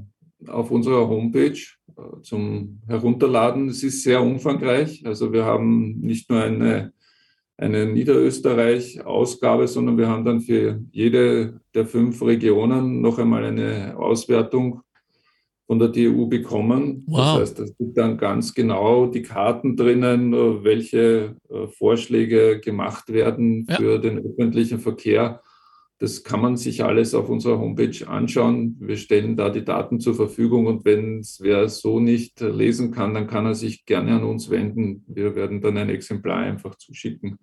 auf 0.47 0.71
unserer 0.71 1.09
Homepage 1.09 1.59
uh, 1.97 2.21
zum 2.21 2.81
Herunterladen. 2.87 3.69
Es 3.69 3.83
ist 3.83 4.03
sehr 4.03 4.23
umfangreich. 4.23 5.05
Also 5.07 5.33
wir 5.33 5.45
haben 5.45 6.01
nicht 6.01 6.29
nur 6.31 6.43
eine, 6.43 6.93
eine 7.57 7.87
Niederösterreich-Ausgabe, 7.87 9.67
sondern 9.67 9.97
wir 9.97 10.09
haben 10.09 10.25
dann 10.25 10.41
für 10.41 10.81
jede 10.93 11.61
der 11.75 11.87
fünf 11.87 12.21
Regionen 12.23 13.01
noch 13.01 13.19
einmal 13.19 13.45
eine 13.45 13.97
Auswertung 13.97 14.83
von 15.71 15.79
der 15.79 15.91
DU 15.91 16.27
bekommen. 16.27 17.05
Wow. 17.07 17.19
Das 17.19 17.41
heißt, 17.43 17.59
da 17.61 17.67
sind 17.67 17.97
dann 17.97 18.19
ganz 18.19 18.55
genau 18.55 19.07
die 19.07 19.23
Karten 19.23 19.77
drinnen, 19.77 20.33
welche 20.65 21.37
äh, 21.49 21.69
Vorschläge 21.69 22.59
gemacht 22.59 23.13
werden 23.13 23.69
ja. 23.71 23.77
für 23.77 24.01
den 24.01 24.19
öffentlichen 24.19 24.81
Verkehr. 24.81 25.41
Das 26.01 26.25
kann 26.25 26.41
man 26.41 26.57
sich 26.57 26.83
alles 26.83 27.15
auf 27.15 27.29
unserer 27.29 27.61
Homepage 27.61 28.05
anschauen. 28.05 28.79
Wir 28.81 28.97
stellen 28.97 29.37
da 29.37 29.49
die 29.49 29.65
Daten 29.65 30.01
zur 30.01 30.17
Verfügung 30.17 30.67
und 30.67 30.85
wenn 30.85 31.21
es 31.21 31.39
wer 31.41 31.69
so 31.69 32.01
nicht 32.01 32.41
lesen 32.41 32.91
kann, 32.91 33.15
dann 33.15 33.29
kann 33.29 33.47
er 33.47 33.55
sich 33.55 33.87
gerne 33.87 34.17
an 34.17 34.25
uns 34.25 34.51
wenden. 34.51 35.05
Wir 35.07 35.37
werden 35.37 35.61
dann 35.61 35.77
ein 35.77 35.89
Exemplar 35.89 36.39
einfach 36.39 36.75
zuschicken 36.75 37.39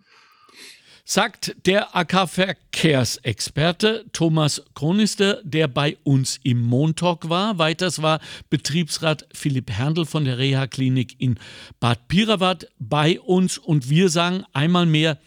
sagt 1.09 1.55
der 1.65 1.95
AK-Verkehrsexperte 1.95 4.03
Thomas 4.11 4.61
Kronister, 4.75 5.41
der 5.45 5.69
bei 5.69 5.95
uns 6.03 6.37
im 6.43 6.61
Montalk 6.61 7.29
war. 7.29 7.57
Weiters 7.57 8.01
war 8.01 8.19
Betriebsrat 8.49 9.25
Philipp 9.33 9.71
Herndl 9.71 10.05
von 10.05 10.25
der 10.25 10.37
Reha-Klinik 10.37 11.15
in 11.17 11.39
Bad 11.79 12.09
Pirawat 12.09 12.67
bei 12.77 13.21
uns 13.21 13.57
und 13.57 13.89
wir 13.89 14.09
sagen 14.09 14.43
einmal 14.51 14.85
mehr 14.85 15.17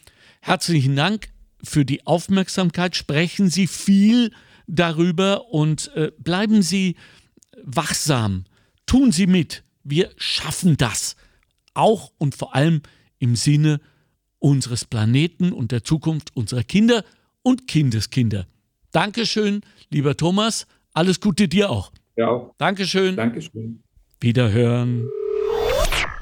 herzlichen 0.43 0.97
Dank 0.97 1.31
für 1.65 1.87
die 1.87 2.07
Aufmerksamkeit. 2.07 2.95
Sprechen 2.95 3.49
Sie 3.49 3.67
viel 3.67 4.33
darüber 4.67 5.47
und 5.47 5.91
äh, 5.95 6.13
bleiben 6.19 6.61
Sie 6.61 6.97
wachsam. 7.65 8.45
Tun 8.85 9.13
Sie 9.13 9.27
mit. 9.27 9.65
Wir 9.83 10.11
schaffen 10.19 10.77
das. 10.77 11.17
Auch 11.73 12.13
und 12.19 12.35
vor 12.35 12.55
allem 12.55 12.83
im 13.19 13.35
Sinne 13.35 13.79
der 13.79 13.91
unseres 14.41 14.85
Planeten 14.85 15.53
und 15.53 15.71
der 15.71 15.85
Zukunft 15.85 16.35
unserer 16.35 16.65
Kinder 16.65 17.05
und 17.43 17.69
Kindeskinder. 17.69 18.47
Dankeschön, 18.91 19.61
lieber 19.91 20.17
Thomas. 20.17 20.67
Alles 20.93 21.21
Gute 21.21 21.47
dir 21.47 21.71
auch. 21.71 21.93
Ja. 22.17 22.51
Dankeschön. 22.59 23.17
Dankeschön. 23.17 23.83
Wiederhören. 24.21 25.09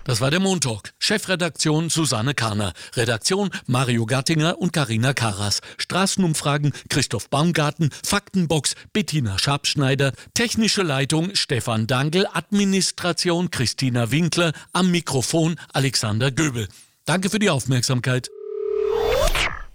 Das 0.04 0.22
war 0.22 0.30
der 0.30 0.40
Montalk. 0.40 0.94
Chefredaktion 0.98 1.90
Susanne 1.90 2.32
Karner. 2.32 2.72
Redaktion 2.94 3.50
Mario 3.66 4.06
Gattinger 4.06 4.58
und 4.58 4.72
Karina 4.72 5.12
Karas. 5.12 5.60
Straßenumfragen 5.76 6.72
Christoph 6.88 7.28
Baumgarten. 7.28 7.90
Faktenbox 8.04 8.74
Bettina 8.94 9.38
Schabschneider. 9.38 10.12
Technische 10.32 10.82
Leitung 10.82 11.34
Stefan 11.34 11.86
Dangel. 11.86 12.26
Administration 12.32 13.50
Christina 13.50 14.10
Winkler. 14.10 14.52
Am 14.72 14.90
Mikrofon 14.90 15.56
Alexander 15.74 16.30
Göbel. 16.30 16.68
Danke 17.09 17.30
für 17.30 17.38
die 17.38 17.48
Aufmerksamkeit. 17.48 18.28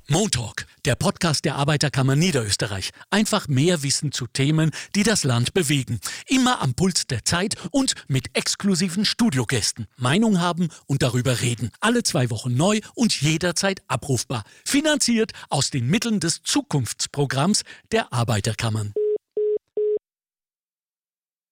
Montalk, 0.07 0.67
der 0.85 0.93
Podcast 0.93 1.45
der 1.45 1.55
Arbeiterkammer 1.55 2.15
Niederösterreich. 2.15 2.91
Einfach 3.09 3.47
mehr 3.47 3.81
Wissen 3.81 4.11
zu 4.11 4.27
Themen, 4.27 4.69
die 4.93 5.01
das 5.01 5.23
Land 5.23 5.55
bewegen. 5.55 5.99
Immer 6.27 6.61
am 6.61 6.75
Puls 6.75 7.07
der 7.07 7.25
Zeit 7.25 7.55
und 7.71 7.95
mit 8.07 8.37
exklusiven 8.37 9.03
Studiogästen. 9.03 9.87
Meinung 9.97 10.41
haben 10.41 10.69
und 10.85 11.01
darüber 11.01 11.41
reden. 11.41 11.71
Alle 11.79 12.03
zwei 12.03 12.29
Wochen 12.29 12.55
neu 12.55 12.81
und 12.93 13.19
jederzeit 13.19 13.81
abrufbar. 13.87 14.43
Finanziert 14.63 15.31
aus 15.49 15.71
den 15.71 15.87
Mitteln 15.87 16.19
des 16.19 16.43
Zukunftsprogramms 16.43 17.63
der 17.91 18.13
Arbeiterkammern. 18.13 18.93